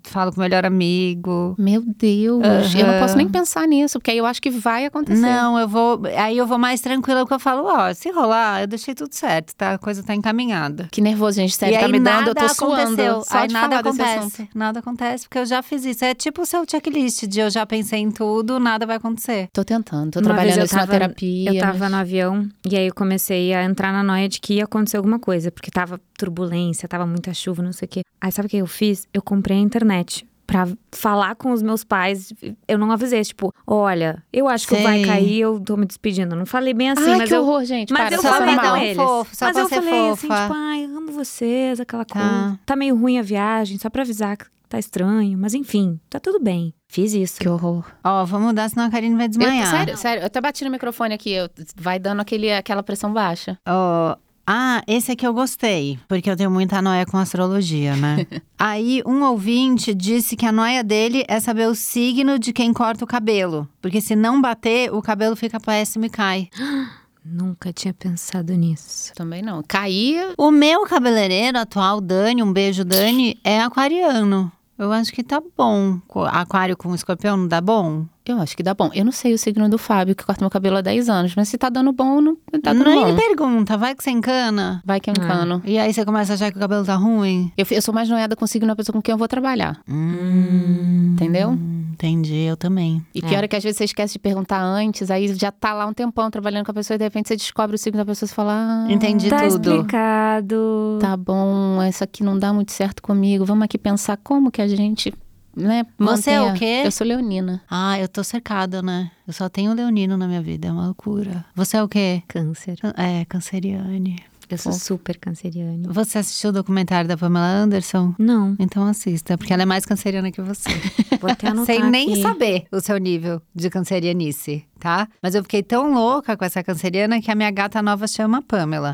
falo 0.04 0.32
com 0.32 0.38
o 0.38 0.44
melhor 0.44 0.66
amigo. 0.66 1.56
Meu 1.58 1.82
Deus, 1.86 2.44
eu 2.76 2.88
não 2.88 3.00
posso 3.00 3.16
nem 3.18 3.28
pensar 3.28 3.68
nisso, 3.68 4.00
porque 4.00 4.12
aí 4.12 4.18
eu 4.18 4.26
acho 4.26 4.42
que 4.42 4.50
vai 4.50 4.86
acontecer. 4.86 5.22
Não, 5.22 5.58
eu 5.60 5.68
vou. 5.68 6.02
Aí 6.18 6.38
eu 6.38 6.46
vou 6.46 6.58
mais 6.58 6.82
tranquila 6.82 7.22
porque 7.22 7.34
eu 7.34 7.40
falo, 7.40 7.66
ó, 7.66 7.94
se 7.94 8.12
rolar, 8.12 8.62
eu 8.62 8.68
deixei 8.68 8.94
tudo 8.94 9.14
certo, 9.14 9.56
tá? 9.56 9.74
A 9.74 9.78
coisa 9.78 10.04
tá 10.04 10.14
encaminhada. 10.14 10.88
Que 10.92 11.02
nervoso, 11.02 11.38
gente. 11.38 11.56
Sério, 11.56 11.76
e 11.76 11.80
tá 11.80 11.86
aí 11.86 11.92
me 11.92 12.00
dando, 12.00 12.30
eu 12.30 12.36
tô 12.36 12.50
suando. 12.50 12.74
aconteceu. 12.82 13.22
Só 13.24 13.38
aí 13.40 13.48
de 13.48 13.54
nada 13.54 13.70
falar 13.70 13.82
desse 13.84 14.02
acontece. 14.02 14.42
assunto. 14.42 14.58
Nada 14.58 14.80
acontece, 14.80 15.24
porque 15.26 15.40
eu 15.40 15.46
já 15.46 15.62
fiz 15.62 15.86
isso. 15.86 16.04
É 16.06 16.14
tipo 16.14 16.42
o 16.42 16.46
seu 16.46 16.64
checklist 16.70 17.24
de 17.28 17.40
eu 17.40 17.50
já 17.50 17.66
pensei 17.66 18.00
em 18.00 18.12
tudo, 18.12 18.60
nada 18.60 18.86
vai 18.86 18.98
acontecer. 18.98 19.48
Tô 19.54 19.64
tentando, 19.64 20.12
tô 20.12 20.20
Uma 20.20 20.34
vez 20.34 20.36
trabalhando 20.36 20.60
eu 20.60 20.66
isso 20.66 20.76
na 20.76 20.82
tava- 20.82 20.92
terapia. 20.92 21.54
Eu 21.54 21.60
tava 21.60 21.78
mas- 21.80 21.92
no 21.92 21.98
avião 21.98 22.50
e 22.70 22.76
aí 22.78 22.88
eu 22.88 22.94
comecei 22.94 23.54
a 23.54 23.64
entrar 23.64 23.92
na 23.92 24.04
noia 24.04 24.28
de 24.28 24.40
que 24.40 24.56
ia 24.56 24.64
acontecer 24.66 24.98
alguma 24.98 25.20
coisa, 25.20 25.52
porque 25.52 25.70
tava 25.72 26.00
turbulência, 26.46 26.88
tava 26.88 27.06
muita 27.06 27.34
chuva, 27.34 27.62
não 27.64 27.72
sei 27.72 27.86
o 27.86 27.90
quê. 27.90 28.02
Aí 28.20 28.32
sabe 28.32 28.48
o 28.48 28.50
que 28.50 28.58
eu 28.58 28.68
fiz? 28.68 29.08
Eu 29.14 29.22
comprei 29.22 29.58
a 29.58 29.62
internet. 29.62 30.28
Pra 30.48 30.68
falar 30.92 31.36
com 31.36 31.54
os 31.54 31.62
meus 31.62 31.82
pais, 31.82 32.34
eu 32.68 32.78
não 32.78 32.92
avisei, 32.92 33.24
tipo, 33.24 33.54
olha, 33.66 34.22
eu 34.34 34.50
acho 34.50 34.68
que 34.68 34.76
vai 34.84 35.02
cair, 35.02 35.40
eu 35.40 35.62
tô 35.62 35.78
me 35.78 35.86
despedindo. 35.86 36.36
Não 36.36 36.46
falei 36.46 36.74
bem 36.74 36.90
assim, 36.90 37.10
Ai, 37.10 37.18
mas 37.20 37.30
que 37.30 37.36
eu. 37.36 37.42
horror, 37.42 37.64
gente. 37.64 37.94
Mas 37.94 38.04
para, 38.08 38.16
eu 38.16 38.22
falei 38.22 38.56
com 38.58 38.76
eles. 38.76 38.96
fofo, 38.98 39.34
só 39.36 39.46
mas 39.46 39.56
eu 39.58 39.70
falei 39.70 40.10
assim, 40.10 40.28
fofa. 40.28 40.42
tipo, 40.42 40.54
ai, 40.54 40.84
eu 40.86 40.98
amo 40.98 41.12
vocês, 41.14 41.80
aquela 41.80 42.04
Tá. 42.04 42.20
coisa. 42.20 42.60
Tá 42.66 42.76
meio 42.76 42.98
ruim 42.98 43.18
a 43.18 43.22
viagem, 43.22 43.78
só 43.78 43.90
pra 43.90 44.02
avisar 44.02 44.36
que 44.36 44.44
tá 44.68 44.78
estranho. 44.78 45.38
Mas 45.38 45.54
enfim, 45.54 45.98
tá 46.10 46.20
tudo 46.20 46.38
bem. 46.38 46.74
Fiz 46.90 47.14
isso. 47.14 47.40
Que 47.40 47.48
horror. 47.48 47.86
Ó, 48.04 48.26
vou 48.26 48.42
mudar, 48.42 48.68
senão 48.68 48.88
a 48.88 48.92
Karine 48.92 49.16
vai 49.16 49.26
Eu, 49.26 49.30
desmaiar. 49.30 49.70
sério, 49.72 49.96
sério, 49.96 50.22
eu 50.24 50.26
até 50.28 50.42
bati 50.42 50.66
no 50.66 50.72
microfone 50.72 51.14
aqui, 51.14 51.32
eu- 51.32 51.50
vai 51.78 51.98
dando 51.98 52.20
aquele, 52.20 52.52
aquela 52.52 52.84
pressão 52.84 53.14
baixa. 53.14 53.58
Ó, 53.66 54.18
ah, 54.46 54.82
esse 54.88 55.12
aqui 55.12 55.26
eu 55.26 55.34
gostei, 55.34 56.00
porque 56.08 56.30
eu 56.30 56.36
tenho 56.36 56.52
muita 56.52 56.82
noia 56.82 57.06
com 57.06 57.18
astrologia, 57.18 57.96
né? 57.96 58.26
Aí, 58.58 59.02
um 59.06 59.24
ouvinte 59.24 59.94
disse 59.94 60.36
que 60.36 60.46
a 60.46 60.52
noia 60.52 60.84
dele 60.84 61.24
é 61.28 61.40
saber 61.40 61.68
o 61.68 61.76
signo 61.76 62.38
de 62.38 62.52
quem 62.54 62.74
corta 62.74 63.04
o 63.04 63.08
cabelo. 63.08 63.68
Porque 63.82 64.02
se 64.02 64.16
não 64.16 64.42
bater, 64.42 64.94
o 64.94 65.02
cabelo 65.02 65.36
fica 65.36 65.60
péssimo 65.60 66.06
e 66.06 66.10
cai. 66.10 66.50
Nunca 67.24 67.72
tinha 67.72 67.94
pensado 67.94 68.52
nisso. 68.56 69.14
Também 69.14 69.44
não. 69.44 69.62
Caía, 69.68 70.34
O 70.38 70.50
meu 70.50 70.84
cabeleireiro 70.86 71.60
atual, 71.60 72.02
Dani, 72.02 72.42
um 72.42 72.52
beijo, 72.52 72.84
Dani, 72.84 73.38
é 73.44 73.62
aquariano. 73.62 74.52
Eu 74.78 74.92
acho 74.92 75.12
que 75.12 75.22
tá 75.24 75.40
bom. 75.56 76.00
Co- 76.08 76.26
Aquário 76.26 76.76
com 76.76 76.96
escorpião 76.96 77.38
não 77.38 77.48
dá 77.48 77.62
bom? 77.62 78.06
Eu 78.26 78.40
acho 78.40 78.56
que 78.56 78.62
dá 78.64 78.74
bom. 78.74 78.90
Eu 78.94 79.06
não 79.06 79.12
sei 79.12 79.34
o 79.34 79.38
signo 79.38 79.68
do 79.70 79.78
Fábio, 79.78 80.16
que 80.16 80.26
corta 80.26 80.42
meu 80.44 80.50
cabelo 80.50 80.78
há 80.78 80.82
10 80.82 81.10
anos, 81.10 81.34
mas 81.36 81.48
se 81.50 81.58
tá 81.58 81.70
dando 81.70 81.92
bom, 81.92 82.20
não 82.22 82.36
tá 82.62 82.74
dando 82.74 82.84
Nem 82.86 83.06
bom. 83.06 83.16
pergunta, 83.16 83.78
vai 83.78 83.96
que 83.96 84.04
você 84.04 84.12
encana. 84.12 84.82
Vai 84.86 85.00
que 85.00 85.10
eu 85.10 85.14
encano. 85.18 85.62
E 85.66 85.78
aí 85.80 85.94
você 85.94 86.04
começa 86.06 86.34
a 86.34 86.36
achar 86.36 86.52
que 86.52 86.58
o 86.58 86.60
cabelo 86.62 86.86
tá 86.86 86.96
ruim. 86.96 87.52
Eu, 87.58 87.66
eu 87.72 87.82
sou 87.82 87.94
mais 87.94 88.10
noiada 88.10 88.36
com 88.36 88.46
o 88.46 88.48
signo 88.48 88.68
da 88.68 88.76
pessoa 88.76 88.94
com 88.94 89.02
quem 89.02 89.14
eu 89.14 89.18
vou 89.18 89.28
trabalhar. 89.28 89.80
Hum, 89.90 91.14
Entendeu? 91.14 91.58
Entendi, 91.94 92.36
eu 92.36 92.58
também. 92.58 93.06
E 93.14 93.22
pior 93.22 93.44
é 93.44 93.48
que 93.48 93.56
às 93.56 93.64
vezes 93.64 93.78
você 93.78 93.84
esquece 93.84 94.14
de 94.14 94.20
perguntar 94.20 94.60
antes, 94.62 95.12
aí 95.12 95.32
já 95.36 95.52
tá 95.52 95.72
lá 95.74 95.86
um 95.86 95.94
tempão 95.94 96.32
trabalhando 96.32 96.66
com 96.66 96.72
a 96.72 96.74
pessoa 96.74 96.96
e 96.96 96.98
de 96.98 97.04
repente 97.04 97.28
você 97.28 97.36
descobre 97.36 97.76
o 97.76 97.78
signo 97.78 97.98
da 98.00 98.06
pessoa 98.06 98.26
e 98.26 98.30
você 98.30 98.34
fala: 98.36 98.54
ah, 98.88 98.92
Entendi 98.92 99.30
tá 99.30 99.48
tudo. 99.48 99.70
explicado. 99.72 100.98
Tá 101.00 101.16
bom, 101.16 101.82
isso 101.88 102.04
aqui 102.04 102.24
não 102.24 102.38
dá 102.40 102.52
muito 102.52 102.72
certo 102.72 103.02
comigo. 103.04 103.46
Vamos 103.46 103.64
aqui 103.66 103.78
pensar 103.78 104.18
como 104.18 104.50
que 104.50 104.62
a 104.62 104.68
gente, 104.68 105.14
né? 105.56 105.86
Você 105.98 106.32
é 106.32 106.42
o 106.42 106.54
quê? 106.54 106.84
Eu 106.86 106.92
sou 106.92 107.06
leonina. 107.06 107.62
Ah, 107.70 108.00
eu 108.00 108.08
tô 108.08 108.24
cercada, 108.24 108.82
né? 108.82 109.12
Eu 109.28 109.34
só 109.34 109.50
tenho 109.50 109.74
leonino 109.74 110.18
na 110.18 110.28
minha 110.28 110.42
vida, 110.42 110.68
é 110.68 110.72
uma 110.72 110.86
loucura. 110.86 111.46
Você 111.56 111.78
é 111.78 111.84
o 111.84 111.88
quê? 111.88 112.24
Câncer. 112.28 112.78
É, 112.98 113.26
canceriane. 113.26 114.18
Eu 114.50 114.58
sou 114.58 114.74
super 114.74 115.18
canceriana. 115.18 115.88
Você 115.94 116.18
assistiu 116.18 116.50
o 116.50 116.54
documentário 116.54 117.08
da 117.08 117.16
Pamela 117.16 117.46
Anderson? 117.48 118.14
Não, 118.20 118.54
Então 118.60 118.86
assista, 118.86 119.38
porque 119.38 119.54
ela 119.54 119.64
é 119.64 119.66
mais 119.66 119.86
canceriana 119.86 120.30
que 120.30 120.42
você. 120.42 120.70
vou 121.22 121.32
até 121.32 121.48
anotar 121.48 121.74
Sem 121.74 121.90
nem 121.90 122.12
aqui. 122.12 122.22
saber 122.22 122.66
o 122.70 122.82
seu 122.82 122.98
nível 122.98 123.42
de 123.56 123.70
cancerianice, 123.70 124.66
tá? 124.78 125.08
Mas 125.24 125.36
eu 125.36 125.44
fiquei 125.44 125.64
tão 125.64 125.94
louca 125.94 126.36
com 126.36 126.44
essa 126.44 126.62
canceriana 126.62 127.22
que 127.22 127.32
a 127.32 127.36
minha 127.36 127.50
gata 127.50 127.82
nova 127.82 128.06
chama 128.08 128.42
Pamela, 128.42 128.92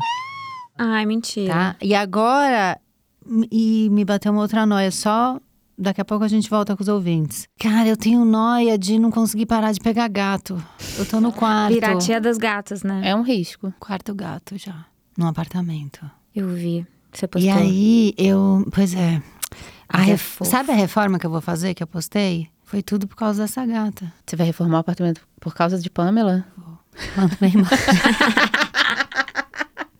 Ai, 0.78 1.04
mentira. 1.06 1.52
tá? 1.52 1.76
E 1.82 1.92
agora, 1.92 2.78
e 3.50 3.88
me 3.90 4.04
bateu 4.04 4.30
uma 4.30 4.42
outra 4.42 4.64
noia, 4.64 4.92
só 4.92 5.40
daqui 5.78 6.00
a 6.00 6.04
pouco 6.04 6.24
a 6.24 6.28
gente 6.28 6.50
volta 6.50 6.76
com 6.76 6.82
os 6.82 6.88
ouvintes. 6.88 7.48
Cara, 7.58 7.88
eu 7.88 7.96
tenho 7.96 8.24
noia 8.24 8.76
de 8.76 8.98
não 8.98 9.10
conseguir 9.10 9.46
parar 9.46 9.72
de 9.72 9.80
pegar 9.80 10.08
gato. 10.08 10.62
Eu 10.98 11.06
tô 11.06 11.20
no 11.20 11.32
quarto. 11.32 11.72
Virar 11.72 11.96
tia 11.98 12.20
das 12.20 12.36
gatas, 12.36 12.82
né? 12.82 13.02
É 13.04 13.14
um 13.14 13.22
risco. 13.22 13.72
Quarto 13.78 14.14
gato 14.14 14.58
já, 14.58 14.86
num 15.16 15.26
apartamento. 15.26 16.00
Eu 16.34 16.48
vi. 16.48 16.86
Você 17.12 17.26
postou. 17.26 17.50
E 17.50 17.54
aí, 17.54 18.14
eu. 18.18 18.66
Pois 18.72 18.94
é. 18.94 19.22
A 19.88 20.02
é 20.02 20.04
ref-. 20.04 20.44
Sabe 20.44 20.72
a 20.72 20.74
reforma 20.74 21.18
que 21.18 21.26
eu 21.26 21.30
vou 21.30 21.40
fazer, 21.40 21.74
que 21.74 21.82
eu 21.82 21.86
postei? 21.86 22.48
Foi 22.64 22.82
tudo 22.82 23.08
por 23.08 23.16
causa 23.16 23.42
dessa 23.42 23.64
gata. 23.64 24.12
Você 24.26 24.36
vai 24.36 24.46
reformar 24.46 24.76
o 24.76 24.80
apartamento 24.80 25.22
por 25.40 25.54
causa 25.54 25.78
de 25.78 25.88
Pamela? 25.88 26.44
Manda 27.16 27.36
bem 27.40 27.52
mais. 27.54 29.07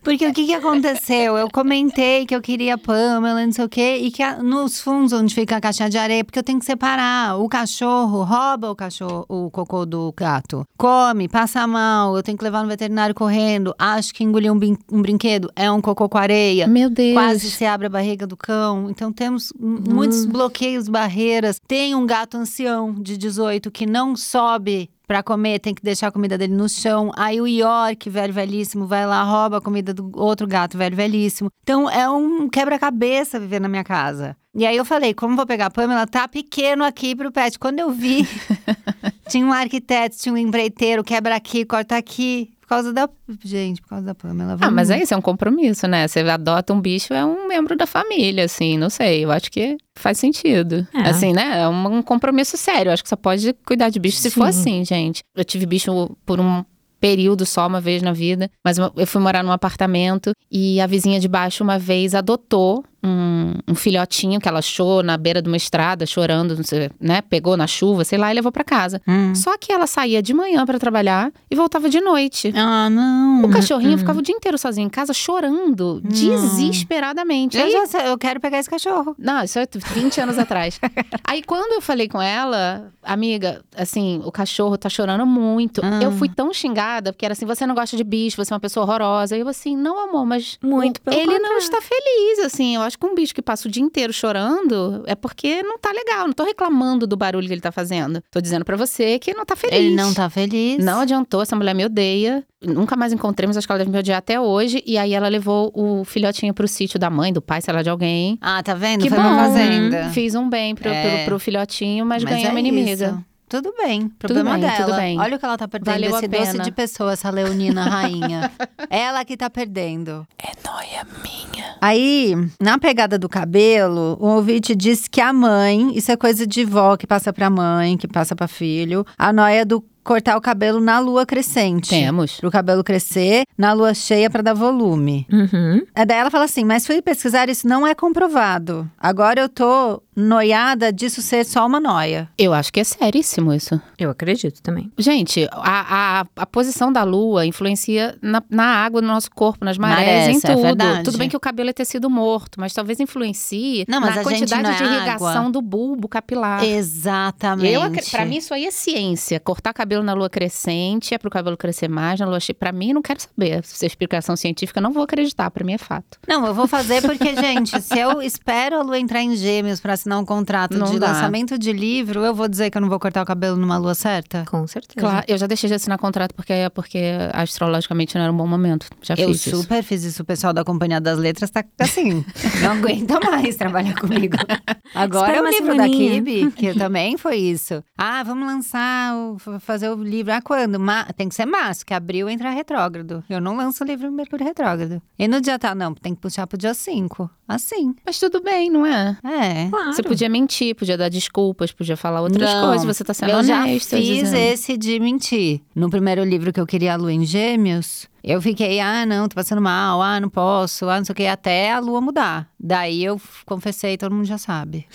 Porque 0.03 0.27
o 0.27 0.33
que, 0.33 0.47
que 0.47 0.55
aconteceu? 0.55 1.37
Eu 1.37 1.49
comentei 1.51 2.25
que 2.25 2.35
eu 2.35 2.41
queria 2.41 2.79
Pamela, 2.79 3.45
não 3.45 3.53
sei 3.53 3.65
o 3.65 3.69
quê, 3.69 3.99
e 4.03 4.11
que 4.11 4.23
a- 4.23 4.43
nos 4.43 4.81
fundos 4.81 5.13
onde 5.13 5.35
fica 5.35 5.57
a 5.57 5.61
caixinha 5.61 5.91
de 5.91 5.99
areia, 5.99 6.25
porque 6.25 6.39
eu 6.39 6.43
tenho 6.43 6.59
que 6.59 6.65
separar. 6.65 7.37
O 7.39 7.49
cachorro 7.49 8.23
rouba 8.23 8.71
o 8.71 8.77
cachorro, 8.77 9.27
o 9.29 9.51
cocô 9.51 9.85
do 9.85 10.13
gato. 10.17 10.65
Come, 10.79 11.29
passa 11.29 11.67
mal, 11.67 12.17
eu 12.17 12.23
tenho 12.23 12.39
que 12.39 12.45
levar 12.45 12.63
no 12.63 12.69
veterinário 12.69 13.15
correndo. 13.15 13.75
Acho 13.79 14.15
que 14.15 14.25
engoliu 14.25 14.53
um, 14.55 14.59
brin- 14.59 14.79
um 14.91 15.03
brinquedo, 15.03 15.51
é 15.55 15.71
um 15.71 15.81
cocô 15.81 16.09
com 16.09 16.17
areia. 16.17 16.67
Meu 16.67 16.89
Deus. 16.89 17.13
Quase 17.15 17.51
se 17.51 17.67
abre 17.67 17.87
a 17.89 17.91
barriga 17.91 18.27
do 18.27 18.37
cão. 18.37 18.89
Então 18.89 19.13
temos 19.13 19.53
m- 19.61 19.81
muitos 19.93 20.25
bloqueios, 20.25 20.89
barreiras. 20.89 21.61
Tem 21.67 21.95
um 21.95 22.07
gato 22.07 22.37
ancião 22.37 22.95
de 22.95 23.17
18 23.19 23.71
que 23.71 23.85
não 23.85 24.17
sobe 24.17 24.89
pra 25.09 25.23
comer, 25.23 25.59
tem 25.59 25.75
que 25.75 25.83
deixar 25.83 26.09
a 26.09 26.13
comida 26.13 26.37
dele 26.37 26.55
no 26.55 26.69
chão. 26.69 27.11
Aí 27.17 27.41
o 27.41 27.47
York, 27.47 28.11
velho 28.11 28.33
velhíssimo, 28.33 28.87
vai 28.87 29.07
lá, 29.07 29.23
rouba 29.23 29.57
a 29.57 29.61
comida 29.61 29.95
do 29.95 30.13
outro 30.15 30.47
gato, 30.47 30.77
velho 30.77 30.95
velhíssimo. 30.95 31.51
Então 31.63 31.89
é 31.91 32.09
um 32.09 32.47
quebra-cabeça 32.47 33.41
viver 33.41 33.59
na 33.59 33.69
minha 33.69 33.83
casa. 33.83 34.37
E 34.55 34.67
aí 34.67 34.77
eu 34.77 34.85
falei, 34.85 35.15
como 35.15 35.35
vou 35.35 35.47
pegar 35.47 35.67
a 35.67 35.71
Pamela? 35.71 36.07
Tá 36.07 36.29
pequeno 36.29 36.85
aqui 36.85 37.17
pro 37.17 37.33
pet. 37.33 37.59
Quando 37.59 37.79
eu 37.79 37.91
vi, 37.91 38.29
tinha 39.29 39.47
um 39.47 39.53
arquiteto, 39.53 40.17
tinha 40.19 40.33
um 40.33 40.37
empreiteiro, 40.39 41.03
quebra 41.03 41.35
aqui, 41.35 41.65
corta 41.65 41.97
aqui. 41.97 42.51
Por 42.69 42.75
causa 42.75 42.93
da. 42.93 43.09
Gente, 43.43 43.81
por 43.81 43.89
causa 43.89 44.05
da 44.05 44.15
Pamela. 44.15 44.59
Ah, 44.61 44.71
mas 44.71 44.91
é 44.91 45.03
isso, 45.03 45.15
é 45.15 45.17
um 45.17 45.23
compromisso, 45.23 45.89
né? 45.89 46.07
Você 46.07 46.21
adota 46.21 46.75
um 46.75 46.81
bicho, 46.83 47.15
é 47.15 47.25
um 47.25 47.49
membro 47.49 47.75
da 47.75 47.87
família, 47.87 48.45
assim, 48.45 48.77
não 48.77 48.91
sei. 48.91 49.25
Eu 49.25 49.31
acho 49.31 49.51
que 49.51 49.79
faz 49.95 50.19
sentido. 50.19 50.87
É. 50.93 51.09
Assim, 51.09 51.33
né? 51.33 51.63
É 51.63 51.67
um, 51.67 52.03
compromisso 52.03 52.59
sério. 52.59 52.91
Eu 52.91 52.93
acho 52.93 53.03
que 53.03 53.09
só 53.09 53.17
pode 53.17 53.55
cuidar 53.65 53.89
de 53.89 53.99
bicho 53.99 54.19
se 54.19 54.31
for 54.31 54.53
Sim. 54.53 54.61
assim, 54.61 54.85
gente. 54.85 55.23
Eu 55.35 55.47
tive 55.47 55.65
bicho 55.65 56.15
por 56.27 56.39
um 56.39 56.63
período 57.01 57.47
só, 57.47 57.67
uma 57.67 57.81
vez 57.81 58.03
na 58.03 58.13
vida. 58.13 58.51
Mas 58.63 58.77
eu 58.77 59.07
fui 59.07 59.23
morar 59.23 59.43
num 59.43 59.53
apartamento 59.53 60.33
e 60.51 60.79
a 60.79 60.87
vizinha 60.87 61.19
de 61.19 61.27
baixo 61.27 61.65
uma 61.65 61.79
vez 61.79 62.15
adotou 62.15 62.85
um, 63.03 63.55
um 63.69 63.75
filhotinho 63.75 64.41
que 64.41 64.49
ela 64.49 64.59
achou 64.59 65.03
na 65.03 65.17
beira 65.17 65.41
de 65.41 65.49
uma 65.49 65.57
estrada, 65.57 66.05
chorando, 66.07 66.57
não 66.57 66.65
sei, 66.65 66.91
né? 67.01 67.21
Pegou 67.23 67.57
na 67.57 67.67
chuva, 67.67 68.05
sei 68.05 68.19
lá, 68.19 68.31
e 68.31 68.35
levou 68.35 68.51
pra 68.53 68.65
casa. 68.65 69.01
Hum. 69.07 69.35
Só 69.35 69.57
que 69.59 69.73
ela 69.73 69.87
saía 69.87 70.23
de 70.23 70.35
manhã 70.35 70.65
pra 70.67 70.79
trabalhar 70.79 71.33
e 71.51 71.55
voltava 71.57 71.89
de 71.89 72.01
noite. 72.01 72.53
Ah, 72.57 72.91
não. 72.91 73.45
O 73.45 73.51
cachorrinho 73.51 73.97
ficava 73.99 74.19
o 74.19 74.23
dia 74.23 74.35
inteiro 74.35 74.59
sozinho 74.59 74.87
em 74.87 74.91
casa, 74.91 75.13
chorando 75.13 76.01
desesperadamente. 76.03 77.57
Eu, 77.57 77.65
Aí- 77.65 77.73
já 77.91 78.07
eu 78.07 78.19
quero 78.19 78.41
pegar 78.41 78.59
esse 78.59 78.69
cachorro. 78.69 79.15
Não, 79.19 79.43
isso 79.43 79.59
é 79.59 79.67
20 79.95 80.21
anos 80.21 80.39
atrás. 80.39 80.81
Aí 81.25 81.43
quando 81.43 81.73
eu 81.75 81.81
falei 81.81 82.09
com 82.09 82.21
ela, 82.21 82.93
amiga, 83.03 83.63
assim, 83.77 84.21
o 84.25 84.33
cachorro 84.33 84.77
tá 84.77 84.89
chorando 84.89 85.25
muito. 85.27 85.81
Ah. 85.85 86.01
Eu 86.03 86.13
fui 86.13 86.29
tão 86.29 86.53
xingada, 86.53 87.13
porque 87.13 87.25
era 87.25 87.33
assim, 87.33 87.47
você 87.47 87.67
não 87.67 87.75
gosta 87.75 87.97
de 87.97 88.05
bicho, 88.05 88.37
você 88.43 88.53
é 88.53 88.55
uma 88.55 88.61
pessoa 88.61 88.85
horrorosa. 88.85 89.37
E 89.37 89.41
eu 89.41 89.49
assim, 89.49 89.77
não, 89.77 90.09
amor, 90.09 90.27
mas 90.27 90.59
Muito 90.63 91.01
pelo 91.01 91.17
ele 91.17 91.27
não 91.27 91.35
contrário. 91.37 91.59
está 91.59 91.81
feliz, 91.81 92.39
assim. 92.41 92.75
Eu 92.77 92.83
acho 92.89 92.99
que 92.99 93.07
um 93.07 93.15
bicho 93.15 93.35
que 93.35 93.41
passa 93.41 93.69
o 93.69 93.71
dia 93.71 93.83
inteiro 93.83 94.13
chorando 94.13 95.03
é 95.07 95.15
porque 95.15 95.63
não 95.63 95.79
tá 95.79 95.91
legal. 95.93 96.27
Não 96.27 96.33
tô 96.33 96.45
reclamando 96.45 97.07
do 97.07 97.17
barulho 97.17 97.47
que 97.47 97.53
ele 97.55 97.61
tá 97.61 97.71
fazendo. 97.71 98.21
Tô 98.31 98.41
dizendo 98.41 98.65
pra 98.65 98.77
você 98.77 99.19
que 99.19 99.33
não 99.33 99.45
tá 99.45 99.55
feliz. 99.55 99.77
Ele 99.79 99.95
não 99.95 100.13
tá 100.13 100.29
feliz. 100.29 100.85
Não 100.85 101.01
adiantou, 101.01 101.43
essa 101.43 101.55
mulher 101.55 101.75
me 101.75 101.85
odeia. 101.85 102.45
Nunca 102.61 102.97
mais 102.97 103.13
encontrei, 103.13 103.47
mas 103.47 103.57
acho 103.57 103.67
que 103.67 103.73
ela 103.73 103.79
deve 103.79 103.91
me 103.91 103.99
odiar 103.99 104.19
até 104.19 104.41
hoje. 104.41 104.83
E 104.85 104.99
aí 104.99 105.15
ela 105.15 105.29
levou 105.29 105.71
o 105.75 106.05
filhotinho 106.05 106.53
pro 106.53 106.67
sítio 106.67 106.99
da 106.99 107.09
mãe, 107.09 107.33
do 107.33 107.41
pai, 107.41 107.61
sei 107.63 107.73
lá, 107.73 107.83
de 107.83 107.91
alguém. 107.91 108.37
Ah, 108.41 108.61
tá 108.63 108.75
vendo? 108.75 109.03
Que 109.03 109.11
Foi 109.11 109.19
bom. 109.19 110.11
Fiz 110.13 110.35
um 110.35 110.49
bem 110.49 110.75
pro, 110.75 110.89
É. 110.89 111.19
pro, 111.19 111.25
pro 111.27 111.39
filhotinho, 111.39 112.05
mas, 112.05 112.25
Mas 112.25 112.33
ganhei 112.33 112.47
é 112.49 112.51
uma 112.51 112.59
inimiga. 112.61 112.91
isso. 113.07 113.25
Tudo 113.49 113.73
bem, 113.77 114.09
problema 114.19 114.53
bem, 114.53 114.61
dela. 114.61 114.77
tudo 114.85 114.97
bem. 114.97 115.19
Olha 115.21 115.37
o 115.37 115.39
que 115.39 115.45
ela 115.45 115.57
tá 115.57 115.67
perdendo, 115.67 115.95
Valeu 115.95 116.11
esse 116.11 116.29
doce 116.29 116.53
pena. 116.53 116.65
de 116.65 116.71
pessoa, 116.71 117.13
essa 117.13 117.31
leonina 117.31 117.85
rainha. 117.85 118.53
ela 118.91 119.25
que 119.25 119.37
tá 119.37 119.49
perdendo. 119.49 120.27
É 120.39 120.53
noia 120.69 121.07
minha. 121.23 121.77
Aí, 121.81 122.35
na 122.61 122.79
pegada 122.79 123.19
do 123.19 123.29
cabelo, 123.29 124.17
o 124.21 124.27
ouvinte 124.27 124.75
disse 124.75 125.09
que 125.09 125.21
a 125.21 125.33
mãe, 125.33 125.97
isso 125.97 126.11
é 126.11 126.17
coisa 126.17 126.47
de 126.47 126.65
vó 126.65 126.97
que 126.97 127.07
passa 127.07 127.33
pra 127.33 127.49
mãe, 127.49 127.97
que 127.97 128.09
passa 128.09 128.35
pra 128.37 128.49
filho, 128.49 129.07
a 129.17 129.33
noia 129.33 129.65
do 129.65 129.83
cortar 130.09 130.39
o 130.39 130.41
cabelo 130.41 130.81
na 130.81 130.99
lua 130.99 131.27
crescente. 131.27 131.91
Temos. 131.91 132.41
Pro 132.41 132.51
cabelo 132.51 132.83
crescer, 132.83 133.45
na 133.59 133.75
lua 133.75 133.93
cheia 133.93 134.31
pra 134.31 134.41
dar 134.41 134.55
volume. 134.55 135.27
Uhum. 135.31 135.83
É, 135.95 136.07
daí 136.07 136.19
ela 136.19 136.31
fala 136.31 136.45
assim: 136.45 136.65
mas 136.65 136.87
fui 136.87 137.03
pesquisar, 137.03 137.51
isso 137.51 137.69
não 137.69 137.87
é 137.87 137.95
comprovado. 137.95 138.91
Agora 138.99 139.39
eu 139.43 139.49
tô 139.51 140.03
noiada 140.19 140.93
disso 140.93 141.23
ser 141.23 141.45
só 141.45 141.67
uma 141.67 141.79
noia. 141.81 142.29
Eu 142.37 142.53
acho 142.53 142.73
que 142.73 142.81
é 142.81 142.85
seríssimo 142.85 143.53
isso. 143.53 143.81
Eu 143.99 144.11
acredito 144.11 144.61
também. 144.63 144.91
Gente, 144.99 145.49
a, 145.53 146.21
a, 146.21 146.27
a 146.37 146.47
posição 146.47 146.93
da 146.93 147.05
lua 147.05 147.47
influencia 147.47 148.17
na, 148.21 148.43
na 148.51 148.65
água 148.65 149.01
do 149.01 149.07
nosso 149.07 149.31
corpo, 149.31 149.65
nas 149.65 149.79
marés, 149.79 149.99
Marés, 150.07 150.29
em 150.29 150.39
é 150.39 150.53
tudo. 150.55 150.63
verdade. 150.63 151.03
tudo 151.05 151.19
bem 151.19 151.29
que 151.29 151.37
o 151.37 151.41
cabelo 151.41 151.71
é 151.71 151.73
tecido 151.73 152.11
morto, 152.11 152.61
mas 152.61 152.73
talvez 152.73 152.99
influencie 153.01 153.85
Não, 153.89 154.01
mas 154.01 154.17
na 154.17 154.23
quantidade 154.23 154.63
não 154.63 154.71
é 154.71 154.77
de 154.77 154.85
irrigação 154.85 155.29
água. 155.29 155.51
do 155.51 155.63
bulbo 155.63 156.09
capilar. 156.09 156.65
Exatamente. 156.65 157.73
Eu, 157.73 157.83
pra 158.11 158.25
mim, 158.25 158.37
isso 158.37 158.53
aí 158.53 158.67
é 158.67 158.71
ciência. 158.71 159.39
Cortar 159.39 159.73
cabelo 159.73 160.03
na 160.03 160.15
lua 160.15 160.29
crescente 160.29 161.15
é 161.15 161.19
pro 161.19 161.31
cabelo 161.31 161.57
crescer 161.57 161.89
mais 161.89 162.19
na 162.21 162.27
lua 162.27 162.41
cheia. 162.41 162.55
Pra 162.55 162.73
mim, 162.73 162.93
não 162.93 163.03
quero 163.03 163.21
saber. 163.21 163.65
Se 163.65 163.85
é 163.85 163.87
explicação 163.87 164.37
científica, 164.37 164.81
não 164.81 164.93
vou 164.93 165.03
acreditar. 165.03 165.51
Pra 165.51 165.65
mim 165.65 165.75
é 165.75 165.79
fato. 165.79 166.19
Não, 166.27 166.47
eu 166.47 166.55
vou 166.55 166.67
fazer 166.67 167.03
porque, 167.03 167.35
gente, 167.37 167.81
se 167.81 167.99
eu 167.99 168.21
espero 168.23 168.79
a 168.81 168.83
lua 168.83 168.99
entrar 168.99 169.23
em 169.23 169.37
gêmeos 169.37 169.81
pra 169.81 169.97
assinar 170.09 170.19
um 170.19 170.25
contrato 170.25 170.77
Não 170.79 170.91
de 170.91 170.99
dá. 170.99 171.09
lançamento 171.09 171.59
de 171.59 171.73
livro, 171.73 172.25
eu 172.25 172.35
vou 172.35 172.49
dizer 172.49 172.71
que 172.71 172.79
eu 172.79 172.81
não 172.81 172.89
vou 172.89 172.99
cortar 172.99 173.23
o 173.23 173.27
cabelo 173.27 173.57
numa 173.57 173.77
lua 173.77 173.95
certa? 173.95 174.45
Com 174.51 174.67
certeza. 174.67 174.99
Claro, 175.07 175.25
eu 175.29 175.37
já 175.37 175.47
deixei 175.47 175.69
de 175.69 175.75
assinar 175.75 175.99
contrato 175.99 176.35
porque, 176.35 176.53
porque 176.75 176.99
astrologicamente 177.33 178.15
não 178.17 178.23
era 178.23 178.33
um 178.33 178.37
bom 178.37 178.47
momento. 178.47 178.87
Já 179.03 179.15
Eu 179.17 179.29
fiz 179.29 179.47
isso. 179.47 179.57
super 179.59 179.83
fiz 179.83 180.03
isso. 180.05 180.23
O 180.23 180.25
pessoal 180.25 180.53
da 180.53 180.65
Companhia 180.65 181.01
das 181.01 181.19
Letras 181.19 181.51
tá 181.51 181.63
assim, 181.81 182.25
não 182.63 182.73
aguenta 182.73 183.21
mais 183.21 183.57
trabalhar 183.57 183.95
comigo. 183.95 184.37
Agora 184.95 185.37
é 185.37 185.43
o 185.43 185.49
livro 185.49 185.77
da. 185.77 185.89
Kibe, 185.89 186.51
que 186.53 186.73
também 186.79 187.17
foi 187.19 187.37
isso. 187.37 187.83
Ah, 187.97 188.23
vamos 188.23 188.47
lançar, 188.47 189.13
fazer 189.61 189.91
o 189.91 190.03
livro. 190.03 190.33
Ah, 190.33 190.41
quando? 190.41 190.81
Ma- 190.81 191.05
tem 191.17 191.29
que 191.29 191.35
ser 191.35 191.45
março, 191.47 191.85
que 191.85 191.93
abril 191.93 192.29
entra 192.29 192.51
retrógrado. 192.51 193.23
Eu 193.29 193.41
não 193.41 193.57
lanço 193.57 193.85
o 193.85 193.87
livro 193.87 194.07
em 194.07 194.11
Mercúrio 194.11 194.47
retrógrado. 194.47 195.03
E 195.19 195.29
no 195.29 195.41
dia 195.41 195.59
tá, 195.59 195.75
não, 195.75 195.95
tem 195.95 196.15
que 196.15 196.21
puxar 196.21 196.47
pro 196.47 196.57
dia 196.57 196.73
5. 196.75 197.31
Assim. 197.47 197.95
Mas 198.05 198.19
tudo 198.19 198.43
bem, 198.43 198.69
não 198.71 198.85
é? 198.85 199.17
É. 199.25 199.69
Claro. 199.71 199.95
Você 199.99 200.03
podia 200.05 200.29
mentir, 200.29 200.77
podia 200.77 200.97
dar 200.97 201.09
desculpas, 201.09 201.73
podia 201.73 201.97
falar 201.97 202.21
outras 202.21 202.55
Não, 202.55 202.69
coisas. 202.69 202.87
Você 202.87 203.03
tá 203.03 203.13
sendo 203.13 203.31
eu 203.31 203.43
já 203.43 203.63
honesta. 203.65 203.97
fiz 203.97 204.07
dizendo. 204.07 204.37
esse 204.37 204.77
de 204.77 205.01
mentir. 205.01 205.61
No 205.75 205.91
primeiro 205.91 206.23
livro 206.25 206.53
que 206.53 206.61
eu 206.61 206.67
queria 206.67 206.93
a 206.93 206.97
lua 206.97 207.13
em 207.13 207.25
gêmeos, 207.25 208.07
eu 208.23 208.41
fiquei, 208.41 208.79
ah, 208.79 209.05
não, 209.05 209.29
tô 209.29 209.35
passando 209.35 209.61
mal, 209.61 210.01
ah, 210.01 210.21
não 210.21 210.29
posso, 210.29 210.89
ah, 210.89 210.99
não 210.99 211.05
sei 211.05 211.13
o 211.13 211.17
que, 211.17 211.27
até 211.27 211.73
a 211.73 211.81
lua 211.81 212.01
mudar. 212.01 212.49
Daí 212.61 213.03
eu 213.05 213.21
confessei, 213.45 213.97
todo 213.97 214.15
mundo 214.15 214.25
já 214.25 214.39
sabe. 214.39 214.87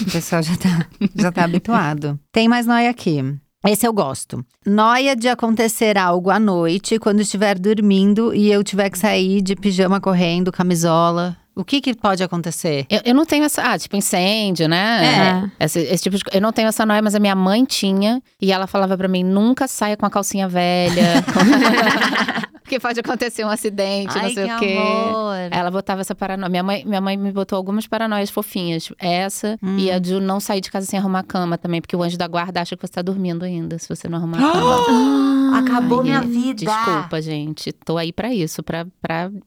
o 0.00 0.10
pessoal 0.10 0.40
já 0.40 0.56
tá, 0.56 0.86
já 1.16 1.32
tá 1.32 1.42
habituado. 1.42 2.16
Tem 2.30 2.48
mais 2.48 2.64
noia 2.64 2.90
aqui. 2.90 3.22
Esse 3.66 3.86
eu 3.86 3.92
gosto. 3.92 4.44
Noia 4.66 5.14
de 5.16 5.28
acontecer 5.28 5.96
algo 5.98 6.30
à 6.30 6.38
noite, 6.38 6.98
quando 6.98 7.20
estiver 7.20 7.58
dormindo 7.58 8.34
e 8.34 8.50
eu 8.50 8.62
tiver 8.62 8.90
que 8.90 8.98
sair 8.98 9.40
de 9.40 9.54
pijama 9.56 10.00
correndo, 10.00 10.50
camisola. 10.52 11.36
O 11.54 11.64
que 11.64 11.80
que 11.80 11.94
pode 11.94 12.22
acontecer? 12.22 12.86
Eu, 12.88 13.00
eu 13.04 13.14
não 13.14 13.26
tenho 13.26 13.44
essa. 13.44 13.62
Ah, 13.62 13.78
tipo 13.78 13.94
incêndio, 13.96 14.68
né? 14.68 15.50
É. 15.58 15.64
Esse, 15.66 15.80
esse 15.80 16.02
tipo 16.02 16.16
de 16.16 16.24
Eu 16.32 16.40
não 16.40 16.52
tenho 16.52 16.68
essa 16.68 16.86
noia, 16.86 17.02
mas 17.02 17.14
a 17.14 17.20
minha 17.20 17.34
mãe 17.34 17.64
tinha. 17.64 18.22
E 18.40 18.50
ela 18.50 18.66
falava 18.66 18.96
pra 18.96 19.06
mim: 19.08 19.22
nunca 19.22 19.68
saia 19.68 19.96
com 19.96 20.06
a 20.06 20.10
calcinha 20.10 20.48
velha. 20.48 21.22
Porque 22.62 22.80
pode 22.80 22.98
acontecer 23.00 23.44
um 23.44 23.50
acidente, 23.50 24.14
não 24.16 24.22
Ai, 24.24 24.32
sei 24.32 24.46
que 24.46 24.52
o 24.54 24.58
quê. 24.58 24.78
amor. 24.78 25.34
Ela 25.50 25.70
botava 25.70 26.00
essa 26.00 26.14
paranoia. 26.14 26.48
Minha 26.48 26.62
mãe, 26.62 26.84
minha 26.86 27.00
mãe 27.02 27.18
me 27.18 27.30
botou 27.30 27.56
algumas 27.58 27.86
paranoias 27.86 28.30
fofinhas. 28.30 28.90
Essa 28.98 29.58
Hum. 29.62 29.76
e 29.78 29.90
a 29.90 29.98
de 29.98 30.18
não 30.20 30.40
sair 30.40 30.62
de 30.62 30.70
casa 30.70 30.86
sem 30.86 30.98
arrumar 30.98 31.18
a 31.18 31.22
cama 31.22 31.58
também. 31.58 31.82
Porque 31.82 31.94
o 31.94 32.02
anjo 32.02 32.16
da 32.16 32.26
guarda 32.26 32.62
acha 32.62 32.74
que 32.74 32.86
você 32.86 32.92
tá 32.94 33.02
dormindo 33.02 33.44
ainda, 33.44 33.78
se 33.78 33.86
você 33.86 34.08
não 34.08 34.16
arrumar 34.16 34.38
a 34.38 34.52
cama. 34.52 35.32
Acabou 35.58 35.98
Ai, 35.98 36.04
minha 36.04 36.20
vida. 36.22 36.64
Desculpa, 36.64 37.20
gente. 37.20 37.72
Tô 37.72 37.98
aí 37.98 38.10
pra 38.10 38.32
isso, 38.32 38.62
pra 38.62 38.86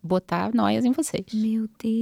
botar 0.03 0.53
noias 0.53 0.86
em 0.86 0.91
vocês. 0.91 1.26
Meu 1.34 1.68
Deus. 1.82 1.94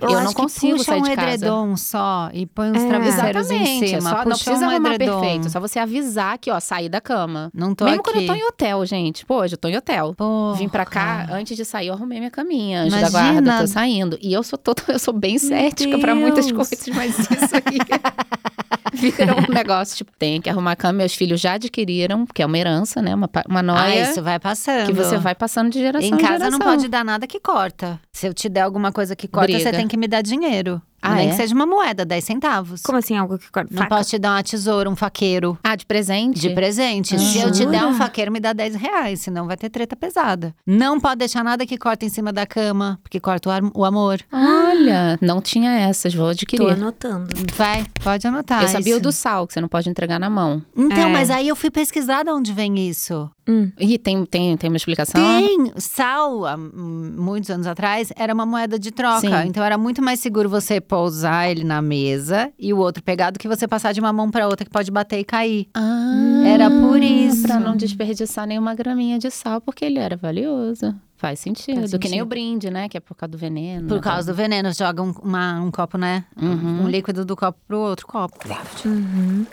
Eu 0.00 0.08
acho 0.08 0.24
não 0.24 0.32
consigo 0.32 0.72
puxa 0.78 0.84
sair 0.92 1.00
um 1.00 1.02
de 1.04 1.14
casa. 1.16 1.28
edredom 1.34 1.76
só 1.76 2.30
e 2.32 2.46
põe 2.46 2.70
uns 2.70 2.82
É. 2.82 2.88
travesseiros 2.88 3.50
em 3.50 3.54
Exatamente. 3.56 3.86
cima. 3.88 3.96
é 3.98 4.00
só, 4.00 4.16
não 4.24 4.36
precisa 4.36 4.66
um 4.66 4.70
arrumar 4.70 4.94
edredom. 4.94 5.20
perfeito. 5.20 5.46
É 5.46 5.50
só 5.50 5.60
você 5.60 5.78
avisar 5.78 6.38
que, 6.38 6.50
ó, 6.50 6.60
sair 6.60 6.88
da 6.88 7.00
cama. 7.00 7.50
Não 7.54 7.74
tô 7.74 7.84
Mesmo 7.84 8.00
aqui. 8.00 8.10
quando 8.12 8.20
eu 8.22 8.26
tô 8.26 8.34
em 8.34 8.44
hotel, 8.44 8.86
gente. 8.86 9.24
Pô, 9.26 9.40
hoje 9.40 9.54
eu 9.54 9.58
tô 9.58 9.68
em 9.68 9.76
hotel. 9.76 10.14
Porra. 10.16 10.56
Vim 10.56 10.68
pra 10.68 10.84
cá, 10.84 11.26
antes 11.30 11.56
de 11.56 11.64
sair, 11.64 11.88
eu 11.88 11.94
arrumei 11.94 12.18
minha 12.18 12.30
caminha. 12.30 12.82
Anjo 12.82 12.96
Imagina. 12.96 13.10
da 13.10 13.18
guarda, 13.32 13.58
tô 13.62 13.66
saindo. 13.66 14.18
E 14.20 14.32
eu 14.32 14.42
sou 14.42 14.58
toda, 14.58 14.82
eu 14.88 14.98
sou 14.98 15.14
bem 15.14 15.38
cética 15.38 15.98
pra 15.98 16.14
muitas 16.14 16.50
coisas, 16.50 16.86
mas 16.94 17.18
isso 17.18 17.28
aí 17.54 17.78
vira 19.00 19.34
um 19.36 19.46
negócio, 19.52 19.96
tipo, 19.96 20.12
tem 20.18 20.40
que 20.40 20.48
arrumar 20.50 20.72
a 20.72 20.76
cama. 20.76 20.98
Meus 20.98 21.14
filhos 21.14 21.40
já 21.40 21.54
adquiriram, 21.54 22.26
que 22.26 22.42
é 22.42 22.46
uma 22.46 22.58
herança, 22.58 23.00
né? 23.00 23.14
Uma, 23.14 23.28
uma 23.48 23.60
Ah, 23.60 23.62
noia 23.62 24.02
isso 24.10 24.22
vai 24.22 24.38
passando. 24.38 24.86
que 24.86 24.92
você 24.92 25.16
vai 25.18 25.34
passando 25.34 25.70
de 25.70 25.78
geração 25.78 26.08
Em 26.08 26.12
em 26.14 26.16
casa 26.18 26.50
não 26.50 26.58
pode 26.58 26.88
dar 26.88 27.04
nada 27.04 27.26
que 27.26 27.40
corta. 27.40 27.98
Se 28.12 28.26
eu 28.26 28.34
te 28.34 28.48
der 28.48 28.60
alguma 28.62 28.92
coisa 28.92 29.16
que 29.16 29.26
corta, 29.26 29.46
Briga. 29.52 29.60
você 29.60 29.72
tem 29.72 29.88
que 29.88 29.96
me 29.96 30.06
dar 30.06 30.22
dinheiro. 30.22 30.80
Ah, 31.02 31.14
Nem 31.14 31.28
é? 31.28 31.30
que 31.30 31.36
seja 31.36 31.54
uma 31.54 31.66
moeda, 31.66 32.04
10 32.04 32.24
centavos. 32.24 32.82
Como 32.82 32.98
assim, 32.98 33.16
algo 33.16 33.38
que 33.38 33.50
corta? 33.50 33.68
Não 33.72 33.82
Faca? 33.84 33.96
posso 33.96 34.10
te 34.10 34.18
dar 34.18 34.32
uma 34.36 34.42
tesoura, 34.42 34.88
um 34.90 34.96
faqueiro. 34.96 35.58
Ah, 35.64 35.74
de 35.76 35.86
presente? 35.86 36.40
De 36.40 36.50
presente. 36.50 37.18
Se 37.18 37.38
eu 37.38 37.50
te 37.50 37.64
der 37.66 37.84
um 37.84 37.92
Jura? 37.92 38.04
faqueiro, 38.04 38.30
me 38.32 38.40
dá 38.40 38.52
10 38.52 38.74
reais, 38.76 39.20
senão 39.20 39.46
vai 39.46 39.56
ter 39.56 39.70
treta 39.70 39.96
pesada. 39.96 40.54
Não 40.66 41.00
pode 41.00 41.16
deixar 41.18 41.42
nada 41.44 41.64
que 41.66 41.78
corta 41.78 42.04
em 42.04 42.08
cima 42.08 42.32
da 42.32 42.46
cama, 42.46 42.98
porque 43.02 43.18
corta 43.20 43.48
o, 43.48 43.52
ar- 43.52 43.70
o 43.74 43.84
amor. 43.84 44.20
Olha, 44.32 45.18
não 45.20 45.40
tinha 45.40 45.70
essas, 45.72 46.14
vou 46.14 46.26
Tô 46.26 46.30
adquirir. 46.32 46.70
anotando. 46.72 47.28
Vai, 47.56 47.84
pode 48.02 48.26
anotar. 48.26 48.62
eu 48.62 48.68
sabia 48.68 48.94
o 48.94 48.96
isso. 48.96 49.02
do 49.02 49.12
sal, 49.12 49.46
que 49.46 49.52
você 49.54 49.60
não 49.60 49.68
pode 49.68 49.88
entregar 49.88 50.18
na 50.18 50.28
mão. 50.30 50.62
Então, 50.76 51.08
É. 51.08 51.12
mas 51.12 51.30
aí 51.30 51.48
eu 51.48 51.56
fui 51.56 51.70
pesquisar 51.70 52.22
de 52.24 52.30
onde 52.30 52.52
vem 52.52 52.78
isso. 52.88 53.30
Ih, 53.78 53.98
tem, 53.98 54.24
tem, 54.24 54.56
tem 54.56 54.70
uma 54.70 54.76
explicação? 54.76 55.20
Tem! 55.20 55.72
Sal, 55.76 56.46
há 56.46 56.56
hum, 56.56 57.14
muitos 57.18 57.50
anos 57.50 57.66
atrás, 57.66 58.12
era 58.16 58.32
uma 58.32 58.46
moeda 58.46 58.78
de 58.78 58.90
troca. 58.90 59.20
Sim. 59.20 59.48
Então 59.48 59.64
era 59.64 59.76
muito 59.76 60.02
mais 60.02 60.20
seguro 60.20 60.48
você 60.48 60.80
pousar 60.80 61.50
ele 61.50 61.64
na 61.64 61.82
mesa 61.82 62.52
e 62.58 62.72
o 62.72 62.78
outro 62.78 63.02
pegar 63.02 63.30
do 63.30 63.38
que 63.38 63.48
você 63.48 63.66
passar 63.66 63.92
de 63.92 64.00
uma 64.00 64.12
mão 64.12 64.30
pra 64.30 64.46
outra 64.46 64.64
que 64.64 64.70
pode 64.70 64.90
bater 64.90 65.18
e 65.18 65.24
cair. 65.24 65.68
Ah, 65.74 66.42
Era 66.46 66.70
por 66.70 67.02
isso. 67.02 67.42
Pra 67.42 67.58
não 67.58 67.76
desperdiçar 67.76 68.46
nenhuma 68.46 68.74
graminha 68.74 69.18
de 69.18 69.30
sal, 69.30 69.60
porque 69.60 69.84
ele 69.84 69.98
era 69.98 70.16
valioso. 70.16 70.94
Faz 71.20 71.38
sentido. 71.38 71.80
Faz 71.80 71.90
Que 71.90 71.98
nem 71.98 72.08
sentido. 72.08 72.22
o 72.22 72.26
brinde, 72.26 72.70
né? 72.70 72.88
Que 72.88 72.96
é 72.96 73.00
por 73.00 73.14
causa 73.14 73.30
do 73.32 73.36
veneno. 73.36 73.86
Por 73.88 73.96
né? 73.96 74.00
causa 74.00 74.32
do 74.32 74.34
veneno, 74.34 74.72
joga 74.72 75.02
um, 75.02 75.10
uma- 75.22 75.60
um 75.60 75.70
copo, 75.70 75.98
né? 75.98 76.24
Uhum. 76.40 76.84
Um 76.84 76.88
líquido 76.88 77.26
do 77.26 77.36
copo 77.36 77.58
pro 77.68 77.78
outro 77.78 78.06
copo. 78.06 78.38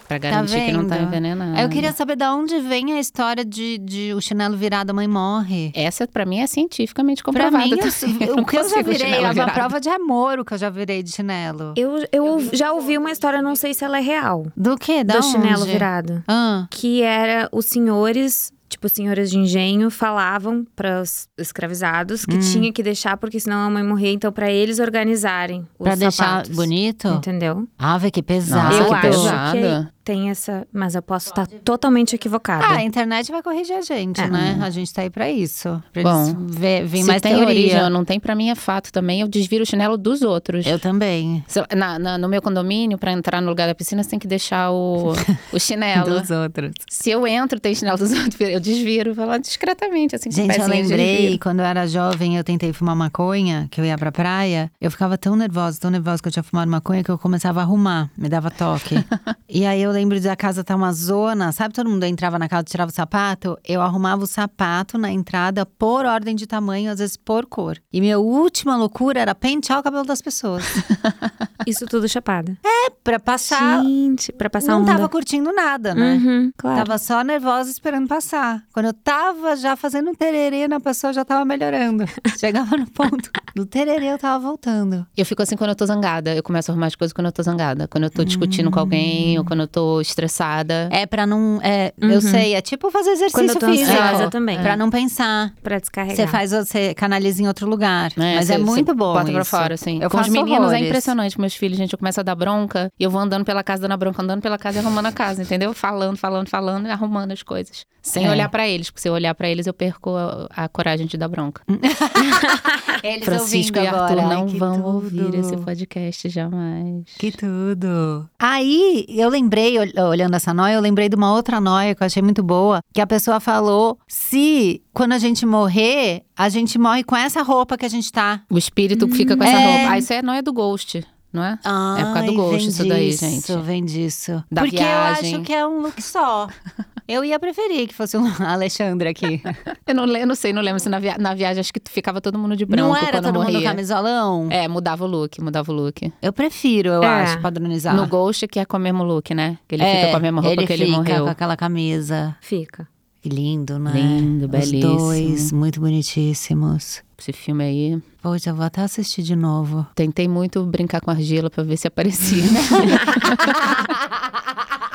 Pra 0.07 0.18
garantir 0.18 0.65
que 0.65 0.72
não 0.72 0.88
tá 0.88 0.97
envenenado. 0.97 1.59
Eu 1.59 1.68
queria 1.70 1.91
saber 1.91 2.15
de 2.15 2.24
onde 2.26 2.59
vem 2.61 2.93
a 2.93 2.99
história 2.99 3.43
de, 3.43 3.78
de 3.80 4.13
o 4.13 4.22
chinelo 4.22 4.55
virado, 4.55 4.91
a 4.91 4.93
mãe 4.93 5.07
morre. 5.07 5.72
Essa, 5.76 6.07
pra 6.07 6.26
mim, 6.26 6.39
é 6.39 6.47
cientificamente 6.47 7.22
Pra 7.22 7.34
comprovada. 7.34 7.57
mim, 7.65 7.78
também. 7.78 8.18
eu- 8.28 8.36
não 8.38 8.43
o 8.43 8.45
que 8.45 8.57
eu 8.57 8.70
já 8.70 8.82
virei 8.82 8.99
chinelo 8.99 9.15
é 9.18 9.28
uma 9.28 9.34
virado. 9.34 9.53
prova 9.53 9.82
de 9.82 9.89
amor 9.89 10.39
o 10.39 10.45
que 10.45 10.53
eu 10.53 10.57
já 10.57 10.70
virei 10.70 11.03
de 11.03 11.11
chinelo. 11.11 11.74
Eu, 11.76 12.05
eu 12.11 12.26
ouvi- 12.26 12.55
já 12.55 12.72
ouvi 12.72 12.97
uma 12.97 13.11
história, 13.11 13.41
não 13.41 13.55
sei 13.55 13.74
se 13.74 13.84
ela 13.84 13.97
é 13.97 14.01
real, 14.01 14.45
Do 14.55 14.78
que? 14.78 15.03
Da 15.03 15.18
do 15.18 15.24
chinelo 15.26 15.63
onde? 15.63 15.72
virado. 15.72 16.24
Ah, 16.28 16.65
Que 16.72 17.01
era 17.01 17.49
os 17.51 17.65
senhores, 17.65 18.51
tipo, 18.78 18.88
senhores 18.89 19.30
de 19.32 19.38
engenho, 19.39 19.89
falavam 19.89 20.65
para 20.75 21.01
os 21.01 21.28
escravizados 21.38 22.25
que 22.25 22.36
Hum. 22.36 22.39
tinha 22.39 22.71
que 22.71 22.84
deixar, 22.84 23.17
porque 23.17 23.39
senão 23.39 23.65
a 23.65 23.69
mãe 23.69 23.84
morria. 23.84 24.11
Então, 24.11 24.32
pra 24.32 24.51
eles 24.51 24.80
organizarem 24.80 25.61
os 25.80 25.84
pra 25.84 25.95
deixar 25.95 26.11
sapatos. 26.25 26.55
bonito? 26.55 27.07
Entendeu? 27.07 27.67
Ave, 27.78 28.11
que 28.11 28.21
pesado. 28.21 28.65
Nossa, 28.65 28.78
eu 28.84 28.88
que 28.88 28.93
acho 28.93 29.01
pesado. 29.23 29.88
Tem 30.08 30.30
essa. 30.30 30.66
Mas 30.72 30.95
eu 30.95 31.01
posso 31.01 31.28
estar 31.30 31.45
totalmente 31.47 32.16
equivocada. 32.16 32.64
Ah, 32.66 32.78
a 32.78 32.84
internet 32.84 33.30
vai 33.30 33.43
corrigir 33.43 33.76
a 33.76 33.82
gente, 33.82 34.22
É. 34.22 34.30
né? 34.30 34.58
A 34.62 34.70
gente 34.70 34.93
tá 34.93 35.01
aí 35.01 35.10
pra 35.10 35.30
isso. 35.30 35.82
Pra 35.91 36.01
Bom, 36.03 36.34
ver, 36.47 36.86
vir 36.86 37.03
mais 37.03 37.22
tem 37.22 37.34
teoria. 37.36 37.47
origem 37.53 37.84
ou 37.84 37.89
não 37.89 38.05
tem, 38.05 38.20
pra 38.20 38.34
mim 38.34 38.49
é 38.49 38.55
fato 38.55 38.91
também. 38.91 39.20
Eu 39.20 39.28
desviro 39.28 39.64
o 39.64 39.66
chinelo 39.66 39.97
dos 39.97 40.22
outros. 40.22 40.66
Eu 40.66 40.80
também. 40.80 41.43
Na- 41.76 41.99
na- 41.99 42.18
no 42.18 42.30
meu 42.30 42.41
condomínio, 42.41 42.97
pra 42.97 43.12
entrar 43.12 43.41
no 43.41 43.49
lugar 43.49 43.68
da 43.68 43.76
piscina, 43.76 44.01
você 44.01 44.10
tem 44.12 44.20
que 44.20 44.28
deixar 44.28 44.72
o, 44.72 45.12
o 45.51 45.60
chinelo. 45.60 46.20
Dos 46.22 46.32
outros. 46.32 46.72
Se 46.89 47.10
eu 47.10 47.28
entro, 47.28 47.60
tem 47.60 47.76
chinelo 47.76 47.97
dos 47.97 48.12
outros, 48.18 48.39
eu 48.39 48.60
desviro, 48.62 49.14
vou 49.14 49.26
lá 49.26 49.38
discretamente, 49.38 50.16
assim, 50.16 50.32
Gente, 50.32 50.58
eu 50.58 50.68
lembrei, 50.68 51.18
desviro. 51.18 51.39
quando 51.39 51.60
eu 51.60 51.66
era 51.66 51.86
jovem, 51.86 52.38
eu 52.38 52.43
tentei 52.45 52.72
fumar 52.72 52.95
maconha, 52.95 53.68
que 53.70 53.82
eu 53.82 53.86
ia 53.86 53.97
pra 53.97 54.12
praia. 54.12 54.72
Eu 54.80 54.89
ficava 54.89 55.18
tão 55.18 55.36
nervosa, 55.36 55.78
tão 55.80 55.91
nervosa 55.91 56.22
que 56.22 56.30
eu 56.30 56.32
tinha 56.32 56.43
fumado 56.43 56.72
maconha, 56.72 57.03
que 57.03 57.12
eu 57.12 57.18
começava 57.18 57.60
a 57.60 57.64
arrumar, 57.64 58.10
me 58.18 58.30
dava 58.30 58.49
toque. 58.49 58.95
e 59.49 59.66
aí 59.66 59.82
eu 59.82 59.91
lembro 59.98 60.20
de 60.20 60.30
a 60.30 60.36
casa 60.36 60.64
tá 60.64 60.76
uma 60.76 60.93
zona, 60.93 61.52
sabe? 61.52 61.74
Todo 61.74 61.89
mundo 61.89 62.04
entrava 62.04 62.38
na 62.38 62.48
casa, 62.48 62.64
tirava 62.64 62.91
o 62.91 62.93
sapato. 62.93 63.58
Eu 63.68 63.82
arrumava 63.82 64.24
o 64.24 64.28
sapato 64.28 64.95
na 64.95 65.12
entrada 65.12 65.66
por 65.66 66.06
ordem 66.06 66.36
de 66.36 66.45
tamanho, 66.45 66.91
às 66.91 67.00
vezes 67.00 67.18
por 67.18 67.48
cor. 67.48 67.80
E 67.91 68.00
minha 68.00 68.20
última 68.20 68.78
loucura 68.78 69.20
era 69.20 69.34
pentear 69.34 69.80
o 69.80 69.84
cabelo 69.84 70.06
das 70.06 70.22
pessoas. 70.22 70.64
Isso 71.68 71.86
tudo 71.86 72.07
chapada. 72.07 72.57
pra 73.03 73.20
passar. 73.20 73.84
Gente, 73.84 74.32
pra 74.32 74.49
passar 74.49 74.72
não 74.74 74.82
onda. 74.82 74.91
tava 74.93 75.09
curtindo 75.09 75.51
nada, 75.53 75.93
né? 75.93 76.13
Uhum, 76.15 76.51
claro. 76.57 76.78
Tava 76.78 76.97
só 76.97 77.22
nervosa 77.24 77.70
esperando 77.70 78.07
passar. 78.07 78.61
Quando 78.74 78.88
eu 78.88 78.93
tava 78.93 79.55
já 79.55 79.76
fazendo 79.76 80.09
um 80.09 80.15
tererê 80.15 80.68
na 80.68 80.80
pessoa, 80.80 81.11
já 81.13 81.24
tava 81.26 81.43
melhorando. 81.45 82.05
Chegava 82.39 82.76
no 82.78 82.86
ponto 82.88 83.30
Do 83.55 83.65
tererê 83.65 84.07
eu 84.07 84.18
tava 84.18 84.39
voltando. 84.39 85.05
Eu 85.15 85.26
fico 85.26 85.41
assim 85.41 85.55
quando 85.55 85.72
eu 85.72 85.76
tô 85.76 85.86
zangada. 85.86 86.34
Eu 86.36 86.43
começo 86.43 86.70
a 86.70 86.74
arrumar 86.74 86.88
as 86.88 86.95
coisas 86.95 87.13
quando 87.13 87.28
eu 87.28 87.32
tô 87.32 87.41
zangada. 87.43 87.88
Quando 87.88 88.05
eu 88.05 88.09
tô 88.09 88.24
discutindo 88.24 88.70
com 88.72 88.80
alguém 88.80 89.38
ou 89.39 89.45
quando 89.45 89.61
eu 89.61 89.68
tô 89.68 89.99
estressada. 90.01 90.89
É 90.91 91.05
pra 91.05 91.26
não. 91.26 91.59
É, 91.63 91.93
Uhum. 92.01 92.11
Eu 92.11 92.22
sei, 92.22 92.53
é 92.53 92.61
tipo 92.61 92.91
fazer 92.91 93.11
Quando 93.32 93.49
exercício 93.49 93.49
eu 93.51 93.59
tô 93.59 93.68
físico. 93.68 93.91
ansiosa 93.91 94.30
também. 94.30 94.59
Pra 94.61 94.76
não 94.78 94.89
pensar. 94.89 95.51
Pra 95.63 95.80
descarregar. 95.80 96.15
Você 96.15 96.28
faz, 96.28 96.51
você 96.51 96.93
canaliza 96.93 97.41
em 97.41 97.47
outro 97.47 97.68
lugar. 97.68 98.11
né? 98.15 98.36
Mas 98.36 98.47
Cê- 98.47 98.53
é 98.53 98.57
muito 98.57 98.93
bom. 98.93 99.13
Bota 99.13 99.32
pra 99.32 99.45
fora, 99.45 99.74
assim. 99.74 100.01
Eu 100.01 100.09
com 100.09 100.18
os 100.18 100.22
faço 100.28 100.32
meninos 100.32 100.59
é 100.65 100.65
horrores. 100.65 100.86
impressionante. 100.88 101.39
Meus 101.39 101.55
filhos, 101.58 101.78
gente, 101.78 101.91
eu 101.93 101.99
começo 101.99 102.20
a 102.20 102.24
dar 102.24 102.36
bronca 102.36 102.89
e 102.99 103.03
eu 103.03 103.10
vou 103.12 103.20
andando 103.20 103.43
pela 103.43 103.64
casa 103.64 103.82
dando 103.88 103.97
bronca, 103.97 104.22
andando 104.22 104.41
pela 104.41 104.58
casa 104.58 104.78
e 104.78 104.82
arrumando 104.82 105.08
a 105.08 105.12
casa, 105.12 105.41
entendeu? 105.41 105.74
Falando, 105.74 106.18
falando, 106.18 106.47
falando 106.49 106.86
e 106.88 106.91
arrumando 106.91 107.32
as 107.34 107.43
coisas. 107.43 107.86
Sem 108.01 108.26
É. 108.26 108.30
olhar 108.32 108.47
pra 108.47 108.66
eles, 108.68 108.89
porque 108.89 109.01
se 109.01 109.10
eu 109.10 109.14
olhar 109.14 109.36
pra 109.36 109.49
eles, 109.49 109.68
eu 109.68 109.74
perco 109.74 110.16
a, 110.16 110.47
a 110.55 110.70
coragem 110.70 111.05
de 111.08 111.18
dar 111.18 111.28
bronca. 111.28 111.62
Eles 113.03 113.26
Francisco 113.26 113.78
ouvindo 113.78 113.93
e 113.93 113.97
Arthur 113.99 114.20
agora. 114.20 114.28
Ai, 114.28 114.36
não 114.36 114.47
que 114.47 114.58
vão 114.58 114.76
tudo. 114.76 114.88
ouvir 114.88 115.36
esse 115.36 115.58
podcast 115.58 116.30
jamais. 116.30 117.03
Que 117.18 117.32
tudo. 117.32 118.28
Aí, 118.39 119.05
eu 119.10 119.30
lembrei, 119.30 119.78
ol- 119.80 120.10
olhando 120.10 120.36
essa 120.36 120.53
noia, 120.53 120.74
eu 120.76 120.82
lembrei 120.82 121.08
de 121.10 121.16
uma 121.16 121.32
outra 121.34 121.60
noia 121.62 121.93
que 121.93 122.01
eu 122.01 122.05
achei 122.05 122.22
muito 122.24 122.41
boa, 122.43 122.82
que 122.93 123.01
a 123.01 123.08
pessoa 123.08 123.39
falou: 123.39 123.99
se 124.08 124.82
quando 124.93 125.12
a 125.14 125.20
gente 125.20 125.45
morrer, 125.45 126.24
a 126.36 126.49
gente 126.49 126.78
morre 126.80 127.03
com 127.03 127.16
essa 127.16 127.41
roupa 127.43 127.78
que 127.78 127.86
a 127.86 127.89
gente 127.89 128.12
tá. 128.12 128.41
O 128.49 128.58
espírito 128.58 129.08
fica 129.10 129.36
com 129.38 129.43
essa 129.43 129.58
É. 129.60 129.66
roupa. 129.78 129.91
Ah, 129.93 129.97
isso 129.99 130.14
é 130.14 130.22
nóia 130.22 130.41
do 130.41 130.51
Ghost, 130.53 131.05
não 131.38 131.43
é? 131.45 131.53
É 131.53 132.03
por 132.03 132.13
causa 132.13 132.23
do 132.25 132.33
gosto 132.33 132.67
isso 132.69 132.85
daí, 132.88 133.09
disso, 133.11 133.25
gente. 133.25 133.57
Vem 133.63 133.85
disso. 133.85 134.43
Da 134.51 134.61
Porque 134.63 134.77
viagem. 134.77 135.31
eu 135.33 135.38
acho 135.38 135.45
que 135.45 135.53
é 135.53 135.65
um 135.65 135.81
look 135.81 136.01
só. 136.01 136.47
eu 137.07 137.23
ia 137.23 137.39
preferir 137.39 137.88
que 137.88 137.93
fosse 137.95 138.17
um 138.17 138.25
Alexandre 138.45 139.07
aqui. 139.09 139.41
Eu 139.85 139.95
não, 139.95 140.05
eu 140.07 140.27
não 140.27 140.35
sei, 140.35 140.51
não 140.51 140.61
lembro 140.61 140.79
se 140.79 140.89
na, 140.89 140.99
via- 140.99 141.17
na 141.17 141.33
viagem 141.33 141.61
acho 141.61 141.71
que 141.71 141.79
ficava 141.89 142.19
todo 142.19 142.38
mundo 142.38 142.55
de 142.57 142.65
branco 142.65 142.88
Não 142.89 142.95
era 142.95 143.11
quando 143.11 143.23
todo 143.25 143.33
mundo 143.35 143.51
morria. 143.53 143.69
camisolão? 143.69 144.47
É, 144.49 144.67
mudava 144.67 145.05
o 145.05 145.07
look, 145.07 145.39
mudava 145.41 145.71
o 145.71 145.75
look. 145.75 146.11
Eu 146.21 146.33
prefiro, 146.33 146.89
eu 146.89 147.03
É. 147.03 147.07
acho, 147.23 147.39
padronizar. 147.41 147.95
No 147.95 148.07
Ghost 148.07 148.47
que 148.47 148.59
é 148.59 148.65
com 148.65 148.75
o 148.77 148.79
mesmo 148.79 149.03
look, 149.03 149.33
né? 149.33 149.57
Que 149.67 149.75
ele 149.75 149.83
É, 149.83 149.95
fica 149.99 150.11
com 150.11 150.17
a 150.17 150.19
mesma 150.19 150.41
roupa 150.41 150.59
ele 150.61 150.67
que 150.67 150.73
ele 150.73 150.85
fica 150.85 150.97
morreu. 150.97 151.23
com 151.25 151.29
aquela 151.29 151.55
camisa. 151.55 152.35
Fica. 152.41 152.88
Que 153.21 153.29
lindo, 153.29 153.77
né? 153.79 153.91
Lindo, 153.93 154.45
Os 154.45 154.51
belíssimo. 154.51 154.97
dois, 154.97 155.51
muito 155.51 155.79
bonitíssimos. 155.81 157.01
Esse 157.20 157.34
filme 157.34 157.63
aí. 157.63 158.01
Poxa, 158.22 158.51
eu 158.51 158.55
vou 158.55 158.63
até 158.65 158.82
assistir 158.82 159.24
de 159.24 159.36
novo. 159.36 159.86
Tentei 159.95 160.28
muito 160.28 160.63
brincar 160.65 161.01
com 161.01 161.09
argila 161.09 161.49
pra 161.49 161.63
ver 161.63 161.78
se 161.78 161.88
aparecia. 161.88 162.43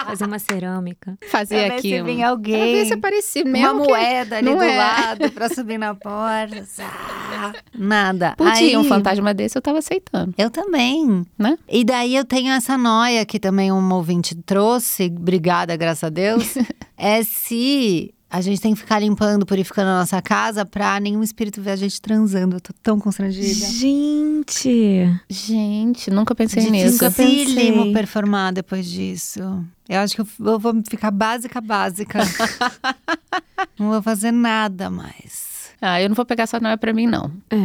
Fazer 0.07 0.27
uma 0.27 0.39
cerâmica. 0.39 1.17
Fazer 1.31 1.57
Pra 1.57 1.69
ver 1.69 1.79
aqui. 1.79 1.89
se 1.97 2.03
um- 2.03 2.05
vinha 2.05 2.19
Pra 2.19 2.29
alguém. 2.31 2.75
ver 2.75 2.85
se 2.87 2.93
aparecia 2.93 3.43
Uma 3.45 3.53
mesmo. 3.53 3.83
que- 3.83 3.89
moeda 3.89 4.37
ali 4.37 4.55
do 4.55 4.63
é. 4.63 4.77
lado 4.77 5.31
pra 5.31 5.49
subir 5.49 5.79
na 5.79 5.95
porta. 5.95 6.65
Nada. 7.75 8.35
Podia, 8.37 8.53
Aí, 8.53 8.77
um 8.77 8.85
fantasma 8.85 9.33
desse 9.33 9.57
eu 9.57 9.63
tava 9.63 9.79
aceitando, 9.79 10.35
Eu 10.37 10.51
também. 10.51 11.25
né? 11.39 11.57
E 11.69 11.83
daí 11.85 12.15
eu 12.15 12.25
tenho 12.25 12.53
essa 12.53 12.77
noia 12.77 13.25
que 13.25 13.41
também 13.41 13.73
um 13.73 13.93
ouvinte 13.93 14.35
trouxe, 14.35 15.07
obrigada, 15.07 15.75
graças 15.77 16.05
a 16.05 16.09
Deus, 16.11 16.55
é 16.97 17.23
se 17.25 18.13
a 18.35 18.41
gente 18.41 18.63
tem 18.63 18.73
que 18.73 18.81
ficar 18.81 18.99
limpando, 18.99 19.45
purificando 19.45 19.91
a 19.91 19.99
nossa 20.01 20.23
casa 20.23 20.65
pra 20.65 20.99
nenhum 20.99 21.23
espírito 21.23 21.61
ver 21.61 21.73
a 21.73 21.77
gente 21.77 22.01
transando. 22.01 22.57
Eu 22.57 22.61
tô 22.63 22.73
tão 22.83 22.99
constrangida. 22.99 23.67
Gente. 23.67 25.07
Gente, 25.29 26.11
nunca 26.11 26.35
pensei 26.35 26.71
nisso. 26.71 26.99
Dificílimo 26.99 27.77
pensei. 27.79 27.93
performar 27.93 28.53
depois 28.55 28.87
disso. 28.87 29.41
Eu 29.87 30.01
acho 30.01 30.15
que 30.15 30.23
eu, 30.23 30.59
vou 30.59 30.83
ficar 30.89 31.11
básica, 31.11 31.61
básica. 31.61 32.21
Não 33.79 33.91
vou 33.91 34.03
fazer 34.03 34.33
nada 34.33 34.89
mais. 34.89 35.71
Ah, 35.81 36.01
eu 36.01 36.09
não 36.09 36.15
vou 36.15 36.25
pegar 36.25 36.45
essa 36.45 36.61
noia 36.61 36.77
pra 36.79 36.93
mim, 36.93 37.07
não. 37.09 37.31
É. 37.51 37.57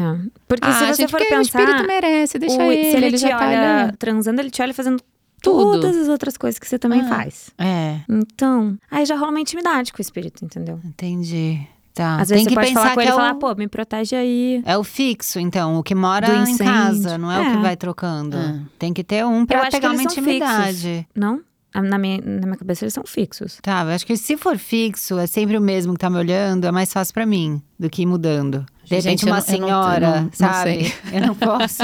Porque 0.48 0.68
ah, 0.68 0.74
se 0.74 0.80
você 0.88 1.02
gente, 1.04 1.12
for 1.12 1.20
porque 1.20 1.34
o 1.36 1.38
pensar. 1.38 1.60
espírito 1.62 1.86
merece, 1.88 2.40
deixa 2.40 2.58
o- 2.58 2.72
ele, 2.72 2.84
se 2.92 2.98
ele, 2.98 3.06
ele 3.06 3.18
te 3.18 3.22
já 3.22 3.38
tá 3.38 3.46
olha 3.48 3.84
ali. 3.86 3.98
transando, 3.98 4.42
ele 4.42 4.50
te 4.50 4.60
olha 4.62 4.74
fazendo 4.74 5.00
Tudo. 5.42 5.80
todas 5.82 5.96
as 5.98 6.08
outras 6.08 6.36
coisas 6.38 6.58
que 6.60 6.68
você 6.68 6.78
também 6.80 7.02
Ah. 7.02 7.08
faz. 7.10 7.52
É, 7.58 8.00
Então, 8.10 8.78
aí 8.90 9.06
já 9.06 9.16
rola 9.16 9.32
uma 9.32 9.40
intimidade 9.42 9.92
com 9.94 10.00
o 10.00 10.02
espírito, 10.02 10.44
entendeu? 10.44 10.80
entendi. 10.84 11.60
Tá. 11.94 12.18
Às 12.22 12.28
tem 12.28 12.38
vezes 12.38 12.48
que 12.48 12.54
você 12.54 12.56
pode 12.56 12.68
pensar 12.68 12.80
falar 12.82 12.94
com 12.94 12.96
que 12.96 13.02
ele 13.02 13.08
é 13.08 13.12
e 13.12 13.14
o, 13.14 13.18
falar, 13.18 13.36
pô, 13.36 13.56
me 13.56 13.68
protege 13.68 14.16
aí. 14.16 14.62
é 14.66 14.78
o 14.78 14.84
fixo, 14.84 15.40
então, 15.40 15.78
o 15.80 15.84
que 15.84 15.96
mora 15.96 16.28
em 16.48 16.56
casa, 16.58 17.18
não 17.18 17.32
é, 17.32 17.40
o 17.40 17.52
que 17.52 17.58
É. 17.58 17.62
vai 17.62 17.76
trocando. 17.76 18.38
É. 18.38 18.60
Tem 18.78 18.94
que 18.94 19.04
ter 19.04 19.26
um 19.26 19.42
Eu 19.42 19.48
pra 19.48 19.66
que 19.66 19.72
pegar 19.72 19.92
uma 19.92 20.04
intimidade. 20.04 21.08
Não? 21.16 21.42
Ah, 21.74 21.82
Na 21.82 21.98
minha, 21.98 22.20
na 22.24 22.46
minha 22.48 22.58
cabeça 22.58 22.84
eles 22.86 22.94
são 22.94 23.04
fixos. 23.06 23.60
Tá, 23.62 23.82
eu 23.84 23.90
acho 23.90 24.06
que 24.06 24.16
se 24.16 24.38
for 24.38 24.58
fixo, 24.58 25.18
é 25.20 25.26
sempre 25.28 25.58
o 25.58 25.62
mesmo 25.62 25.94
que 25.94 26.00
tá 26.00 26.10
me 26.10 26.18
olhando, 26.18 26.66
é 26.66 26.72
mais 26.72 26.92
fácil 26.94 27.14
pra 27.14 27.26
mim 27.26 27.62
do 27.80 27.90
que 27.90 28.04
ir 28.04 28.06
mudando. 28.06 28.66
De 28.86 28.96
repente, 28.96 29.04
Gente, 29.22 29.28
eu 29.28 29.34
uma 29.34 29.40
não- 29.40 29.46
eu 29.46 29.60
não- 29.60 29.68
senhora, 29.68 30.06
eu 30.08 30.12
não- 30.12 30.22
não 30.24 30.32
sabe? 30.34 30.94
Eu 31.14 31.22
não 31.28 31.36
posso. 31.36 31.84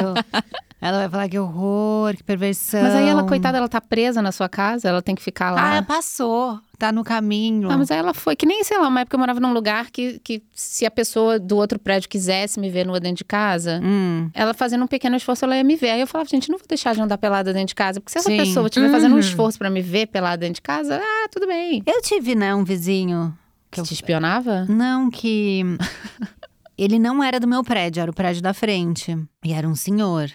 Ela 0.86 1.00
vai 1.00 1.10
falar 1.10 1.30
que 1.30 1.40
horror, 1.40 2.14
que 2.18 2.24
perversão. 2.24 2.82
Mas 2.84 2.94
aí 2.94 3.08
ela, 3.08 3.24
coitada, 3.24 3.58
ela 3.58 3.70
tá 3.70 3.80
presa 3.80 4.22
na 4.22 4.34
sua 4.34 4.50
casa, 4.50 4.90
ela 4.90 5.02
tem 5.02 5.16
que 5.16 5.22
ficar 5.22 5.52
lá. 5.52 5.78
Ah, 5.78 5.82
passou. 5.84 6.60
Tá 6.78 6.92
no 6.92 7.06
caminho. 7.06 7.72
Ah, 7.72 7.78
mas 7.78 7.90
aí 7.90 7.98
ela 8.00 8.14
foi. 8.14 8.36
Que 8.36 8.46
nem, 8.46 8.64
sei 8.66 8.78
lá, 8.78 8.90
uma 8.90 9.00
época 9.00 9.16
eu 9.16 9.20
morava 9.20 9.40
num 9.40 9.54
lugar 9.54 9.90
que, 9.92 10.20
que 10.20 10.44
se 10.54 10.86
a 10.86 10.92
pessoa 10.92 11.40
do 11.40 11.56
outro 11.56 11.80
prédio 11.80 12.10
quisesse 12.10 12.60
me 12.60 12.70
ver 12.70 12.86
nua 12.86 13.00
dentro 13.00 13.18
de 13.20 13.24
casa, 13.24 13.80
Hum. 13.82 14.30
ela 14.34 14.54
fazendo 14.54 14.84
um 14.84 14.88
pequeno 14.88 15.16
esforço, 15.16 15.46
ela 15.46 15.56
ia 15.56 15.64
me 15.64 15.78
ver. 15.78 15.92
Aí 15.92 16.02
eu 16.02 16.08
falava, 16.08 16.30
gente, 16.30 16.50
não 16.50 16.58
vou 16.58 16.68
deixar 16.68 16.94
de 16.94 17.00
andar 17.02 17.18
pelada 17.18 17.54
dentro 17.54 17.68
de 17.68 17.76
casa. 17.76 18.02
Porque 18.02 18.12
se 18.12 18.18
essa 18.18 18.30
Sim. 18.30 18.36
pessoa 18.36 18.68
estiver 18.68 18.90
fazendo 18.92 19.12
um 19.12 19.16
Uhum. 19.16 19.20
esforço 19.20 19.58
pra 19.58 19.70
me 19.70 19.82
ver 19.82 20.08
pelada 20.08 20.38
dentro 20.38 20.56
de 20.56 20.62
casa, 20.62 21.00
ah, 21.02 21.28
tudo 21.32 21.48
bem. 21.48 21.82
Eu 21.86 22.02
tive, 22.02 22.36
né, 22.36 22.54
um 22.54 22.66
vizinho. 22.66 23.34
Que 23.72 23.82
te 23.82 23.94
espionava? 23.94 24.66
Não, 24.68 25.10
que. 25.10 25.64
Ele 26.78 26.98
não 27.00 27.24
era 27.24 27.40
do 27.40 27.48
meu 27.48 27.64
prédio, 27.64 28.02
era 28.02 28.12
o 28.12 28.14
prédio 28.14 28.42
da 28.42 28.54
frente. 28.54 29.18
E 29.46 29.54
era 29.54 29.68
um 29.68 29.76
senhor. 29.76 30.30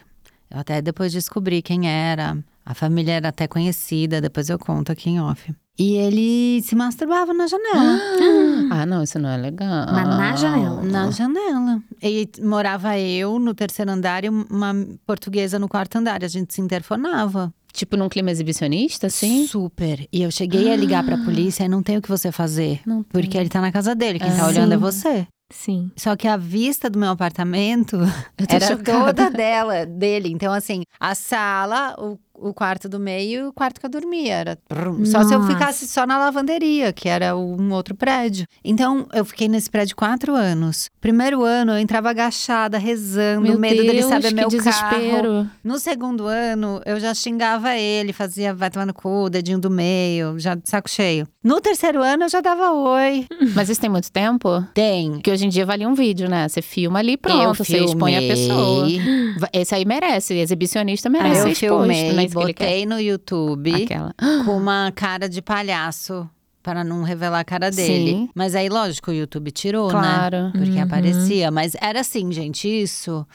Eu 0.51 0.59
até 0.61 0.81
depois 0.83 1.13
descobri 1.13 1.61
quem 1.63 1.89
era. 1.89 2.37
A 2.65 2.75
família 2.75 3.13
era 3.15 3.29
até 3.29 3.47
conhecida, 3.49 4.21
depois 4.21 4.49
eu 4.51 4.59
conto 4.59 4.93
aqui 4.93 5.11
em 5.11 5.21
off. 5.21 5.55
E 5.79 5.93
ele 5.95 6.61
se 6.63 6.75
masturbava 6.75 7.33
na 7.33 7.47
janela. 7.47 7.99
Ah, 8.71 8.85
não, 8.85 9.03
isso 9.03 9.19
não 9.19 9.31
é 9.31 9.37
legal. 9.39 9.87
Mas 9.91 10.07
na 10.07 10.37
janela? 10.37 10.83
Na 10.83 11.11
janela. 11.11 11.83
E 12.03 12.29
morava 12.43 12.99
eu 12.99 13.39
no 13.39 13.55
terceiro 13.55 13.91
andar 13.91 14.25
e 14.25 14.29
uma 14.29 14.75
portuguesa 15.07 15.59
no 15.59 15.67
quarto 15.69 15.97
andar. 15.97 16.23
A 16.23 16.29
gente 16.29 16.53
se 16.53 16.61
interfonava. 16.61 17.51
Tipo 17.73 17.97
num 17.97 18.09
clima 18.11 18.31
exibicionista, 18.31 19.07
assim? 19.07 19.47
Super. 19.47 20.07
E 20.13 20.23
eu 20.23 20.31
cheguei 20.31 20.71
a 20.71 20.77
ligar 20.77 21.03
pra 21.03 21.17
polícia 21.25 21.65
e 21.65 21.69
não 21.69 21.83
tem 21.83 21.97
o 21.97 22.03
que 22.03 22.09
você 22.11 22.31
fazer. 22.31 22.81
Não 22.85 23.03
tem. 23.03 23.23
Porque 23.23 23.39
ele 23.39 23.49
tá 23.49 23.61
na 23.63 23.73
casa 23.73 23.95
dele, 23.95 24.19
quem 24.19 24.31
tá 24.37 24.45
Ah. 24.45 24.49
olhando 24.49 24.73
é 24.73 24.77
Sim. 24.77 24.81
você. 24.83 25.27
Sim. 25.51 25.91
Só 25.97 26.15
que 26.15 26.29
a 26.29 26.37
vista 26.37 26.91
do 26.91 26.99
meu 26.99 27.09
apartamento 27.11 27.97
era 28.49 28.67
chocada. 28.67 29.15
toda 29.15 29.31
dela, 29.31 29.87
dele. 29.87 30.29
Então, 30.31 30.53
assim, 30.53 30.83
a 31.01 31.15
sala, 31.15 31.95
o, 31.99 32.19
o 32.41 32.55
quarto 32.55 32.89
do 32.89 32.99
meio 32.99 33.41
e 33.41 33.49
o 33.49 33.53
quarto 33.53 33.81
que 33.81 33.87
eu 33.87 33.91
dormia. 33.91 34.35
Era 34.35 34.59
brum. 34.69 35.05
só 35.05 35.23
se 35.25 35.35
eu 35.35 35.43
ficasse 35.47 35.87
só 35.89 36.07
na 36.07 36.19
lavanderia, 36.19 36.93
que 36.93 37.09
era 37.09 37.37
um 37.37 37.73
outro 37.73 37.95
prédio. 37.95 38.47
Então, 38.65 39.07
eu 39.13 39.25
fiquei 39.25 39.49
nesse 39.49 39.71
prédio 39.71 39.97
quatro 39.97 40.35
anos. 40.35 40.89
Primeiro 41.01 41.43
ano, 41.45 41.73
eu 41.73 41.79
entrava 41.79 42.11
agachada, 42.11 42.79
rezando, 42.79 43.43
Meu 43.43 43.59
medo 43.59 43.77
Deus, 43.77 43.87
dele 43.87 44.03
saber 44.03 44.29
que 44.29 44.35
meu 44.35 44.49
carro. 44.49 44.63
desespero. 44.63 45.51
No 45.63 45.79
segundo 45.79 46.27
ano, 46.27 46.81
eu 46.85 46.99
já 47.01 47.15
xingava 47.15 47.77
ele, 47.77 48.13
fazia 48.13 48.55
vai 48.55 48.71
tomar 48.71 48.87
no 48.87 48.95
cu, 48.95 49.29
dedinho 49.31 49.59
do 49.59 49.71
meio, 49.71 50.39
já 50.39 50.55
de 50.55 50.69
saco 50.69 50.89
cheio. 50.89 51.27
No 51.43 51.61
terceiro 51.61 52.03
ano, 52.03 52.25
eu 52.25 52.29
já 52.29 52.41
dava 52.41 52.73
oi. 52.73 53.27
Mas 53.55 53.69
isso 53.69 53.81
tem 53.81 53.91
muito 53.91 54.11
tempo? 54.11 54.63
Tem. 54.75 55.13
Porque 55.13 55.31
hoje 55.31 55.47
em 55.47 55.49
dia 55.49 55.65
vale 55.65 55.87
um 55.87 55.95
vídeo, 55.95 56.29
né? 56.29 56.49
Você 56.49 56.61
filma 56.63 56.99
ali, 56.99 57.17
pronto, 57.17 57.65
você 57.65 57.79
expõe 57.79 58.17
a 58.17 58.21
pessoa. 58.21 58.87
Esse 59.53 59.75
aí 59.75 59.85
merece, 59.85 60.35
exibicionista 60.35 61.09
merece 61.09 61.35
ser 61.35 61.47
eu 61.47 61.53
exposto, 61.53 61.93
filmei, 61.93 62.13
né? 62.13 62.28
Isso 62.29 62.37
que 62.39 62.45
ele 62.45 62.55
quer. 62.55 62.65
botei 62.67 62.87
no 62.87 63.01
YouTube 63.01 63.85
Aquela. 63.85 64.15
com 64.45 64.57
uma 64.57 64.93
cara 64.95 65.29
de 65.29 65.43
palhaço. 65.43 66.29
Para 66.63 66.85
não 66.85 67.03
revelar 67.03 67.41
a 67.41 67.45
cara 67.45 67.71
dele. 67.71 68.11
Sim. 68.11 68.31
Mas 68.35 68.55
aí, 68.55 68.69
lógico, 68.69 69.11
o 69.11 69.15
YouTube 69.15 69.51
tirou, 69.51 69.87
né? 69.87 69.93
Claro. 69.93 70.51
Porque 70.53 70.73
Uhum. 70.77 70.83
aparecia. 70.83 71.51
Mas 71.51 71.75
era 71.81 72.01
assim, 72.01 72.31
gente, 72.31 72.69
isso. 72.69 73.27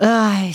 Ai, 0.00 0.52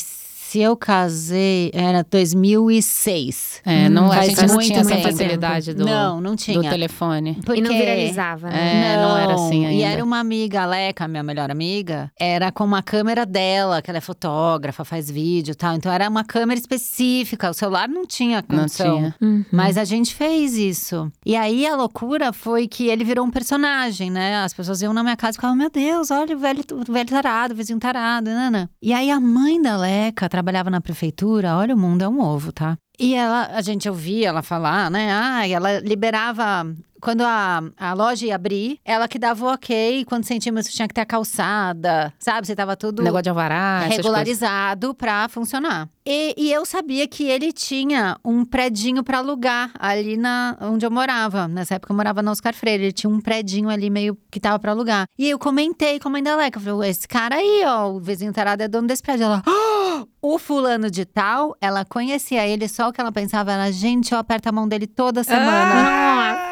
se 0.49 0.59
eu 0.59 0.75
casei, 0.75 1.69
era 1.75 2.03
2006. 2.03 3.61
É, 3.63 3.87
não, 3.87 4.11
a 4.11 4.25
gente 4.25 4.47
não 4.47 4.57
tinha 4.57 4.79
essa 4.79 4.97
facilidade 4.97 5.75
do, 5.75 5.85
Não, 5.85 6.19
não 6.19 6.31
do 6.31 6.37
tinha. 6.37 6.69
telefone. 6.69 7.37
Porque... 7.45 7.59
E 7.59 7.63
não 7.63 7.71
viralizava, 7.71 8.49
né? 8.49 8.93
É, 8.93 8.97
não 8.97 9.15
era 9.17 9.33
assim 9.35 9.61
E 9.63 9.65
ainda. 9.67 9.85
era 9.85 10.03
uma 10.03 10.17
amiga, 10.19 10.63
a 10.63 10.65
Leca, 10.65 11.07
minha 11.07 11.21
melhor 11.21 11.51
amiga, 11.51 12.11
era 12.19 12.51
com 12.51 12.63
uma 12.63 12.81
câmera 12.81 13.27
dela, 13.27 13.79
que 13.79 13.91
ela 13.91 13.99
é 13.99 14.01
fotógrafa, 14.01 14.83
faz 14.83 15.09
vídeo 15.11 15.51
e 15.51 15.55
tal. 15.55 15.75
Então 15.75 15.91
era 15.91 16.09
uma 16.09 16.23
câmera 16.23 16.59
específica. 16.59 17.51
O 17.51 17.53
celular 17.53 17.87
não 17.87 18.07
tinha 18.07 18.43
Não 18.49 18.59
condição. 18.59 18.97
tinha. 18.97 19.15
Uhum. 19.21 19.45
Mas 19.51 19.77
a 19.77 19.83
gente 19.83 20.15
fez 20.15 20.55
isso. 20.55 21.11
E 21.23 21.35
aí 21.35 21.67
a 21.67 21.75
loucura 21.75 22.33
foi 22.33 22.67
que 22.67 22.87
ele 22.87 23.03
virou 23.03 23.23
um 23.23 23.29
personagem, 23.31 24.09
né? 24.09 24.37
As 24.43 24.53
pessoas 24.53 24.81
iam 24.81 24.93
na 24.93 25.03
minha 25.03 25.15
casa 25.15 25.31
e 25.31 25.35
ficavam, 25.35 25.55
meu 25.55 25.69
Deus, 25.69 26.09
olha 26.09 26.35
o 26.35 26.39
velho, 26.39 26.63
o 26.71 26.91
velho 26.91 27.09
tarado, 27.09 27.53
o 27.53 27.57
vizinho 27.57 27.79
tarado, 27.79 28.31
nana. 28.31 28.67
E 28.81 28.91
aí 28.93 29.11
a 29.11 29.19
mãe 29.19 29.61
da 29.61 29.77
Leca 29.77 30.27
trabalhava 30.39 30.69
na 30.69 30.79
prefeitura, 30.79 31.57
olha, 31.57 31.75
o 31.75 31.77
mundo 31.77 32.01
é 32.01 32.07
um 32.07 32.21
ovo, 32.21 32.51
tá? 32.53 32.77
E 32.97 33.13
ela, 33.13 33.47
a 33.53 33.61
gente 33.61 33.89
ouvia 33.89 34.29
ela 34.29 34.41
falar, 34.41 34.89
né? 34.89 35.11
Ah, 35.11 35.47
ela 35.47 35.79
liberava 35.79 36.65
quando 37.01 37.21
a, 37.21 37.61
a 37.77 37.93
loja 37.93 38.25
ia 38.25 38.35
abrir, 38.35 38.79
ela 38.83 39.07
que 39.07 39.19
dava 39.19 39.45
o 39.45 39.53
ok, 39.53 40.05
quantos 40.05 40.27
centímetros 40.27 40.73
tinha 40.73 40.87
que 40.87 40.93
ter 40.93 41.01
a 41.01 41.05
calçada, 41.05 42.13
sabe? 42.19 42.47
Você 42.47 42.55
tava 42.55 42.75
tudo 42.75 43.01
Negócio 43.03 43.23
de 43.23 43.29
alvará, 43.29 43.79
regularizado 43.81 44.93
pra 44.93 45.27
funcionar. 45.29 45.87
E, 46.05 46.33
e 46.37 46.51
eu 46.51 46.65
sabia 46.65 47.07
que 47.07 47.23
ele 47.23 47.51
tinha 47.51 48.17
um 48.25 48.43
predinho 48.43 49.03
pra 49.03 49.19
alugar 49.19 49.71
ali 49.77 50.17
na 50.17 50.57
onde 50.61 50.85
eu 50.85 50.89
morava. 50.91 51.47
Nessa 51.47 51.75
época 51.75 51.93
eu 51.93 51.95
morava 51.95 52.21
na 52.23 52.31
Oscar 52.31 52.53
Freire. 52.53 52.85
Ele 52.85 52.91
tinha 52.91 53.09
um 53.09 53.21
predinho 53.21 53.69
ali 53.69 53.89
meio 53.91 54.17
que 54.31 54.39
tava 54.39 54.57
pra 54.57 54.71
alugar. 54.71 55.05
E 55.17 55.29
eu 55.29 55.37
comentei 55.37 55.99
com 55.99 56.07
a 56.07 56.11
mãe 56.11 56.23
da 56.23 56.35
Leca. 56.35 56.57
Eu 56.59 56.63
falei, 56.63 56.89
esse 56.89 57.07
cara 57.07 57.35
aí, 57.35 57.61
ó, 57.65 57.89
o 57.91 57.99
vizinho 57.99 58.33
tarado 58.33 58.63
é 58.63 58.67
dono 58.67 58.87
desse 58.87 59.03
prédio. 59.03 59.25
Ela, 59.25 59.43
"Ah, 59.45 60.03
o 60.21 60.39
fulano 60.39 60.89
de 60.89 61.05
tal, 61.05 61.55
ela 61.61 61.85
conhecia 61.85 62.47
ele, 62.47 62.67
só 62.67 62.89
o 62.89 62.93
que 62.93 62.99
ela 62.99 63.11
pensava 63.11 63.51
era, 63.51 63.71
gente, 63.71 64.11
eu 64.11 64.17
aperto 64.17 64.49
a 64.49 64.51
mão 64.51 64.67
dele 64.67 64.87
toda 64.87 65.23
semana. 65.23 66.48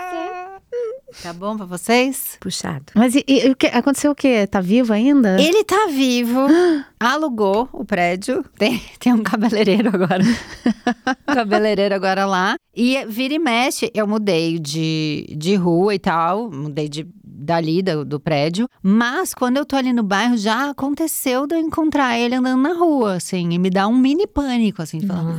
Tá 1.24 1.32
bom 1.32 1.56
pra 1.56 1.66
vocês? 1.66 2.38
Puxado. 2.40 2.86
Mas 2.94 3.16
e, 3.16 3.24
e 3.28 3.50
o 3.50 3.56
que, 3.56 3.68
aconteceu 3.68 4.12
o 4.12 4.16
quê? 4.16 4.46
Tá 4.46 4.60
vivo 4.60 4.92
ainda? 4.92 5.42
Ele 5.42 5.64
tá 5.64 5.88
vivo, 5.90 6.48
alugou 7.00 7.70
o 7.72 7.86
prédio. 7.86 8.44
Tem, 8.58 8.82
tem 9.00 9.14
um 9.14 9.24
cabeleireiro 9.24 9.90
agora. 9.94 10.24
um 10.24 11.34
cabeleireiro 11.34 11.96
agora 11.96 12.26
lá. 12.26 12.56
E 12.76 13.04
vira 13.06 13.34
e 13.34 13.40
mexe, 13.40 13.90
eu 13.94 14.06
mudei 14.06 14.60
de, 14.60 15.34
de 15.36 15.56
rua 15.56 15.96
e 15.96 16.00
tal, 16.00 16.52
mudei 16.52 16.88
de, 16.88 17.08
dali 17.30 17.82
do, 17.82 18.04
do 18.06 18.20
prédio. 18.20 18.68
Mas 18.82 19.34
quando 19.34 19.58
eu 19.58 19.66
tô 19.66 19.76
ali 19.76 19.92
no 19.94 20.04
bairro, 20.04 20.38
já 20.38 20.70
aconteceu 20.70 21.46
de 21.48 21.56
eu 21.56 21.60
encontrar 21.60 22.18
ele 22.18 22.36
andando 22.36 22.62
na 22.62 22.74
rua, 22.74 23.16
assim, 23.16 23.50
e 23.52 23.60
me 23.60 23.70
dá 23.70 23.88
um 23.88 23.98
mini 23.98 24.26
pânico, 24.28 24.82
assim, 24.82 25.00
de 25.00 25.08
falar. 25.08 25.36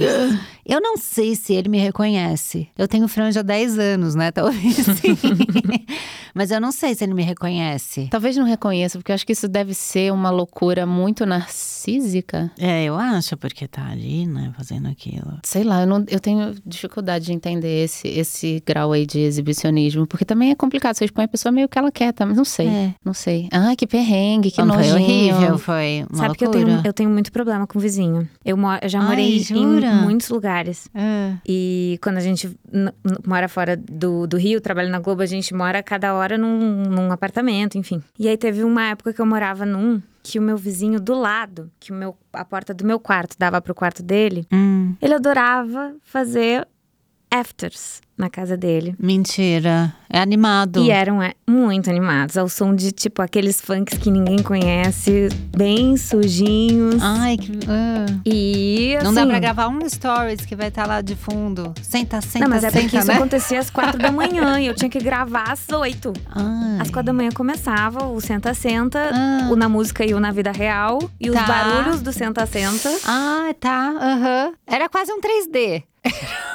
Eu 0.67 0.81
não 0.81 0.97
sei 0.97 1.35
se 1.35 1.55
ele 1.55 1.69
me 1.69 1.79
reconhece. 1.79 2.69
Eu 2.77 2.87
tenho 2.87 3.09
franja 3.09 3.41
há 3.41 3.43
10 3.43 3.79
anos, 3.79 4.15
né? 4.15 4.31
Talvez 4.33 4.75
sim. 4.77 5.17
Mas 6.35 6.51
eu 6.51 6.61
não 6.61 6.71
sei 6.71 6.95
se 6.95 7.03
ele 7.05 7.15
me 7.15 7.23
reconhece. 7.23 8.07
Talvez 8.11 8.37
não 8.37 8.45
reconheça, 8.45 8.99
porque 8.99 9.11
eu 9.11 9.15
acho 9.15 9.27
que 9.27 9.33
isso 9.33 9.49
deve 9.49 9.75
ser 9.75 10.13
uma 10.13 10.31
loucura 10.31 10.87
muito 10.87 11.25
narcísica. 11.27 12.51
É, 12.59 12.85
eu 12.85 12.97
acho, 12.97 13.37
porque 13.37 13.67
tá 13.67 13.87
ali, 13.89 14.27
né, 14.27 14.53
fazendo 14.57 14.89
aquilo. 14.89 15.39
Sei 15.43 15.65
lá, 15.65 15.81
eu, 15.83 15.87
não- 15.87 16.05
eu 16.09 16.21
tenho 16.21 16.55
dificuldade 16.65 17.27
de 17.27 17.33
entender 17.33 17.85
esse, 17.85 18.09
esse 18.09 18.63
grau 18.65 18.93
aí 18.93 19.07
de 19.07 19.21
exibicionismo. 19.21 20.07
Porque 20.07 20.25
também 20.25 20.51
é 20.51 20.55
complicado. 20.55 20.95
Você 20.95 21.05
expõe 21.07 21.25
a 21.25 21.29
pessoa 21.29 21.53
meio 21.53 21.69
que 21.69 21.78
ela 21.79 21.91
quer, 21.93 22.13
tá? 22.13 22.25
Mas 22.27 22.37
não 22.37 22.45
sei. 22.45 22.67
É. 22.69 22.95
Não 23.05 23.15
sei. 23.15 23.49
Ai, 23.53 23.75
que 23.77 23.87
perrengue, 23.87 24.51
que 24.51 24.63
não 24.63 24.75
foi 24.75 24.93
horrível, 24.93 25.59
foi 25.59 26.05
uma 26.11 26.19
Sabe 26.19 26.37
que 26.37 26.45
eu 26.45 26.51
loucura. 26.51 26.75
tenho, 26.77 26.87
eu 26.87 26.93
tenho 26.93 27.11
muito 27.11 27.31
problema 27.33 27.67
com 27.67 27.79
vizinho. 27.79 28.29
Eu, 28.45 28.57
mo- 28.57 28.79
eu 28.83 28.89
já 28.89 29.01
Ai, 29.01 29.07
morei 29.07 29.39
jura? 29.41 29.87
em 29.87 30.03
muitos 30.03 30.29
lugares. 30.29 30.89
É. 30.95 31.33
E 31.47 31.99
quando 32.03 32.17
a 32.19 32.21
gente 32.21 32.51
mora 33.27 33.49
fora 33.49 33.77
do, 33.77 34.27
do 34.27 34.37
Rio, 34.37 34.61
trabalha 34.61 34.89
na 34.91 34.99
Globo, 34.99 35.23
a 35.23 35.27
gente 35.27 35.55
mora 35.55 35.83
cada 35.83 36.15
hora 36.15 36.37
num, 36.39 36.83
num 36.85 37.13
apartamento, 37.13 37.79
enfim. 37.79 38.03
E 38.19 38.29
aí 38.29 38.37
teve 38.37 38.63
uma 38.65 38.85
época 38.89 39.13
que 39.13 39.21
eu 39.21 39.27
morava 39.27 39.65
num 39.65 40.01
que 40.23 40.39
o 40.39 40.43
meu 40.43 40.59
vizinho 40.59 41.01
do 41.01 41.15
lado, 41.15 41.71
que 41.81 41.91
o 41.91 41.95
meu, 41.95 42.15
a 42.35 42.45
porta 42.45 42.75
do 42.75 42.85
meu 42.85 43.01
quarto 43.01 43.35
dava 43.39 43.63
pro 43.63 43.75
quarto 43.75 44.03
dele, 44.03 44.47
Hum, 44.53 44.95
ele 45.01 45.15
adorava 45.15 45.95
fazer 46.03 46.67
afters 47.31 48.01
na 48.17 48.29
casa 48.29 48.57
dele. 48.57 48.97
mentira. 48.99 49.95
É 50.11 50.19
animado. 50.21 50.81
E 50.83 50.91
eram 50.91 51.23
é, 51.23 51.35
muito 51.47 51.89
animados, 51.89 52.37
ao 52.37 52.49
som 52.49 52.75
de 52.75 52.91
tipo 52.91 53.23
aqueles 53.23 53.61
funks 53.61 53.97
que 53.99 54.11
ninguém 54.11 54.43
conhece, 54.43 55.29
bem 55.57 55.97
sujinhos. 55.97 56.97
Ai, 57.01 57.37
que. 57.37 57.53
ah. 57.69 58.07
E 58.27 58.97
assim, 58.97 59.05
Não 59.05 59.15
dá 59.15 59.27
pra 59.27 59.39
gravar 59.39 59.69
um 59.69 59.89
stories 59.89 60.45
que 60.47 60.57
vai 60.57 60.67
estar 60.69 60.87
lá 60.87 61.01
de 61.01 61.15
fundo. 61.15 61.73
Senta, 61.83 62.21
senta, 62.21 62.41
Não, 62.47 62.49
mas 62.49 62.65
é 62.65 62.71
senta, 62.71 62.83
porque 62.83 62.97
isso 62.99 63.07
né? 63.07 63.15
acontecia 63.15 63.61
às 63.61 63.71
quatro 63.71 63.99
da 64.01 64.11
manhã 64.11 64.59
e 64.59 64.67
eu 64.67 64.75
tinha 64.75 64.89
que 64.91 64.99
gravar 64.99 65.53
às 65.53 65.69
oito. 65.69 66.13
Ai. 66.35 66.81
Às 66.81 66.89
quatro 66.91 67.05
da 67.07 67.13
manhã 67.13 67.31
começava 67.31 68.05
o 68.09 68.21
senta-senta, 68.21 69.11
Ah. 69.13 69.49
o 69.53 69.55
na 69.57 69.69
música 69.69 70.05
e 70.05 70.13
o 70.15 70.19
na 70.19 70.33
vida 70.33 70.51
real. 70.51 70.99
E 71.21 71.31
Tá. 71.31 71.41
os 71.41 71.47
barulhos 71.47 72.01
do 72.03 72.13
senta-senta. 72.13 72.91
Ah, 73.07 73.55
tá. 73.61 73.91
Aham. 73.91 74.53
Era 74.67 74.89
quase 74.89 75.13
um 75.13 75.21
3D. 75.21 75.85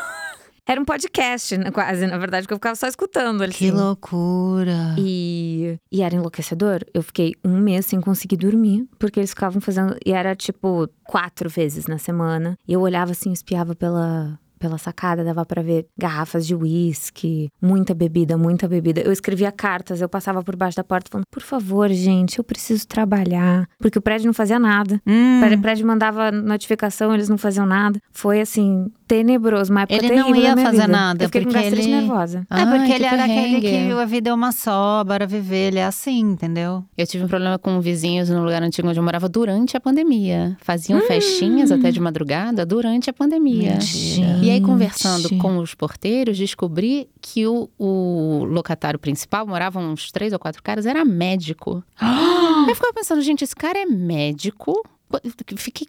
Era 0.67 0.79
um 0.79 0.85
podcast, 0.85 1.57
né, 1.57 1.71
quase, 1.71 2.07
na 2.07 2.17
verdade, 2.17 2.47
que 2.47 2.53
eu 2.53 2.57
ficava 2.57 2.75
só 2.75 2.87
escutando. 2.87 3.39
Que 3.49 3.67
Assim. 3.67 3.71
loucura. 3.71 4.95
E, 4.97 5.77
e 5.91 6.01
era 6.01 6.15
enlouquecedor. 6.15 6.79
Eu 6.93 7.03
fiquei 7.03 7.33
um 7.43 7.57
mês 7.57 7.85
sem 7.85 7.99
conseguir 7.99 8.37
dormir, 8.37 8.87
porque 8.97 9.19
eles 9.19 9.31
ficavam 9.31 9.59
fazendo. 9.61 9.95
E 10.05 10.11
era 10.13 10.35
tipo 10.35 10.87
quatro 11.03 11.49
vezes 11.49 11.85
na 11.87 11.97
semana. 11.97 12.57
E 12.67 12.73
eu 12.73 12.81
olhava 12.81 13.11
assim, 13.11 13.31
espiava 13.31 13.75
pela. 13.75 14.39
Pela 14.59 14.77
sacada, 14.77 15.25
dava 15.25 15.45
pra 15.45 15.61
ver 15.61 15.87
garrafas 15.99 16.47
de 16.47 16.55
uísque, 16.55 17.49
muita 17.61 17.93
bebida, 17.93 18.37
muita 18.37 18.65
bebida. 18.65 19.01
Eu 19.01 19.11
escrevia 19.11 19.51
cartas, 19.51 19.99
eu 19.99 20.07
passava 20.07 20.41
por 20.41 20.55
baixo 20.55 20.77
da 20.77 20.85
porta 20.85 21.11
falando: 21.11 21.25
por 21.29 21.41
favor, 21.41 21.89
gente, 21.89 22.37
eu 22.39 22.45
preciso 22.45 22.87
trabalhar. 22.87 23.67
Porque 23.77 23.99
o 23.99 24.01
prédio 24.01 24.25
não 24.27 24.33
fazia 24.33 24.57
nada. 24.57 25.01
Hum. 25.05 25.41
O 25.53 25.61
prédio 25.61 25.85
mandava 25.85 26.31
notificação, 26.31 27.13
eles 27.13 27.27
não 27.27 27.37
faziam 27.37 27.65
nada. 27.65 27.99
Foi 28.09 28.39
assim, 28.39 28.89
tenebroso, 29.17 29.71
época 29.77 29.93
Ele 29.95 30.15
não 30.15 30.35
ia 30.35 30.55
fazer 30.57 30.71
vida. 30.81 30.87
nada, 30.87 31.23
Eu 31.23 31.27
fiquei 31.29 31.41
porque 31.41 31.55
com 31.55 31.61
gastrite 31.63 31.87
ele- 31.89 32.01
nervosa. 32.01 32.47
É 32.49 32.65
porque 32.65 32.91
ele 32.91 32.99
que 32.99 33.05
era 33.05 33.23
aquele 33.23 33.55
que 33.55 33.61
perrengue. 33.69 33.93
a 34.01 34.05
vida 34.05 34.29
é 34.29 34.33
uma 34.33 34.51
só, 34.51 35.03
bora 35.03 35.25
viver. 35.27 35.67
Ele 35.67 35.79
é 35.79 35.85
assim, 35.85 36.19
entendeu? 36.19 36.83
Eu 36.97 37.05
tive 37.05 37.23
um 37.23 37.27
problema 37.27 37.57
com 37.59 37.79
vizinhos 37.79 38.29
no 38.29 38.43
lugar 38.43 38.63
antigo 38.63 38.87
onde 38.87 38.99
eu 38.99 39.03
morava 39.03 39.29
durante 39.29 39.77
a 39.77 39.79
pandemia. 39.79 40.57
Faziam 40.61 40.99
Hum. 40.99 41.03
festinhas 41.07 41.71
até 41.71 41.91
de 41.91 41.99
madrugada 41.99 42.65
durante 42.65 43.09
a 43.09 43.13
pandemia. 43.13 43.73
Mentira. 43.73 44.39
E 44.41 44.49
aí, 44.49 44.59
conversando 44.61 45.29
Gente. 45.29 45.41
com 45.41 45.57
os 45.57 45.73
porteiros, 45.75 46.37
descobri 46.37 47.07
que 47.21 47.45
o, 47.47 47.69
o 47.77 48.43
locatário 48.45 48.99
principal, 48.99 49.45
moravam 49.45 49.91
uns 49.91 50.11
três 50.11 50.33
ou 50.33 50.39
quatro 50.39 50.61
caras, 50.63 50.85
era 50.85 51.03
médico. 51.05 51.83
Aí 51.99 52.09
eu 52.69 52.75
ficava 52.75 52.93
pensando, 52.93 53.21
gente, 53.21 53.43
esse 53.43 53.55
cara 53.55 53.77
é 53.79 53.85
médico? 53.85 54.81
Fiquei. 55.57 55.87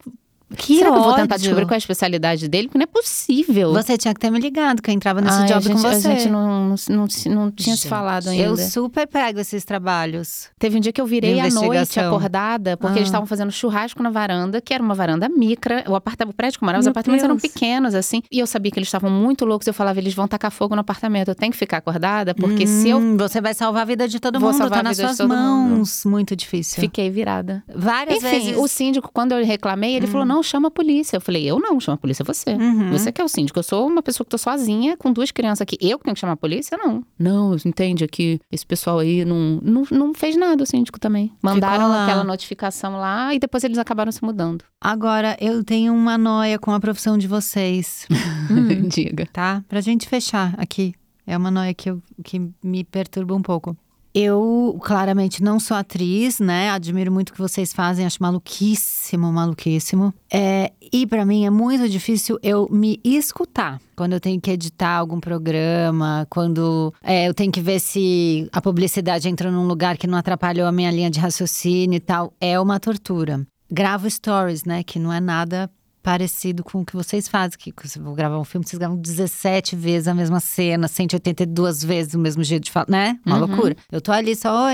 Que 0.56 0.78
Será 0.78 0.90
que 0.92 0.96
eu 0.98 1.02
vou 1.02 1.14
tentar 1.14 1.34
ódio. 1.34 1.38
descobrir 1.44 1.64
qual 1.66 1.72
é 1.72 1.74
a 1.74 1.78
especialidade 1.78 2.48
dele? 2.48 2.68
Porque 2.68 2.78
não 2.78 2.84
é 2.84 2.86
possível. 2.86 3.72
Você 3.72 3.96
tinha 3.98 4.14
que 4.14 4.20
ter 4.20 4.30
me 4.30 4.38
ligado, 4.38 4.80
que 4.82 4.90
eu 4.90 4.94
entrava 4.94 5.20
nesse 5.20 5.38
Ai, 5.38 5.46
job 5.48 5.62
gente, 5.62 5.72
com 5.72 5.78
você. 5.78 6.08
A 6.08 6.10
gente 6.14 6.28
não, 6.28 6.46
não, 6.68 6.74
não, 6.88 7.06
não 7.34 7.50
tinha 7.50 7.76
se 7.76 7.82
Gente, 7.82 7.88
falado 7.88 8.28
ainda. 8.28 8.44
Eu 8.44 8.56
super 8.56 9.06
pego 9.06 9.40
esses 9.40 9.64
trabalhos. 9.64 10.48
Teve 10.58 10.76
um 10.76 10.80
dia 10.80 10.92
que 10.92 11.00
eu 11.00 11.06
virei 11.06 11.40
à 11.40 11.48
noite 11.50 11.98
acordada, 12.00 12.76
porque 12.76 12.94
Ah. 12.94 12.98
eles 12.98 13.08
estavam 13.08 13.26
fazendo 13.26 13.50
churrasco 13.52 14.02
na 14.02 14.10
varanda, 14.10 14.60
que 14.60 14.72
era 14.74 14.82
uma 14.82 14.94
varanda 14.94 15.28
micra. 15.28 15.84
O 15.88 15.94
apartamento, 15.94 16.32
o 16.32 16.36
prédio 16.36 16.58
que 16.58 16.64
eu 16.64 16.66
morava, 16.66 16.80
os 16.80 16.86
apartamentos 16.86 17.24
eram 17.24 17.36
Deus. 17.36 17.52
pequenos, 17.52 17.94
assim. 17.94 18.22
E 18.30 18.38
eu 18.38 18.46
sabia 18.46 18.70
que 18.70 18.78
eles 18.78 18.88
estavam 18.88 19.10
muito 19.10 19.44
loucos. 19.44 19.66
Eu 19.66 19.74
falava, 19.74 19.98
eles 19.98 20.14
vão 20.14 20.26
tacar 20.28 20.50
fogo 20.50 20.74
no 20.74 20.80
apartamento. 20.80 21.28
Eu 21.28 21.34
tenho 21.34 21.52
que 21.52 21.58
ficar 21.58 21.78
acordada, 21.78 22.34
porque 22.34 22.66
se 22.66 22.88
eu 22.90 22.98
Hum, 22.98 23.16
Você 23.16 23.40
vai 23.40 23.54
salvar 23.54 23.82
a 23.82 23.84
vida 23.84 24.06
de 24.08 24.20
todo 24.20 24.38
Vou 24.38 24.50
mundo, 24.50 24.58
salvar 24.58 24.78
tá 24.78 24.82
nas 24.84 24.96
suas 24.96 25.16
todo 25.16 25.28
mundo. 25.28 25.38
mãos. 25.76 26.04
Muito 26.04 26.36
difícil. 26.36 26.80
fiquei 26.80 27.10
virada. 27.10 27.62
Várias 27.74 28.18
Enfim, 28.18 28.28
vezes. 28.30 28.56
Hum. 28.56 28.62
o 28.62 28.68
síndico, 28.68 29.10
quando 29.12 29.32
eu 29.32 29.44
reclamei, 29.44 29.94
ele 29.96 30.06
falou: 30.06 30.24
não, 30.24 30.42
chama 30.44 30.68
a 30.68 30.70
polícia. 30.70 31.16
Eu 31.16 31.20
falei, 31.20 31.44
eu 31.44 31.58
não, 31.58 31.80
chama 31.80 31.94
a 31.94 31.98
polícia 31.98 32.24
você. 32.24 32.50
Uhum. 32.50 32.90
Você 32.92 33.10
que 33.10 33.20
é 33.20 33.24
o 33.24 33.28
síndico. 33.28 33.58
Eu 33.58 33.62
sou 33.62 33.86
uma 33.86 34.02
pessoa 34.02 34.24
que 34.24 34.30
tô 34.30 34.38
sozinha, 34.38 34.96
com 34.96 35.12
duas 35.12 35.30
crianças 35.30 35.62
aqui. 35.62 35.76
Eu 35.80 35.98
que 35.98 36.04
tenho 36.04 36.14
que 36.14 36.20
chamar 36.20 36.34
a 36.34 36.36
polícia? 36.36 36.76
Não. 36.76 37.04
Não, 37.18 37.56
entende 37.64 38.06
que 38.06 38.40
esse 38.50 38.64
pessoal 38.66 38.98
aí 38.98 39.24
não, 39.24 39.60
não, 39.62 39.82
não 39.90 40.14
fez 40.14 40.36
nada, 40.36 40.62
o 40.62 40.66
síndico 40.66 41.00
também. 41.00 41.32
Mandaram 41.42 41.92
aquela 41.92 42.24
notificação 42.24 42.96
lá 42.96 43.34
e 43.34 43.38
depois 43.38 43.64
eles 43.64 43.78
acabaram 43.78 44.12
se 44.12 44.24
mudando. 44.24 44.64
Agora, 44.80 45.36
eu 45.40 45.64
tenho 45.64 45.92
uma 45.94 46.18
noia 46.18 46.58
com 46.58 46.72
a 46.72 46.80
profissão 46.80 47.16
de 47.16 47.26
vocês, 47.26 48.06
Diga. 48.88 49.26
tá? 49.32 49.64
Pra 49.68 49.80
gente 49.80 50.08
fechar 50.08 50.54
aqui. 50.58 50.94
É 51.26 51.36
uma 51.36 51.50
noia 51.50 51.72
que, 51.72 51.90
eu, 51.90 52.02
que 52.22 52.50
me 52.62 52.84
perturba 52.84 53.34
um 53.34 53.40
pouco. 53.40 53.76
Eu, 54.14 54.78
claramente, 54.80 55.42
não 55.42 55.58
sou 55.58 55.76
atriz, 55.76 56.38
né? 56.38 56.70
Admiro 56.70 57.10
muito 57.10 57.30
o 57.30 57.32
que 57.32 57.40
vocês 57.40 57.72
fazem, 57.72 58.06
acho 58.06 58.22
maluquíssimo, 58.22 59.32
maluquíssimo. 59.32 60.14
É, 60.32 60.72
e 60.92 61.04
pra 61.04 61.26
mim 61.26 61.44
é 61.44 61.50
muito 61.50 61.88
difícil 61.88 62.38
eu 62.40 62.68
me 62.70 63.00
escutar. 63.02 63.80
Quando 63.96 64.12
eu 64.12 64.20
tenho 64.20 64.40
que 64.40 64.52
editar 64.52 64.98
algum 64.98 65.18
programa, 65.18 66.28
quando 66.30 66.94
é, 67.02 67.28
eu 67.28 67.34
tenho 67.34 67.50
que 67.50 67.60
ver 67.60 67.80
se 67.80 68.48
a 68.52 68.62
publicidade 68.62 69.28
entrou 69.28 69.50
num 69.50 69.66
lugar 69.66 69.98
que 69.98 70.06
não 70.06 70.16
atrapalhou 70.16 70.68
a 70.68 70.72
minha 70.72 70.92
linha 70.92 71.10
de 71.10 71.18
raciocínio 71.18 71.96
e 71.96 72.00
tal. 72.00 72.32
É 72.40 72.58
uma 72.60 72.78
tortura. 72.78 73.44
Gravo 73.68 74.08
stories, 74.08 74.64
né? 74.64 74.84
Que 74.84 75.00
não 75.00 75.12
é 75.12 75.18
nada 75.20 75.68
parecido 76.04 76.62
com 76.62 76.82
o 76.82 76.84
que 76.84 76.94
vocês 76.94 77.26
fazem. 77.26 77.58
Que 77.58 77.72
se 77.88 77.98
eu 77.98 78.04
vou 78.04 78.14
gravar 78.14 78.38
um 78.38 78.44
filme, 78.44 78.64
vocês 78.64 78.78
gravam 78.78 78.96
17 78.98 79.74
vezes 79.74 80.06
a 80.06 80.14
mesma 80.14 80.38
cena, 80.38 80.86
182 80.86 81.82
vezes 81.82 82.14
o 82.14 82.18
mesmo 82.18 82.44
jeito 82.44 82.64
de 82.64 82.70
falar, 82.70 82.86
né? 82.88 83.18
Uma 83.24 83.40
Uhum. 83.40 83.46
loucura. 83.46 83.76
Eu 83.90 84.00
tô 84.00 84.12
ali 84.12 84.36
só, 84.36 84.68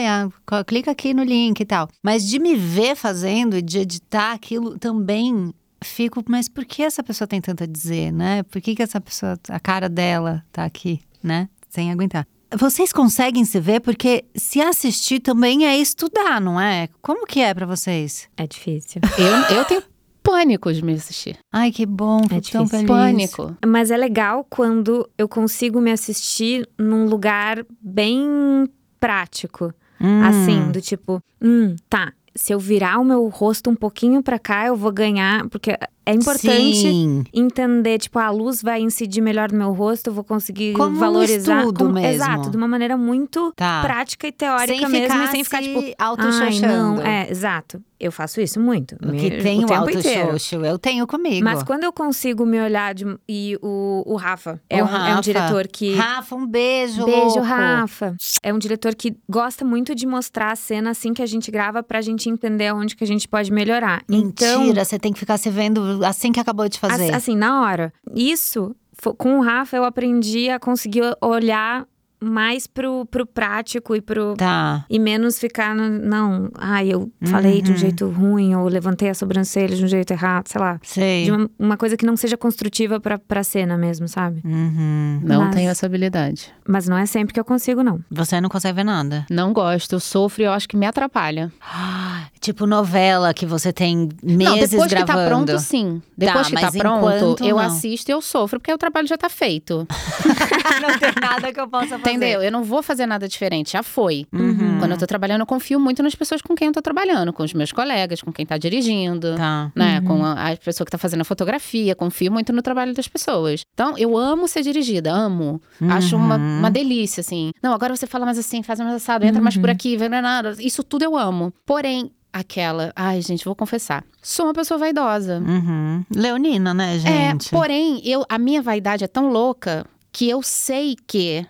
co- 0.45 0.65
clica 0.67 0.91
aqui 0.91 1.15
no 1.15 1.23
link 1.23 1.61
e 1.61 1.65
tal. 1.65 1.89
Mas 2.03 2.27
de 2.29 2.39
me 2.41 2.57
ver 2.57 2.97
fazendo 2.97 3.57
e 3.57 3.63
de 3.63 3.79
editar 3.79 4.33
aquilo 4.33 4.77
também 4.79 5.55
fico, 5.83 6.23
mas 6.29 6.49
por 6.49 6.65
que 6.65 6.83
essa 6.83 7.03
pessoa 7.03 7.27
tem 7.29 7.41
tanto 7.41 7.63
a 7.63 7.67
dizer, 7.67 8.13
né? 8.13 8.43
Por 8.43 8.61
que, 8.61 8.75
que 8.75 8.83
essa 8.83 9.01
pessoa, 9.01 9.39
a 9.49 9.61
cara 9.61 9.89
dela 9.89 10.45
tá 10.53 10.65
aqui, 10.65 11.01
né? 11.23 11.49
Sem 11.69 11.91
aguentar. 11.93 12.27
Vocês 12.59 12.93
conseguem 12.93 13.45
se 13.45 13.61
ver? 13.61 13.79
Porque 13.81 14.25
se 14.35 14.61
assistir 14.61 15.21
também 15.21 15.65
é 15.67 15.79
estudar, 15.79 16.41
não 16.41 16.61
é? 16.61 16.89
Como 17.01 17.25
que 17.25 17.39
é 17.41 17.55
pra 17.55 17.65
vocês? 17.65 18.29
É 18.37 18.45
difícil. 18.45 19.01
Eu, 19.17 19.57
eu 19.59 19.65
tenho 19.67 19.83
pânico 20.23 20.73
de 20.73 20.85
me 20.85 20.93
assistir. 20.93 21.39
Ai, 21.53 21.71
que 21.71 21.85
bom, 21.87 22.21
É 22.31 22.41
tão 22.41 22.67
feliz. 22.67 22.87
Pânico. 22.87 23.57
Mas 23.67 23.91
é 23.91 23.97
legal 23.97 24.47
quando 24.49 25.09
eu 25.17 25.29
consigo 25.29 25.81
me 25.81 25.91
assistir 25.91 26.69
num 26.79 27.07
lugar 27.07 27.65
bem 27.81 28.69
prático. 28.99 29.73
Hum. 30.01 30.23
Assim, 30.23 30.71
do 30.71 30.81
tipo, 30.81 31.23
hum, 31.41 31.77
tá. 31.89 32.13
Se 32.35 32.53
eu 32.53 32.59
virar 32.61 32.99
o 33.01 33.05
meu 33.05 33.27
rosto 33.29 33.69
um 33.69 33.75
pouquinho 33.75 34.23
pra 34.23 34.39
cá, 34.39 34.67
eu 34.67 34.77
vou 34.77 34.93
ganhar. 34.93 35.49
Porque 35.49 35.77
é 36.07 36.15
importante 36.15 36.75
Sim. 36.77 37.25
entender, 37.33 37.99
tipo, 37.99 38.19
a 38.19 38.31
luz 38.31 38.63
vai 38.63 38.81
incidir 38.81 39.21
melhor 39.21 39.51
no 39.53 39.59
meu 39.59 39.73
rosto, 39.73 40.09
eu 40.09 40.13
vou 40.15 40.25
conseguir 40.25 40.73
Como 40.75 40.97
um 40.97 40.99
valorizar. 40.99 41.59
estudo 41.61 41.79
como- 41.79 41.93
mesmo. 41.95 42.09
Exato, 42.23 42.51
de 42.51 42.57
uma 42.57 42.67
maneira 42.69 42.97
muito 42.97 43.53
Tá. 43.57 43.81
prática 43.83 44.27
e 44.27 44.33
teórica 44.33 44.79
Sem 44.79 44.89
mesmo, 44.89 45.09
ficar 45.13 45.25
e 45.25 45.29
sem 45.29 45.45
ficar, 45.45 45.63
tipo. 45.63 45.81
Auto-xoxando. 45.99 47.03
É, 47.03 47.31
exato. 47.31 47.83
Eu 47.99 48.11
faço 48.11 48.41
isso 48.41 48.59
muito. 48.59 48.97
O 49.03 49.09
me- 49.09 49.19
que 49.21 49.43
tem 49.43 49.61
o 49.61 49.65
o 49.65 49.67
tempo 49.67 49.91
inteiro. 49.91 50.21
auto-xoxo, 50.31 50.65
eu 50.65 50.79
tenho 50.79 51.07
comigo. 51.07 51.45
Mas 51.45 51.63
quando 51.63 51.85
eu 51.85 51.93
consigo 51.93 52.47
me 52.47 52.59
olhar 52.59 52.95
de- 52.95 53.05
e 53.29 53.59
o, 53.61 54.03
o 54.07 54.17
Rafa 54.17 54.59
é, 54.71 54.83
O 54.83 54.87
um, 54.87 54.89
é 54.89 54.91
um 54.91 54.97
Rafa. 54.97 55.21
diretor 55.21 55.69
que. 55.69 55.95
Rafa, 55.97 56.35
um 56.35 56.47
beijo, 56.47 57.05
Beijo, 57.05 57.21
louco. 57.21 57.41
Rafa. 57.43 58.17
É 58.43 58.55
um 58.55 58.59
diretor 58.59 58.95
que 58.95 59.15
gosta 59.29 59.67
muito 59.67 59.95
de 59.95 60.07
mostrar 60.07 60.53
a 60.53 60.57
cena 60.57 60.91
assim 60.91 61.13
que 61.13 61.21
a 61.23 61.27
gente 61.27 61.51
grava 61.51 61.83
pra 61.83 62.01
gente 62.01 62.31
entender 62.31 62.73
onde 62.73 62.97
que 62.97 63.05
a 63.05 63.07
gente 63.07 63.29
pode 63.29 63.53
melhorar. 63.53 64.03
Então, 64.09 64.61
Mentira, 64.63 64.83
você 64.83 64.99
tem 64.99 65.13
que 65.13 65.19
ficar 65.21 65.37
se 65.37 65.51
vendo 65.51 65.83
assim 66.05 66.33
que 66.33 66.41
acabou 66.41 66.69
de 66.69 66.79
fazer. 66.79 67.11
As- 67.11 67.17
Assim, 67.23 67.37
na 67.37 67.63
hora. 67.63 67.93
Isso, 68.15 68.75
com 69.19 69.39
o 69.39 69.43
Rafa, 69.43 69.77
eu 69.77 69.85
aprendi 69.85 70.49
a 70.51 70.59
conseguir 70.59 71.03
olhar 71.21 71.87
mais 72.23 72.67
pro, 72.67 73.07
pro 73.07 73.25
prático 73.27 73.95
e 73.97 74.01
pro. 74.01 74.35
Tá. 74.37 74.85
E 74.91 74.99
menos 74.99 75.39
ficar 75.39 75.75
no. 75.75 75.89
Não, 75.89 76.51
ai, 76.59 76.89
eu 76.93 77.11
falei 77.25 77.63
de 77.63 77.71
um 77.71 77.75
Uhum. 77.75 77.79
jeito 77.81 78.09
ruim, 78.09 78.55
ou 78.55 78.69
levantei 78.69 79.09
a 79.09 79.15
sobrancelha 79.15 79.75
de 79.75 79.85
um 79.85 79.89
jeito 79.89 80.11
errado, 80.13 80.49
sei 80.49 80.61
lá. 80.61 80.79
Sei. 80.83 81.25
De 81.25 81.31
uma, 81.33 81.51
uma 81.59 81.77
coisa 81.77 81.97
que 81.97 82.05
não 82.05 82.17
seja 82.17 82.37
construtiva 82.37 83.01
pra, 83.01 83.19
pra 83.19 83.43
cena 83.43 83.77
mesmo, 83.79 84.07
sabe? 84.09 84.41
Uhum. 84.45 85.21
Não 85.25 85.43
Mas- 85.45 85.55
tenho 85.55 85.71
essa 85.71 85.87
habilidade. 85.87 86.53
Mas 86.69 86.87
não 86.89 86.97
é 86.97 87.07
sempre 87.07 87.33
que 87.35 87.41
eu 87.41 87.45
consigo, 87.45 87.83
não. 87.83 88.01
Você 88.11 88.41
não 88.41 88.49
consegue 88.49 88.77
ver 88.77 88.85
nada. 88.85 89.25
Não 89.31 89.53
gosto, 89.53 89.93
eu 89.95 90.01
sofro 90.01 90.43
e 90.43 90.45
eu 90.47 90.53
acho 90.53 90.69
que 90.69 90.77
me 90.77 90.87
atrapalha. 90.87 91.51
Tipo 92.41 92.67
novela 92.67 93.35
que 93.35 93.45
você 93.45 93.71
tem 93.73 94.09
meses 94.23 94.45
não, 94.49 94.59
depois 94.59 94.91
gravando. 94.91 95.07
que 95.13 95.19
tá 95.19 95.27
pronto, 95.27 95.59
sim. 95.59 96.01
Depois 96.17 96.49
que 96.49 96.55
tá 96.55 96.71
pronto, 96.73 96.99
enquanto 97.11 97.45
eu 97.45 97.57
não. 97.57 97.63
assisto 97.63 98.11
e 98.11 98.13
eu 98.15 98.23
sofro, 98.23 98.59
porque 98.59 98.73
o 98.73 98.79
trabalho 98.79 99.07
já 99.07 99.19
tá 99.19 99.29
feito. 99.29 99.87
não 100.81 100.99
tem 100.99 101.13
nada 101.21 101.53
que 101.53 101.61
eu 101.61 101.69
possa 101.69 101.99
fazer. 101.99 102.10
Entendeu? 102.11 102.43
Eu 102.43 102.53
não 102.53 102.63
vou 102.65 102.83
fazer 102.83 103.07
nada 103.07 103.27
diferente, 103.29 103.73
já 103.73 103.83
foi. 103.83 104.27
Uhum. 104.33 104.79
Quando 104.79 104.93
eu 104.93 104.99
tô 104.99 105.07
trabalhando, 105.07 105.41
eu 105.41 105.47
confio 105.47 105.79
muito 105.81 106.03
nas 106.03 106.15
pessoas 106.15 106.41
com 106.43 106.55
quem 106.55 106.69
eu 106.69 106.73
tô 106.73 106.83
trabalhando, 106.83 107.33
com 107.33 107.43
os 107.43 107.53
meus 107.55 107.73
colegas, 107.73 108.21
com 108.23 108.33
quem 108.33 108.45
tá 108.47 108.57
dirigindo. 108.59 109.35
Tá. 109.37 109.71
Né, 109.75 110.01
com 110.03 110.25
a, 110.25 110.51
a 110.53 110.57
pessoa 110.57 110.85
que 110.85 110.91
tá 110.91 110.99
fazendo 110.99 111.21
a 111.21 111.25
fotografia, 111.25 111.95
confio 111.95 112.31
muito 112.33 112.53
no 112.53 112.63
trabalho 112.63 112.95
das 112.95 113.09
pessoas. 113.09 113.63
Então, 113.75 113.97
eu 113.99 114.17
amo 114.17 114.47
ser 114.49 114.63
dirigida, 114.63 115.13
amo. 115.13 115.61
Acho 115.89 116.17
uma, 116.17 116.37
Uhum. 116.37 116.59
uma 116.61 116.71
delícia, 116.71 117.21
assim. 117.21 117.51
Não, 117.63 117.73
agora 117.73 117.95
você 117.95 118.07
fala 118.07 118.25
mais 118.25 118.39
assim, 118.39 118.63
faz 118.63 118.79
mais 118.81 118.95
assado, 118.95 119.25
entra 119.25 119.41
mais 119.43 119.57
por 119.57 119.67
Uhum. 119.69 119.73
aqui, 119.73 119.97
vai 119.97 120.07
é 120.07 120.21
nada. 120.21 120.57
Isso 120.61 120.83
tudo 120.83 121.03
eu 121.05 121.17
amo. 121.17 121.53
Porém, 121.65 122.11
aquela. 122.33 122.93
Ai, 122.97 123.21
gente, 123.23 123.45
vou 123.45 123.55
confessar. 123.55 124.05
Sou 124.23 124.47
uma 124.47 124.55
pessoa 124.55 124.79
vaidosa. 124.79 125.39
Uhum. 125.47 126.05
Leonina, 126.15 126.73
né, 126.75 126.99
gente? 126.99 127.49
É, 127.49 127.51
porém, 127.51 128.01
eu, 128.05 128.25
a 128.29 128.39
minha 128.39 128.63
vaidade 128.63 129.05
é 129.05 129.09
tão 129.09 129.29
louca 129.29 129.85
que 130.13 130.29
eu 130.29 130.43
sei 130.43 130.97
que 131.07 131.47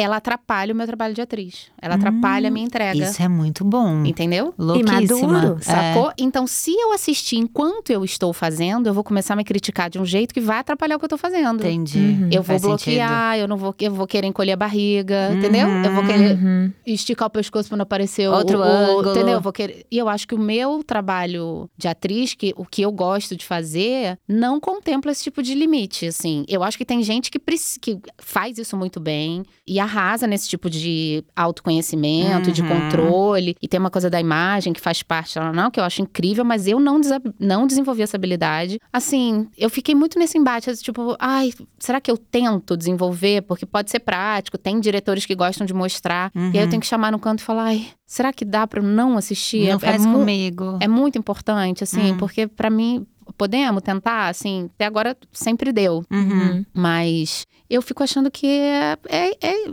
ela 0.00 0.16
atrapalha 0.16 0.72
o 0.72 0.76
meu 0.76 0.86
trabalho 0.86 1.12
de 1.14 1.20
atriz. 1.20 1.66
Ela 1.80 1.96
atrapalha 1.96 2.48
a 2.48 2.50
minha 2.50 2.64
entrega. 2.64 3.04
Isso 3.04 3.20
é 3.22 3.26
muito 3.28 3.64
bom. 3.64 4.04
Entendeu? 4.04 4.54
Louquíssima. 4.56 5.32
maduro, 5.32 5.58
É. 5.60 5.62
Sacou? 5.62 6.12
Então, 6.16 6.46
se 6.46 6.72
eu 6.72 6.92
assistir 6.92 7.36
enquanto 7.36 7.90
eu 7.90 8.04
estou 8.04 8.32
fazendo, 8.32 8.86
eu 8.86 8.94
vou 8.94 9.02
começar 9.02 9.34
a 9.34 9.36
me 9.36 9.44
criticar 9.44 9.90
de 9.90 9.98
um 9.98 10.04
jeito 10.04 10.32
que 10.32 10.40
vai 10.40 10.58
atrapalhar 10.58 10.96
o 10.96 10.98
que 10.98 11.04
eu 11.04 11.08
tô 11.08 11.18
fazendo. 11.18 11.58
Entendi. 11.60 11.98
Uhum. 11.98 12.28
Eu 12.32 12.42
vou 12.42 12.58
bloquear, 12.60 13.38
eu 13.38 13.48
não 13.48 13.56
vou, 13.56 13.74
eu 13.80 13.92
vou 13.92 14.06
querer 14.06 14.26
encolher 14.28 14.52
a 14.52 14.56
barriga, 14.56 15.32
entendeu? 15.34 15.68
Eu 15.68 15.92
vou 15.92 16.02
Uhum. 16.02 16.06
querer 16.08 16.36
Uhum. 16.38 16.72
esticar 16.86 17.26
o 17.26 17.30
pescoço 17.30 17.68
pra 17.68 17.76
não 17.76 17.82
aparecer 17.82 18.28
o- 18.28 18.32
Outro 18.34 18.58
o, 18.58 18.62
ângulo. 18.62 19.10
entendeu? 19.10 19.34
Eu 19.34 19.40
vou 19.40 19.52
querer. 19.52 19.84
E 19.90 19.98
eu 19.98 20.08
acho 20.08 20.28
que 20.28 20.34
o 20.34 20.38
meu 20.38 20.82
trabalho 20.84 21.68
de 21.76 21.88
atriz, 21.88 22.34
que 22.34 22.52
o 22.56 22.64
que 22.64 22.82
eu 22.82 22.92
gosto 22.92 23.36
de 23.36 23.44
fazer, 23.44 24.18
não 24.28 24.60
contempla 24.60 25.10
esse 25.10 25.24
tipo 25.24 25.42
de 25.42 25.54
limite, 25.54 26.06
assim. 26.06 26.44
Eu 26.48 26.62
acho 26.62 26.76
que 26.78 26.84
tem 26.84 27.02
gente 27.02 27.30
que, 27.30 27.38
que 27.80 27.98
faz 28.18 28.58
isso 28.58 28.76
muito 28.76 29.00
bem 29.00 29.42
e 29.66 29.80
arrasa 29.88 30.26
nesse 30.26 30.48
tipo 30.48 30.68
de 30.70 31.24
autoconhecimento, 31.34 32.52
de 32.52 32.62
Uhum. 32.62 32.68
controle. 32.68 33.56
E 33.60 33.68
tem 33.68 33.78
uma 33.80 33.90
coisa 33.90 34.08
da 34.10 34.20
imagem 34.20 34.72
que 34.72 34.80
faz 34.80 35.02
parte, 35.02 35.38
lá, 35.38 35.52
não, 35.52 35.70
que 35.70 35.80
eu 35.80 35.84
acho 35.84 36.02
incrível, 36.02 36.44
mas 36.44 36.66
eu 36.66 36.78
não, 36.80 37.00
não 37.38 37.66
desenvolvi 37.66 38.02
essa 38.02 38.16
habilidade. 38.16 38.78
Assim, 38.92 39.48
eu 39.56 39.70
fiquei 39.70 39.94
muito 39.94 40.18
nesse 40.18 40.38
embate, 40.38 40.74
tipo, 40.76 41.16
ai, 41.18 41.52
será 41.78 42.00
que 42.00 42.10
eu 42.10 42.16
tento 42.16 42.76
desenvolver? 42.76 43.42
Porque 43.42 43.66
pode 43.66 43.90
ser 43.90 44.00
prático, 44.00 44.58
tem 44.58 44.80
diretores 44.80 45.24
que 45.26 45.34
gostam 45.34 45.66
de 45.66 45.74
mostrar. 45.74 46.30
E 46.34 46.38
aí 46.38 46.56
eu 46.58 46.62
Uhum. 46.64 46.68
tenho 46.70 46.80
que 46.80 46.86
chamar 46.86 47.12
no 47.12 47.18
canto 47.18 47.40
e 47.40 47.42
falar, 47.42 47.64
ai, 47.64 47.86
será 48.06 48.32
que 48.32 48.44
dá 48.44 48.66
pra 48.66 48.80
eu 48.80 48.84
não 48.84 49.16
assistir? 49.16 49.68
Não 49.68 49.76
É- 49.76 49.78
faz 49.78 50.04
é, 50.04 50.12
comigo. 50.12 50.78
é 50.80 50.88
muito 50.88 51.18
importante, 51.18 51.84
assim, 51.84 52.12
Hum. 52.12 52.16
porque 52.18 52.46
pra 52.46 52.70
mim, 52.70 53.06
podemos 53.36 53.82
tentar, 53.82 54.28
assim, 54.28 54.70
até 54.74 54.86
agora 54.86 55.16
sempre 55.32 55.72
deu. 55.72 56.04
Uhum. 56.10 56.64
Mas 56.72 57.46
eu 57.68 57.82
fico 57.82 58.02
achando 58.02 58.30
que 58.30 58.46
é, 58.46 58.96
é- 59.08 59.36
é- 59.40 59.64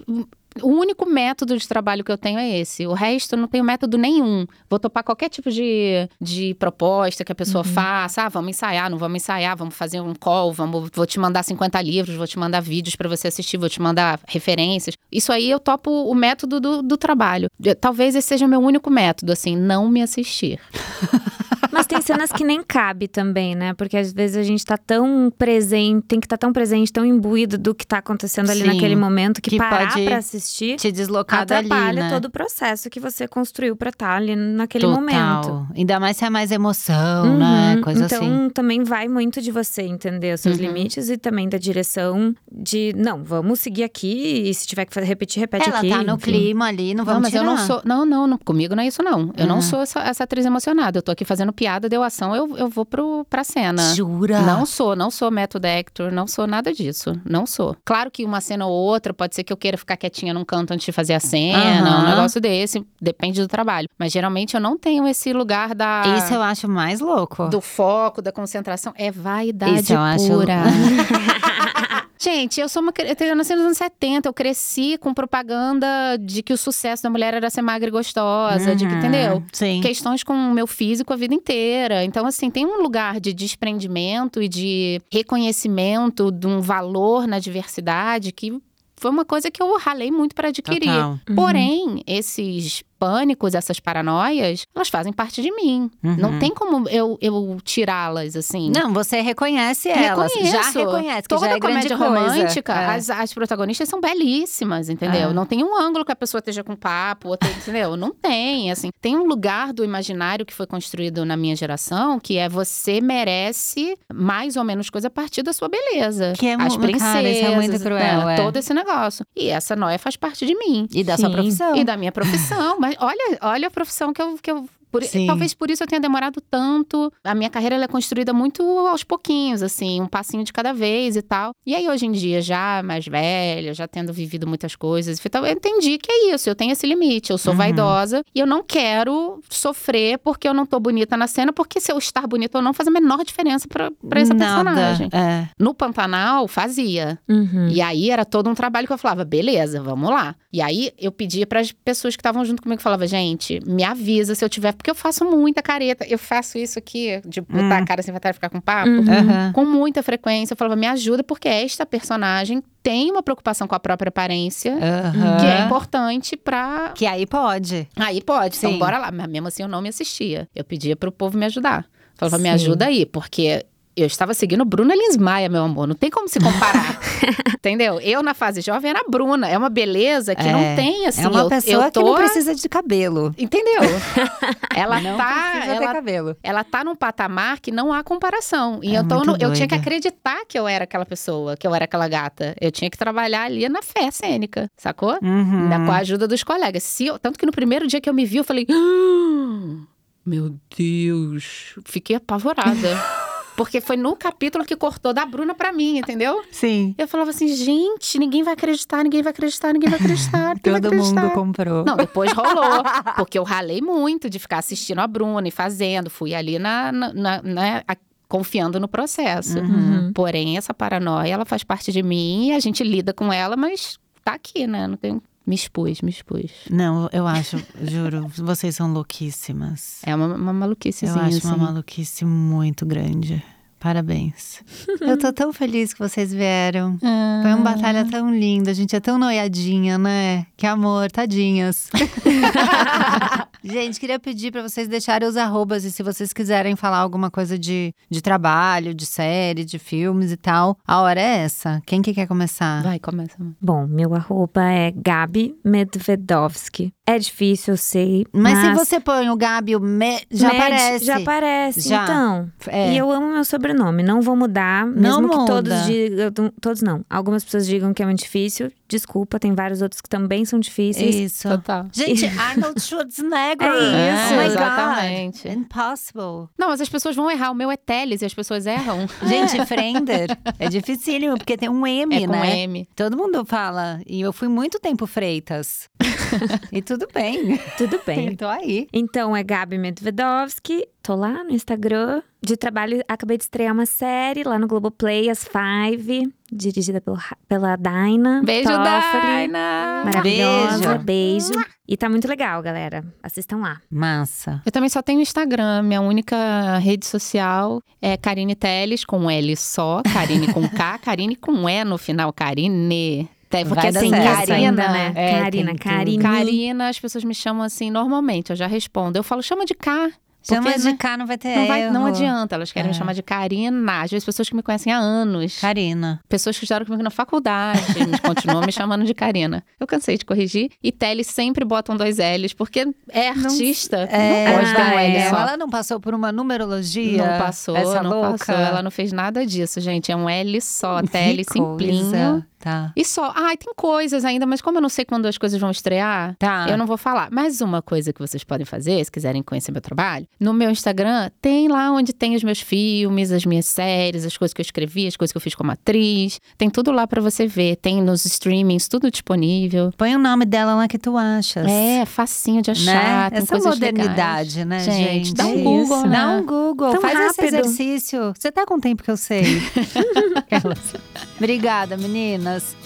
o 0.61 0.69
único 0.69 1.05
método 1.05 1.57
de 1.57 1.67
trabalho 1.67 2.01
que 2.01 2.09
eu 2.11 2.17
tenho 2.17 2.39
é 2.39 2.59
esse. 2.59 2.87
O 2.87 2.93
resto 2.93 3.33
eu 3.35 3.39
não 3.39 3.45
tenho 3.47 3.61
método 3.61 3.97
nenhum. 3.97 4.45
Vou 4.69 4.79
topar 4.79 5.03
qualquer 5.03 5.27
tipo 5.27 5.51
de, 5.51 6.07
de 6.21 6.53
proposta 6.53 7.25
que 7.25 7.31
a 7.33 7.35
pessoa 7.35 7.61
faça. 7.65 8.23
Ah, 8.23 8.29
vamos 8.29 8.51
ensaiar, 8.51 8.89
não 8.89 8.97
vamos 8.97 9.17
ensaiar, 9.17 9.57
vamos 9.57 9.75
fazer 9.75 9.99
um 9.99 10.15
call, 10.15 10.53
vamos, 10.53 10.89
vou 10.93 11.05
te 11.05 11.19
mandar 11.19 11.43
50 11.43 11.81
livros, 11.81 12.15
vou 12.15 12.25
te 12.25 12.39
mandar 12.39 12.61
vídeos 12.61 12.95
pra 12.95 13.09
você 13.09 13.27
assistir, 13.27 13.57
vou 13.57 13.67
te 13.67 13.81
mandar 13.81 14.17
referências. 14.25 14.95
Isso 15.11 15.33
aí 15.33 15.49
eu 15.49 15.59
topo 15.59 15.91
o 15.91 16.15
método 16.15 16.61
do, 16.61 16.81
do 16.81 16.95
trabalho. 16.95 17.49
Talvez 17.81 18.15
esse 18.15 18.25
seja 18.29 18.45
o 18.45 18.49
meu 18.49 18.61
único 18.61 18.89
método, 18.89 19.33
assim, 19.33 19.57
não 19.57 19.89
me 19.89 20.01
assistir. 20.01 20.59
Mas 21.75 21.85
tem 21.87 22.01
cenas 22.01 22.31
que 22.31 22.43
nem 22.43 22.63
cabe 22.63 23.07
também, 23.07 23.53
né? 23.55 23.73
Porque 23.73 23.97
às 23.97 24.11
vezes 24.13 24.37
a 24.37 24.43
gente 24.43 24.65
tá 24.65 24.77
tão 24.77 25.31
presente, 25.37 26.03
tem 26.07 26.19
que 26.19 26.25
estar 26.25 26.37
tão 26.37 26.51
presente, 26.53 26.91
tão 26.91 27.05
imbuído 27.05 27.57
do 27.57 27.75
que 27.75 27.85
tá 27.85 27.97
acontecendo 27.99 28.49
ali 28.49 28.61
Sim, 28.61 28.67
naquele 28.67 28.95
momento, 28.95 29.41
que, 29.41 29.51
que 29.51 29.57
parar 29.57 29.91
pode 29.93 30.05
pra 30.05 30.17
assistir 30.17 30.77
Te 30.77 30.91
deslocar 30.91 31.45
dali, 31.45 31.67
atrapalha 31.67 32.03
né? 32.03 32.09
todo 32.09 32.25
o 32.25 32.29
processo 32.29 32.89
que 32.89 32.99
você 32.99 33.27
construiu 33.27 33.75
pra 33.75 33.89
estar 33.89 34.15
ali 34.15 34.35
naquele 34.35 34.85
Total. 34.85 34.99
momento. 35.01 35.67
Ainda 35.75 35.99
mais 35.99 36.17
se 36.17 36.25
é 36.25 36.29
mais 36.29 36.51
emoção, 36.51 37.25
Uhum. 37.27 37.37
né? 37.37 37.79
Coisa 37.83 38.05
então, 38.05 38.21
assim. 38.23 38.49
também 38.49 38.83
vai 38.83 39.07
muito 39.07 39.41
de 39.41 39.51
você 39.51 39.83
entender 39.83 40.33
os 40.33 40.41
seus 40.41 40.57
Uhum. 40.57 40.63
limites 40.65 41.09
e 41.09 41.17
também 41.17 41.47
da 41.49 41.57
direção 41.57 42.33
de, 42.51 42.93
não, 42.95 43.23
vamos 43.23 43.59
seguir 43.59 43.83
aqui 43.83 44.49
e 44.49 44.53
se 44.53 44.65
tiver 44.67 44.85
que 44.85 44.93
fazer- 44.93 45.07
repetir, 45.07 45.39
repete 45.39 45.69
Ela 45.69 45.79
aqui. 45.79 45.89
tá 45.89 45.97
no 46.03 46.13
enfim. 46.15 46.31
clima 46.31 46.65
ali, 46.67 46.93
não 46.93 47.03
Não, 47.03 47.13
vamos 47.13 47.21
mas 47.23 47.33
eu 47.33 47.43
não 47.43 47.55
tirar. 47.55 47.67
sou. 47.67 47.81
Não, 47.85 48.05
não, 48.05 48.25
não, 48.27 48.37
comigo 48.37 48.75
não 48.75 48.83
é 48.83 48.87
isso, 48.87 49.03
não. 49.03 49.31
Eu 49.37 49.45
não 49.47 49.55
Uhum. 49.55 49.61
sou 49.61 49.81
essa, 49.81 49.99
essa 50.01 50.23
atriz 50.23 50.45
emocionada. 50.45 50.97
Eu 50.99 51.03
tô 51.03 51.11
aqui 51.11 51.25
fazendo 51.25 51.51
piada, 51.51 51.64
deu 51.89 52.03
ação, 52.03 52.35
eu, 52.35 52.55
eu 52.57 52.67
vou 52.69 52.85
pro, 52.85 53.25
pra 53.29 53.43
cena. 53.43 53.93
Jura? 53.93 54.41
Não 54.41 54.65
sou, 54.65 54.95
não 54.95 55.09
sou 55.11 55.29
method 55.31 55.65
actor, 55.67 56.11
não 56.11 56.27
sou 56.27 56.45
nada 56.47 56.71
disso. 56.73 57.19
Não 57.25 57.45
sou. 57.45 57.75
Claro 57.83 58.09
que 58.11 58.23
uma 58.23 58.39
cena 58.41 58.65
ou 58.65 58.71
outra, 58.73 59.13
pode 59.13 59.35
ser 59.35 59.43
que 59.43 59.51
eu 59.51 59.57
queira 59.57 59.77
ficar 59.77 59.97
quietinha 59.97 60.33
num 60.33 60.45
canto 60.45 60.71
antes 60.73 60.85
de 60.85 60.91
fazer 60.91 61.13
a 61.13 61.19
cena, 61.19 61.89
Aham. 61.89 62.03
um 62.03 62.09
negócio 62.09 62.39
desse, 62.41 62.85
depende 63.01 63.41
do 63.41 63.47
trabalho. 63.47 63.87
Mas 63.97 64.11
geralmente 64.11 64.55
eu 64.55 64.61
não 64.61 64.77
tenho 64.77 65.07
esse 65.07 65.33
lugar 65.33 65.73
da. 65.75 66.03
Isso 66.17 66.33
eu 66.33 66.41
acho 66.41 66.67
mais 66.69 66.99
louco. 66.99 67.47
Do 67.49 67.61
foco, 67.61 68.21
da 68.21 68.31
concentração. 68.31 68.93
É 68.95 69.11
vaidade 69.11 69.79
Isso 69.81 69.93
eu 69.93 69.99
acho- 69.99 70.27
pura. 70.27 70.55
Gente, 72.17 72.59
eu 72.61 72.67
sou 72.69 72.81
uma. 72.81 72.91
Eu 73.19 73.35
nasci 73.35 73.53
nos 73.55 73.65
anos 73.65 73.77
70, 73.77 74.27
eu 74.27 74.33
cresci 74.33 74.97
com 74.97 75.13
propaganda 75.13 76.17
de 76.19 76.41
que 76.41 76.53
o 76.53 76.57
sucesso 76.57 77.03
da 77.03 77.09
mulher 77.09 77.33
era 77.33 77.49
ser 77.49 77.61
magra 77.61 77.87
e 77.89 77.91
gostosa, 77.91 78.73
de 78.75 78.85
que, 78.87 78.91
Uhum. 78.91 78.97
entendeu? 78.99 79.43
Sim. 79.51 79.81
Questões 79.81 80.23
com 80.23 80.33
o 80.33 80.51
meu 80.53 80.65
físico 80.65 81.11
a 81.13 81.15
vida 81.15 81.35
inteira. 81.35 81.54
Então, 82.03 82.25
assim, 82.25 82.49
tem 82.49 82.65
um 82.65 82.81
lugar 82.81 83.19
de 83.19 83.33
desprendimento 83.33 84.41
e 84.41 84.47
de 84.47 85.01
reconhecimento 85.11 86.31
de 86.31 86.47
um 86.47 86.59
valor 86.59 87.27
na 87.27 87.39
diversidade 87.39 88.31
que 88.31 88.59
foi 88.97 89.11
uma 89.11 89.25
coisa 89.25 89.51
que 89.51 89.61
eu 89.61 89.77
ralei 89.77 90.09
muito 90.09 90.33
para 90.33 90.49
adquirir. 90.49 90.87
Total. 90.87 91.19
Uhum. 91.29 91.35
Porém, 91.35 92.03
esses 92.07 92.83
pânicos, 92.99 93.53
essas 93.53 93.79
paranoias, 93.79 94.65
elas 94.75 94.89
fazem 94.89 95.11
parte 95.13 95.41
de 95.41 95.51
mim. 95.51 95.89
Uhum. 96.03 96.15
Não 96.17 96.39
tem 96.39 96.51
como 96.53 96.87
eu, 96.89 97.17
eu 97.21 97.57
tirá-las, 97.63 98.35
assim. 98.35 98.69
Não, 98.71 98.93
você 98.93 99.21
reconhece 99.21 99.89
elas. 99.89 100.31
Já 100.33 100.61
Reconheço. 100.61 100.79
reconhece, 100.79 101.21
que 101.23 101.27
Toda 101.35 101.47
já 101.49 101.55
é 101.55 101.59
comédia 101.59 101.95
romântica, 101.95 102.73
É. 102.73 102.85
as, 102.95 103.09
as 103.09 103.33
protagonistas 103.33 103.87
são 103.89 103.99
belíssimas, 103.99 104.89
entendeu? 104.89 105.29
É. 105.29 105.33
Não 105.33 105.45
tem 105.45 105.63
um 105.63 105.77
ângulo 105.77 106.03
que 106.05 106.11
a 106.11 106.15
pessoa 106.15 106.39
esteja 106.39 106.63
com 106.63 106.75
papo, 106.75 107.29
outra, 107.29 107.49
entendeu? 107.49 107.95
Não 107.97 108.11
tem, 108.11 108.71
assim. 108.71 108.89
Tem 109.01 109.15
um 109.15 109.25
lugar 109.25 109.73
do 109.73 109.83
imaginário 109.83 110.45
que 110.45 110.53
foi 110.53 110.65
construído 110.67 111.25
na 111.25 111.35
minha 111.37 111.55
geração, 111.55 112.19
que 112.19 112.37
é 112.37 112.47
você 112.49 113.01
merece 113.01 113.97
mais 114.13 114.55
ou 114.55 114.63
menos 114.63 114.89
coisa 114.89 115.07
a 115.07 115.11
partir 115.11 115.43
da 115.43 115.53
sua 115.53 115.67
beleza. 115.69 116.33
Que 116.37 116.47
é 116.47 116.53
As 116.53 116.75
cara, 116.75 116.79
princesas, 116.79 117.35
isso 117.37 117.45
é 117.45 117.55
muito 117.55 117.79
cruel, 117.79 118.25
né? 118.25 118.33
é. 118.33 118.37
todo 118.37 118.57
esse 118.57 118.73
negócio. 118.73 119.25
E 119.35 119.49
essa 119.49 119.75
noia 119.75 119.99
faz 119.99 120.15
parte 120.15 120.45
de 120.45 120.55
mim. 120.55 120.87
E 120.93 121.03
da 121.03 121.17
sua 121.17 121.27
Sim. 121.29 121.33
profissão. 121.35 121.75
E 121.75 121.83
da 121.83 121.97
minha 121.97 122.11
profissão. 122.11 122.77
Mas 122.85 122.95
olha, 122.99 123.39
olha 123.41 123.67
a 123.67 123.71
profissão 123.71 124.13
que 124.13 124.21
eu, 124.21 124.37
que 124.37 124.51
eu 124.51 124.69
Por- 124.91 125.03
talvez 125.27 125.53
por 125.53 125.69
isso 125.69 125.83
eu 125.83 125.87
tenha 125.87 125.99
demorado 125.99 126.39
tanto. 126.41 127.11
A 127.23 127.35
minha 127.35 127.49
carreira 127.49 127.75
é 127.75 127.87
construída 127.87 128.33
muito 128.33 128.61
aos 128.87 129.03
pouquinhos, 129.03 129.61
assim, 129.61 130.01
um 130.01 130.07
passinho 130.07 130.43
de 130.43 130.53
cada 130.53 130.73
vez 130.73 131.15
e 131.15 131.21
tal. 131.21 131.51
E 131.65 131.75
aí, 131.75 131.87
hoje 131.89 132.05
em 132.05 132.11
dia, 132.11 132.41
já 132.41 132.81
mais 132.83 133.05
velha, 133.05 133.73
já 133.73 133.87
tendo 133.87 134.13
vivido 134.13 134.47
muitas 134.47 134.75
coisas, 134.75 135.23
e 135.23 135.29
tal, 135.29 135.45
eu 135.45 135.51
entendi 135.53 135.97
que 135.97 136.11
é 136.11 136.33
isso, 136.33 136.49
eu 136.49 136.55
tenho 136.55 136.71
esse 136.71 136.85
limite, 136.85 137.31
eu 137.31 137.37
sou 137.37 137.51
Uhum. 137.51 137.57
vaidosa 137.57 138.23
e 138.33 138.39
eu 138.39 138.45
não 138.47 138.63
quero 138.63 139.39
sofrer 139.49 140.17
porque 140.19 140.47
eu 140.47 140.53
não 140.53 140.65
tô 140.65 140.79
bonita 140.79 141.17
na 141.17 141.27
cena, 141.27 141.51
porque 141.51 141.79
se 141.79 141.91
eu 141.91 141.97
estar 141.97 142.25
bonita 142.27 142.57
ou 142.57 142.61
não 142.63 142.73
faz 142.73 142.87
a 142.87 142.91
menor 142.91 143.23
diferença 143.23 143.67
pra, 143.67 143.91
pra 144.07 144.19
essa 144.21 144.33
Nada. 144.33 144.63
personagem. 144.63 145.09
É. 145.11 145.47
No 145.59 145.73
Pantanal, 145.73 146.47
fazia. 146.47 147.19
Uhum. 147.27 147.67
E 147.69 147.81
aí 147.81 148.09
era 148.11 148.23
todo 148.25 148.49
um 148.49 148.53
trabalho 148.55 148.87
que 148.87 148.93
eu 148.93 148.97
falava, 148.97 149.25
beleza, 149.25 149.81
vamos 149.81 150.09
lá. 150.09 150.35
E 150.51 150.61
aí 150.61 150.91
eu 150.97 151.11
pedia 151.11 151.45
para 151.47 151.59
as 151.59 151.71
pessoas 151.71 152.15
que 152.15 152.21
estavam 152.21 152.43
junto 152.45 152.61
comigo, 152.61 152.81
falava, 152.81 153.07
gente, 153.07 153.59
me 153.65 153.83
avisa 153.83 154.35
se 154.35 154.43
eu 154.43 154.49
tiver, 154.49 154.73
porque 154.85 154.91
eu 154.91 154.95
faço 154.95 155.25
muita 155.25 155.63
careta. 155.63 156.05
Eu 156.07 156.19
faço 156.19 156.59
isso 156.59 156.77
aqui, 156.77 157.19
de 157.25 157.41
botar 157.41 157.79
Hum. 157.79 157.83
a 157.83 157.85
cara 157.85 158.03
sem 158.03 158.13
vontade 158.13 158.33
de 158.33 158.35
ficar 158.37 158.49
com 158.49 158.61
papo. 158.61 158.87
Uhum. 158.89 159.51
Com 159.51 159.65
muita 159.65 160.03
frequência, 160.03 160.53
eu 160.53 160.57
falava, 160.57 160.75
me 160.75 160.85
ajuda, 160.85 161.23
porque 161.23 161.47
esta 161.47 161.87
personagem 161.87 162.61
tem 162.83 163.09
uma 163.09 163.23
preocupação 163.23 163.67
com 163.67 163.73
a 163.73 163.79
própria 163.79 164.09
aparência, 164.09 164.75
Aham. 164.75 165.37
que 165.39 165.45
é 165.47 165.65
importante 165.65 166.37
pra. 166.37 166.91
Que 166.93 167.07
aí 167.07 167.25
pode. 167.25 167.87
Aí 167.95 168.21
pode, 168.21 168.57
Sim. 168.57 168.67
então 168.67 168.79
bora 168.79 168.99
lá. 168.99 169.11
Mas 169.11 169.27
mesmo 169.27 169.47
assim 169.47 169.63
eu 169.63 169.69
não 169.69 169.81
me 169.81 169.89
assistia. 169.89 170.47
Eu 170.55 170.63
pedia 170.63 170.95
pro 170.95 171.11
povo 171.11 171.35
me 171.35 171.45
ajudar. 171.45 171.85
Falava, 172.15 172.37
me 172.37 172.43
Sim. 172.49 172.53
ajuda 172.55 172.85
aí, 172.85 173.07
porque 173.07 173.65
eu 173.95 174.05
estava 174.05 174.33
seguindo 174.33 174.63
Bruna 174.65 174.93
Linsmaia, 174.95 175.47
meu 175.49 175.63
amor. 175.63 175.87
Não 175.87 175.95
tem 175.95 176.09
como 176.09 176.27
se 176.27 176.39
comparar. 176.39 176.99
Entendeu? 177.55 177.99
Eu, 178.01 178.21
na 178.21 178.33
fase 178.33 178.61
jovem, 178.61 178.89
era 178.91 179.03
Bruna. 179.09 179.47
É 179.47 179.57
uma 179.57 179.69
beleza 179.69 180.35
que 180.35 180.47
É. 180.47 180.51
não 180.51 180.75
tem, 180.75 181.05
assim. 181.07 181.23
é 181.23 181.27
uma 181.27 181.41
eu, 181.41 181.49
pessoa 181.49 181.85
eu 181.85 181.91
tô... 181.91 182.03
que 182.03 182.09
não 182.09 182.15
precisa 182.15 182.53
de 182.53 182.69
cabelo. 182.69 183.33
Entendeu? 183.37 183.81
ela 184.75 184.99
não 185.01 185.17
tá. 185.17 185.63
Ela, 185.65 185.93
cabelo. 185.93 186.37
ela 186.43 186.63
tá 186.63 186.83
num 186.83 186.95
patamar 186.95 187.59
que 187.59 187.71
não 187.71 187.91
há 187.93 188.03
comparação. 188.03 188.79
E 188.83 188.95
É 188.95 188.99
então 188.99 189.23
eu, 189.25 189.47
eu 189.49 189.53
tinha 189.53 189.67
que 189.67 189.75
acreditar 189.75 190.45
que 190.47 190.57
eu 190.59 190.67
era 190.67 190.83
aquela 190.83 191.05
pessoa, 191.05 191.55
que 191.57 191.65
eu 191.65 191.73
era 191.73 191.85
aquela 191.85 192.07
gata. 192.07 192.55
Eu 192.61 192.71
tinha 192.71 192.89
que 192.89 192.97
trabalhar 192.97 193.43
ali 193.43 193.67
na 193.69 193.81
fé 193.81 194.11
cênica, 194.11 194.69
sacou? 194.77 195.17
Uhum. 195.23 195.63
Ainda 195.63 195.85
com 195.85 195.91
a 195.91 195.97
ajuda 195.97 196.27
dos 196.27 196.43
colegas. 196.43 196.83
Se 196.83 197.07
eu- 197.07 197.17
tanto 197.17 197.39
que 197.39 197.45
no 197.45 197.51
primeiro 197.51 197.87
dia 197.87 197.99
que 198.01 198.09
eu 198.09 198.13
me 198.13 198.25
vi, 198.25 198.37
eu 198.37 198.43
falei. 198.43 198.67
"Ah, 198.69 199.77
meu 200.25 200.55
Deus. 200.77 201.75
Fiquei 201.85 202.15
apavorada. 202.15 202.75
Porque 203.55 203.79
foi 203.79 203.95
no 203.95 204.15
capítulo 204.15 204.65
que 204.65 204.75
cortou 204.75 205.13
da 205.13 205.25
Bruna 205.25 205.55
pra 205.55 205.71
mim, 205.71 205.97
entendeu? 205.97 206.43
Sim. 206.51 206.93
Eu 206.97 207.07
falava 207.07 207.29
assim, 207.29 207.47
gente, 207.47 208.19
ninguém 208.19 208.43
vai 208.43 208.53
acreditar, 208.53 209.03
ninguém 209.03 209.21
vai 209.21 209.31
acreditar, 209.31 209.71
ninguém 209.73 209.89
vai 209.89 209.99
acreditar, 209.99 210.55
ninguém 210.55 210.71
vai 210.73 210.81
Todo 210.81 210.87
acreditar. 210.93 211.21
mundo 211.23 211.33
comprou. 211.33 211.85
Não, 211.85 211.95
depois 211.95 212.31
rolou. 212.33 212.83
porque 213.15 213.39
eu 213.39 213.43
ralei 213.43 213.81
muito 213.81 214.29
de 214.29 214.39
ficar 214.39 214.57
assistindo 214.57 214.99
a 214.99 215.07
Bruna 215.07 215.47
e 215.47 215.51
fazendo. 215.51 216.09
Fui 216.09 216.33
ali 216.35 216.59
na, 216.59 216.91
na, 216.91 217.13
na- 217.13 217.41
né, 217.41 217.81
a- 217.87 217.95
confiando 218.27 218.79
no 218.79 218.87
processo. 218.87 219.59
Uhum. 219.59 220.11
Porém, 220.13 220.57
essa 220.57 220.73
paranoia, 220.73 221.33
ela 221.33 221.45
faz 221.45 221.63
parte 221.63 221.91
de 221.91 222.03
mim 222.03 222.47
e 222.49 222.51
a 222.53 222.59
gente 222.59 222.83
lida 222.83 223.13
com 223.13 223.31
ela, 223.31 223.55
mas 223.55 223.97
tá 224.23 224.33
aqui, 224.33 224.67
né? 224.67 224.87
Não 224.87 224.97
tem... 224.97 225.21
Me 225.45 225.53
expus, 225.55 226.01
me 226.01 226.09
expus. 226.09 226.51
Não, 226.71 227.07
eu 227.13 227.27
acho, 227.27 227.61
juro, 227.83 228.27
vocês 228.29 228.75
são 228.75 228.91
louquíssimas. 228.91 229.99
É 230.03 230.15
uma, 230.15 230.33
uma 230.35 230.53
maluquicezinha, 230.53 231.21
Eu 231.21 231.25
acho 231.27 231.37
assim. 231.37 231.47
uma 231.47 231.57
maluquice 231.57 232.25
muito 232.25 232.85
grande. 232.85 233.43
Parabéns. 233.79 234.63
eu 235.01 235.17
tô 235.17 235.31
tão 235.31 235.53
feliz 235.53 235.93
que 235.93 235.99
vocês 235.99 236.33
vieram. 236.33 236.97
Ah. 237.03 237.39
Foi 237.43 237.53
uma 237.53 237.63
batalha 237.63 238.05
tão 238.09 238.33
linda, 238.33 238.71
a 238.71 238.73
gente 238.73 238.95
é 238.95 238.99
tão 238.99 239.19
noiadinha, 239.19 239.97
né? 239.97 240.47
Que 240.57 240.65
amor, 240.65 241.11
tadinhas. 241.11 241.89
gente, 243.63 243.99
queria 243.99 244.19
pedir 244.19 244.51
pra 244.51 244.61
vocês 244.61 244.87
deixarem 244.87 245.27
os 245.27 245.37
arrobas 245.37 245.83
e 245.83 245.91
se 245.91 246.01
vocês 246.01 246.33
quiserem 246.33 246.75
falar 246.75 246.97
alguma 246.97 247.29
coisa 247.29 247.59
de, 247.59 247.93
de 248.09 248.21
trabalho, 248.21 248.93
de 248.93 249.05
série, 249.05 249.63
de 249.63 249.77
filmes 249.77 250.31
e 250.31 250.37
tal, 250.37 250.77
a 250.87 251.01
hora 251.01 251.21
é 251.21 251.37
essa. 251.43 251.81
Quem 251.85 252.01
que 252.01 252.13
quer 252.13 252.27
começar? 252.27 252.81
Vai, 252.81 252.99
começa. 252.99 253.37
Bom, 253.61 253.85
meu 253.85 254.15
arroba 254.15 254.63
é 254.63 254.91
Gabi 254.91 255.55
Medvedovsky. 255.63 256.94
É 257.07 257.19
difícil, 257.19 257.73
eu 257.73 257.77
sei. 257.77 258.25
Mas, 258.33 258.53
Mas, 258.57 258.79
se 258.79 258.85
você 258.85 258.99
põe 258.99 259.29
o 259.29 259.35
Gabi, 259.35 259.75
o 259.75 259.79
Me, 259.79 260.21
já 260.31 260.47
Med- 260.49 260.57
aparece. 260.59 261.05
Já 261.05 261.17
aparece, 261.17 261.81
Já. 261.89 262.03
então. 262.03 262.51
É. 262.67 262.93
E 262.93 262.97
eu 262.97 263.11
amo 263.11 263.27
meu 263.31 263.45
sobrenome, 263.45 264.01
não 264.01 264.21
vou 264.21 264.35
mudar, 264.35 264.87
Não 264.87 265.21
mesmo 265.21 265.29
que 265.29 265.35
muda. 265.37 265.45
todos 265.53 265.85
digam, 265.85 266.51
todos 266.59 266.81
não. 266.81 267.05
Algumas 267.07 267.43
pessoas 267.43 267.67
digam 267.67 267.93
que 267.93 268.01
é 268.01 268.05
muito 268.05 268.19
difícil. 268.19 268.71
Desculpa, 268.87 269.39
tem 269.39 269.53
vários 269.53 269.81
outros 269.81 270.01
que 270.01 270.09
também 270.09 270.45
são 270.45 270.59
difíceis. 270.59 271.15
Isso. 271.15 271.47
Total. 271.49 271.87
Gente, 271.91 272.25
Arnold 272.39 272.79
Schwarzenegger. 272.81 273.67
É 273.67 274.13
isso. 274.13 274.33
Oh 274.33 274.37
my 274.37 274.45
Exatamente. 274.45 275.47
God. 275.47 275.57
Impossible. 275.57 276.49
Não, 276.57 276.69
mas 276.69 276.81
as 276.81 276.89
pessoas 276.89 277.15
vão 277.15 277.29
errar. 277.29 277.51
O 277.51 277.55
meu 277.55 277.71
é 277.71 277.77
Teles 277.77 278.21
e 278.21 278.25
as 278.25 278.33
pessoas 278.33 278.65
erram. 278.65 279.07
Gente, 279.27 279.63
Frender 279.65 280.35
é 280.59 280.69
dificílimo, 280.69 281.37
porque 281.37 281.55
tem 281.57 281.69
um 281.69 281.85
M, 281.85 282.15
é 282.15 282.25
com 282.27 282.31
né? 282.33 282.59
M. 282.59 282.87
Todo 282.95 283.15
mundo 283.17 283.43
fala. 283.45 283.99
E 284.07 284.21
eu 284.21 284.31
fui 284.33 284.47
muito 284.47 284.79
tempo 284.79 285.05
Freitas. 285.07 285.87
e 286.71 286.81
tudo 286.97 287.07
bem. 287.13 287.57
Tudo 287.77 287.99
bem. 288.05 288.35
Tô 288.35 288.47
aí. 288.47 288.87
Então 288.93 289.35
é 289.35 289.43
Gabi 289.43 289.77
Medvedovsky. 289.77 290.87
Tô 291.03 291.13
lá 291.13 291.43
no 291.43 291.51
Instagram. 291.51 292.21
De 292.41 292.55
trabalho, 292.55 293.03
acabei 293.07 293.37
de 293.37 293.43
estrear 293.43 293.73
uma 293.73 293.85
série 293.85 294.43
lá 294.43 294.57
no 294.57 294.67
Globoplay, 294.67 295.29
As 295.29 295.45
Five, 295.47 296.31
dirigida 296.51 297.01
pelo, 297.01 297.17
pela 297.47 297.75
Daina. 297.75 298.41
Beijo, 298.43 298.69
Toffoli. 298.69 299.23
Daina! 299.23 300.03
Maravilhosa, 300.05 300.97
beijo. 300.99 301.51
E 301.87 301.97
tá 301.97 302.07
muito 302.07 302.27
legal, 302.27 302.61
galera. 302.61 303.03
Assistam 303.21 303.57
lá. 303.57 303.81
Massa. 303.89 304.61
Eu 304.65 304.71
também 304.71 304.89
só 304.89 305.01
tenho 305.01 305.21
Instagram. 305.21 305.81
Minha 305.83 306.01
única 306.01 306.77
rede 306.77 307.05
social 307.05 307.81
é 308.01 308.15
Karine 308.15 308.55
Teles, 308.55 309.03
com 309.03 309.29
L 309.29 309.55
só. 309.55 310.01
Karine 310.13 310.53
com 310.53 310.67
K, 310.69 310.97
Karine 310.99 311.35
com 311.35 311.67
E 311.67 311.83
no 311.83 311.97
final. 311.97 312.31
Karine. 312.31 313.29
Te- 313.63 313.69
Porque 313.69 313.91
dar 313.91 313.99
assim. 313.99 314.11
Karina, 314.11 314.55
ainda, 314.55 314.87
né? 314.89 315.11
é, 315.15 315.39
Karina, 315.41 315.67
tem. 315.71 315.77
Karine. 315.77 316.23
Karina, 316.23 316.89
as 316.89 316.99
pessoas 316.99 317.23
me 317.23 317.33
chamam 317.35 317.63
assim 317.63 317.89
normalmente, 317.91 318.49
eu 318.51 318.55
já 318.55 318.67
respondo. 318.67 319.17
Eu 319.17 319.23
falo, 319.23 319.41
chama 319.41 319.65
de 319.65 319.73
K. 319.73 320.11
Chama 320.47 320.77
de 320.77 320.83
né, 320.85 320.95
cá, 320.99 321.17
não 321.17 321.25
vai 321.25 321.39
ter 321.39 321.55
Não, 321.55 321.65
vai, 321.65 321.89
não 321.89 322.05
adianta, 322.05 322.53
elas 322.53 322.71
querem 322.71 322.87
É. 322.89 322.91
me 322.91 322.95
chamar 322.95 323.13
de 323.13 323.23
Karina. 323.23 324.03
Às 324.03 324.11
vezes, 324.11 324.23
pessoas 324.23 324.47
que 324.47 324.55
me 324.55 324.61
conhecem 324.61 324.93
há 324.93 324.97
anos. 324.97 325.57
Karina. 325.59 326.21
Pessoas 326.29 326.55
que 326.55 326.65
estudaram 326.65 326.85
comigo 326.85 327.01
na 327.01 327.09
faculdade 327.09 327.81
continuam 328.23 328.63
me 328.63 328.71
chamando 328.71 329.05
de 329.05 329.15
Karina. 329.15 329.63
Eu 329.79 329.87
cansei 329.87 330.19
de 330.19 330.23
corrigir. 330.23 330.69
E 330.83 330.91
Teles 330.91 331.25
sempre 331.25 331.65
botam 331.65 331.97
dois 331.97 332.17
L's, 332.19 332.53
porque 332.53 332.85
é 333.09 333.29
artista. 333.29 333.97
É, 334.11 334.45
não 334.49 334.59
pode 334.59 334.75
ter 334.75 334.81
um 334.83 334.99
L 334.99 335.15
é. 335.17 335.29
só. 335.31 335.35
Ela 335.39 335.57
não 335.57 335.67
passou 335.67 335.99
por 335.99 336.13
uma 336.13 336.31
numerologia? 336.31 337.25
Não 337.25 337.39
passou, 337.43 337.75
essa 337.75 338.03
não 338.03 338.11
louca? 338.11 338.37
passou. 338.45 338.55
Ela 338.55 338.83
não 338.83 338.91
fez 338.91 339.11
nada 339.11 339.43
disso, 339.47 339.81
gente. 339.81 340.11
É 340.11 340.15
um 340.15 340.29
L 340.29 340.61
só, 340.61 341.01
Tele 341.01 341.43
coisa. 341.43 341.71
simplinho. 341.71 342.45
Tá. 342.65 342.91
E 342.95 343.05
só. 343.05 343.31
Ai, 343.35 343.55
tem 343.57 343.71
coisas 343.75 344.25
ainda, 344.25 344.43
mas 344.47 344.59
como 344.59 344.79
eu 344.79 344.81
não 344.81 344.89
sei 344.89 345.05
quando 345.05 345.27
as 345.27 345.37
coisas 345.37 345.59
vão 345.61 345.69
estrear, 345.69 346.35
Tá. 346.39 346.65
eu 346.67 346.75
não 346.75 346.87
vou 346.87 346.97
falar. 346.97 347.29
Mas 347.31 347.61
uma 347.61 347.79
coisa 347.79 348.11
que 348.11 348.19
vocês 348.19 348.43
podem 348.43 348.65
fazer, 348.65 349.05
se 349.05 349.11
quiserem 349.11 349.43
conhecer 349.43 349.71
meu 349.71 349.81
trabalho, 349.81 350.27
no 350.39 350.51
meu 350.51 350.71
Instagram 350.71 351.29
tem 351.39 351.67
lá 351.67 351.91
onde 351.91 352.11
tem 352.11 352.35
os 352.35 352.43
meus 352.43 352.59
filmes, 352.59 353.31
as 353.31 353.45
minhas 353.45 353.67
séries, 353.67 354.25
as 354.25 354.35
coisas 354.35 354.51
que 354.51 354.61
eu 354.61 354.63
escrevi, 354.63 355.05
as 355.05 355.15
coisas 355.15 355.31
que 355.31 355.37
eu 355.37 355.41
fiz 355.41 355.53
como 355.53 355.71
atriz. 355.71 356.41
Tem 356.57 356.67
tudo 356.67 356.91
lá 356.91 357.05
pra 357.05 357.21
você 357.21 357.45
ver. 357.45 357.75
Tem 357.75 358.01
nos 358.01 358.25
streamings, 358.25 358.87
tudo 358.87 359.11
disponível. 359.11 359.91
Põe 359.95 360.15
o 360.15 360.19
nome 360.19 360.43
dela 360.45 360.73
lá 360.73 360.87
que 360.87 360.97
tu 360.97 361.15
achas. 361.15 361.67
É, 361.67 362.03
facinho 362.05 362.63
de 362.63 362.71
achar. 362.71 363.29
né? 363.29 363.29
Tem 363.29 363.39
Essa 363.57 363.69
modernidade, 363.69 364.57
legais. 364.59 364.65
né, 364.65 364.79
Gente, 364.79 365.25
gente? 365.27 365.33
dá 365.35 365.45
um 365.45 365.53
Isso. 365.53 365.63
Google, 365.63 366.01
né? 366.07 366.17
Dá 366.17 366.29
um 366.31 366.45
Google, 366.45 366.91
Tão 366.93 367.01
faz 367.01 367.13
esse 367.19 367.41
rápido. 367.41 367.59
exercício. 367.59 368.33
Você 368.35 368.51
tá 368.51 368.65
com 368.65 368.79
tempo 368.79 369.03
que 369.03 369.11
eu 369.11 369.17
sei. 369.17 369.43
Obrigada, 371.37 371.97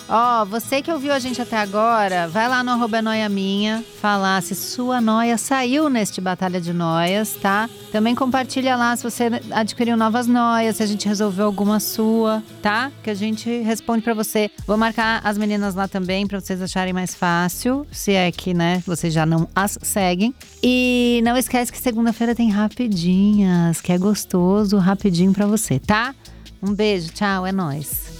Ó, 0.07 0.45
você 0.45 0.81
que 0.81 0.91
ouviu 0.91 1.13
a 1.13 1.19
gente 1.19 1.41
até 1.41 1.57
agora, 1.57 2.27
vai 2.27 2.47
lá 2.47 2.63
no 2.63 2.71
arroba 2.71 3.01
noia 3.01 3.29
minha, 3.29 3.83
falar 4.01 4.41
se 4.41 4.55
sua 4.55 4.99
noia 4.99 5.37
saiu 5.37 5.89
neste 5.89 6.19
Batalha 6.19 6.59
de 6.59 6.73
Noias, 6.73 7.35
tá? 7.41 7.69
Também 7.91 8.15
compartilha 8.15 8.75
lá 8.75 8.95
se 8.95 9.03
você 9.03 9.29
adquiriu 9.51 9.95
novas 9.95 10.27
noias, 10.27 10.77
se 10.77 10.83
a 10.83 10.85
gente 10.85 11.07
resolveu 11.07 11.45
alguma 11.45 11.79
sua, 11.79 12.43
tá? 12.61 12.91
Que 13.03 13.09
a 13.09 13.13
gente 13.13 13.49
responde 13.61 14.01
pra 14.01 14.13
você. 14.13 14.49
Vou 14.65 14.77
marcar 14.77 15.21
as 15.23 15.37
meninas 15.37 15.75
lá 15.75 15.87
também 15.87 16.25
pra 16.27 16.39
vocês 16.39 16.61
acharem 16.61 16.93
mais 16.93 17.13
fácil, 17.13 17.85
se 17.91 18.13
é 18.13 18.31
que, 18.31 18.53
né, 18.53 18.83
vocês 18.85 19.13
já 19.13 19.25
não 19.25 19.47
as 19.55 19.77
seguem. 19.81 20.33
E 20.63 21.21
não 21.23 21.37
esquece 21.37 21.71
que 21.71 21.77
segunda-feira 21.77 22.33
tem 22.33 22.49
rapidinhas, 22.49 23.81
que 23.81 23.91
é 23.91 23.97
gostoso, 23.97 24.77
rapidinho 24.77 25.33
pra 25.33 25.45
você, 25.45 25.79
tá? 25.79 26.13
Um 26.61 26.73
beijo, 26.73 27.09
tchau, 27.13 27.45
é 27.45 27.51
nóis. 27.51 28.18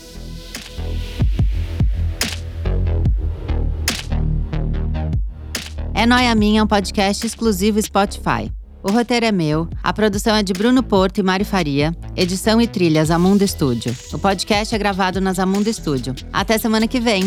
É 6.00 6.06
Noia 6.06 6.34
Minha 6.34 6.62
é 6.62 6.64
um 6.64 6.66
podcast 6.66 7.28
exclusivo 7.28 7.82
Spotify. 7.82 8.50
O 8.82 8.90
roteiro 8.90 9.26
é 9.26 9.34
meu, 9.34 9.68
a 9.84 9.92
produção 9.92 10.34
é 10.34 10.42
de 10.42 10.54
Bruno 10.54 10.82
Porto 10.82 11.18
e 11.18 11.22
Mari 11.22 11.44
Faria, 11.44 11.94
edição 12.16 12.62
e 12.62 12.68
trilhas 12.68 13.12
Amundo 13.12 13.44
Estúdio. 13.44 13.94
O 14.14 14.18
podcast 14.18 14.74
é 14.74 14.78
gravado 14.78 15.20
nas 15.20 15.40
Amundo 15.40 15.70
Estúdio. 15.70 16.16
Até 16.32 16.58
semana 16.58 16.88
que 16.88 17.02
vem. 17.02 17.24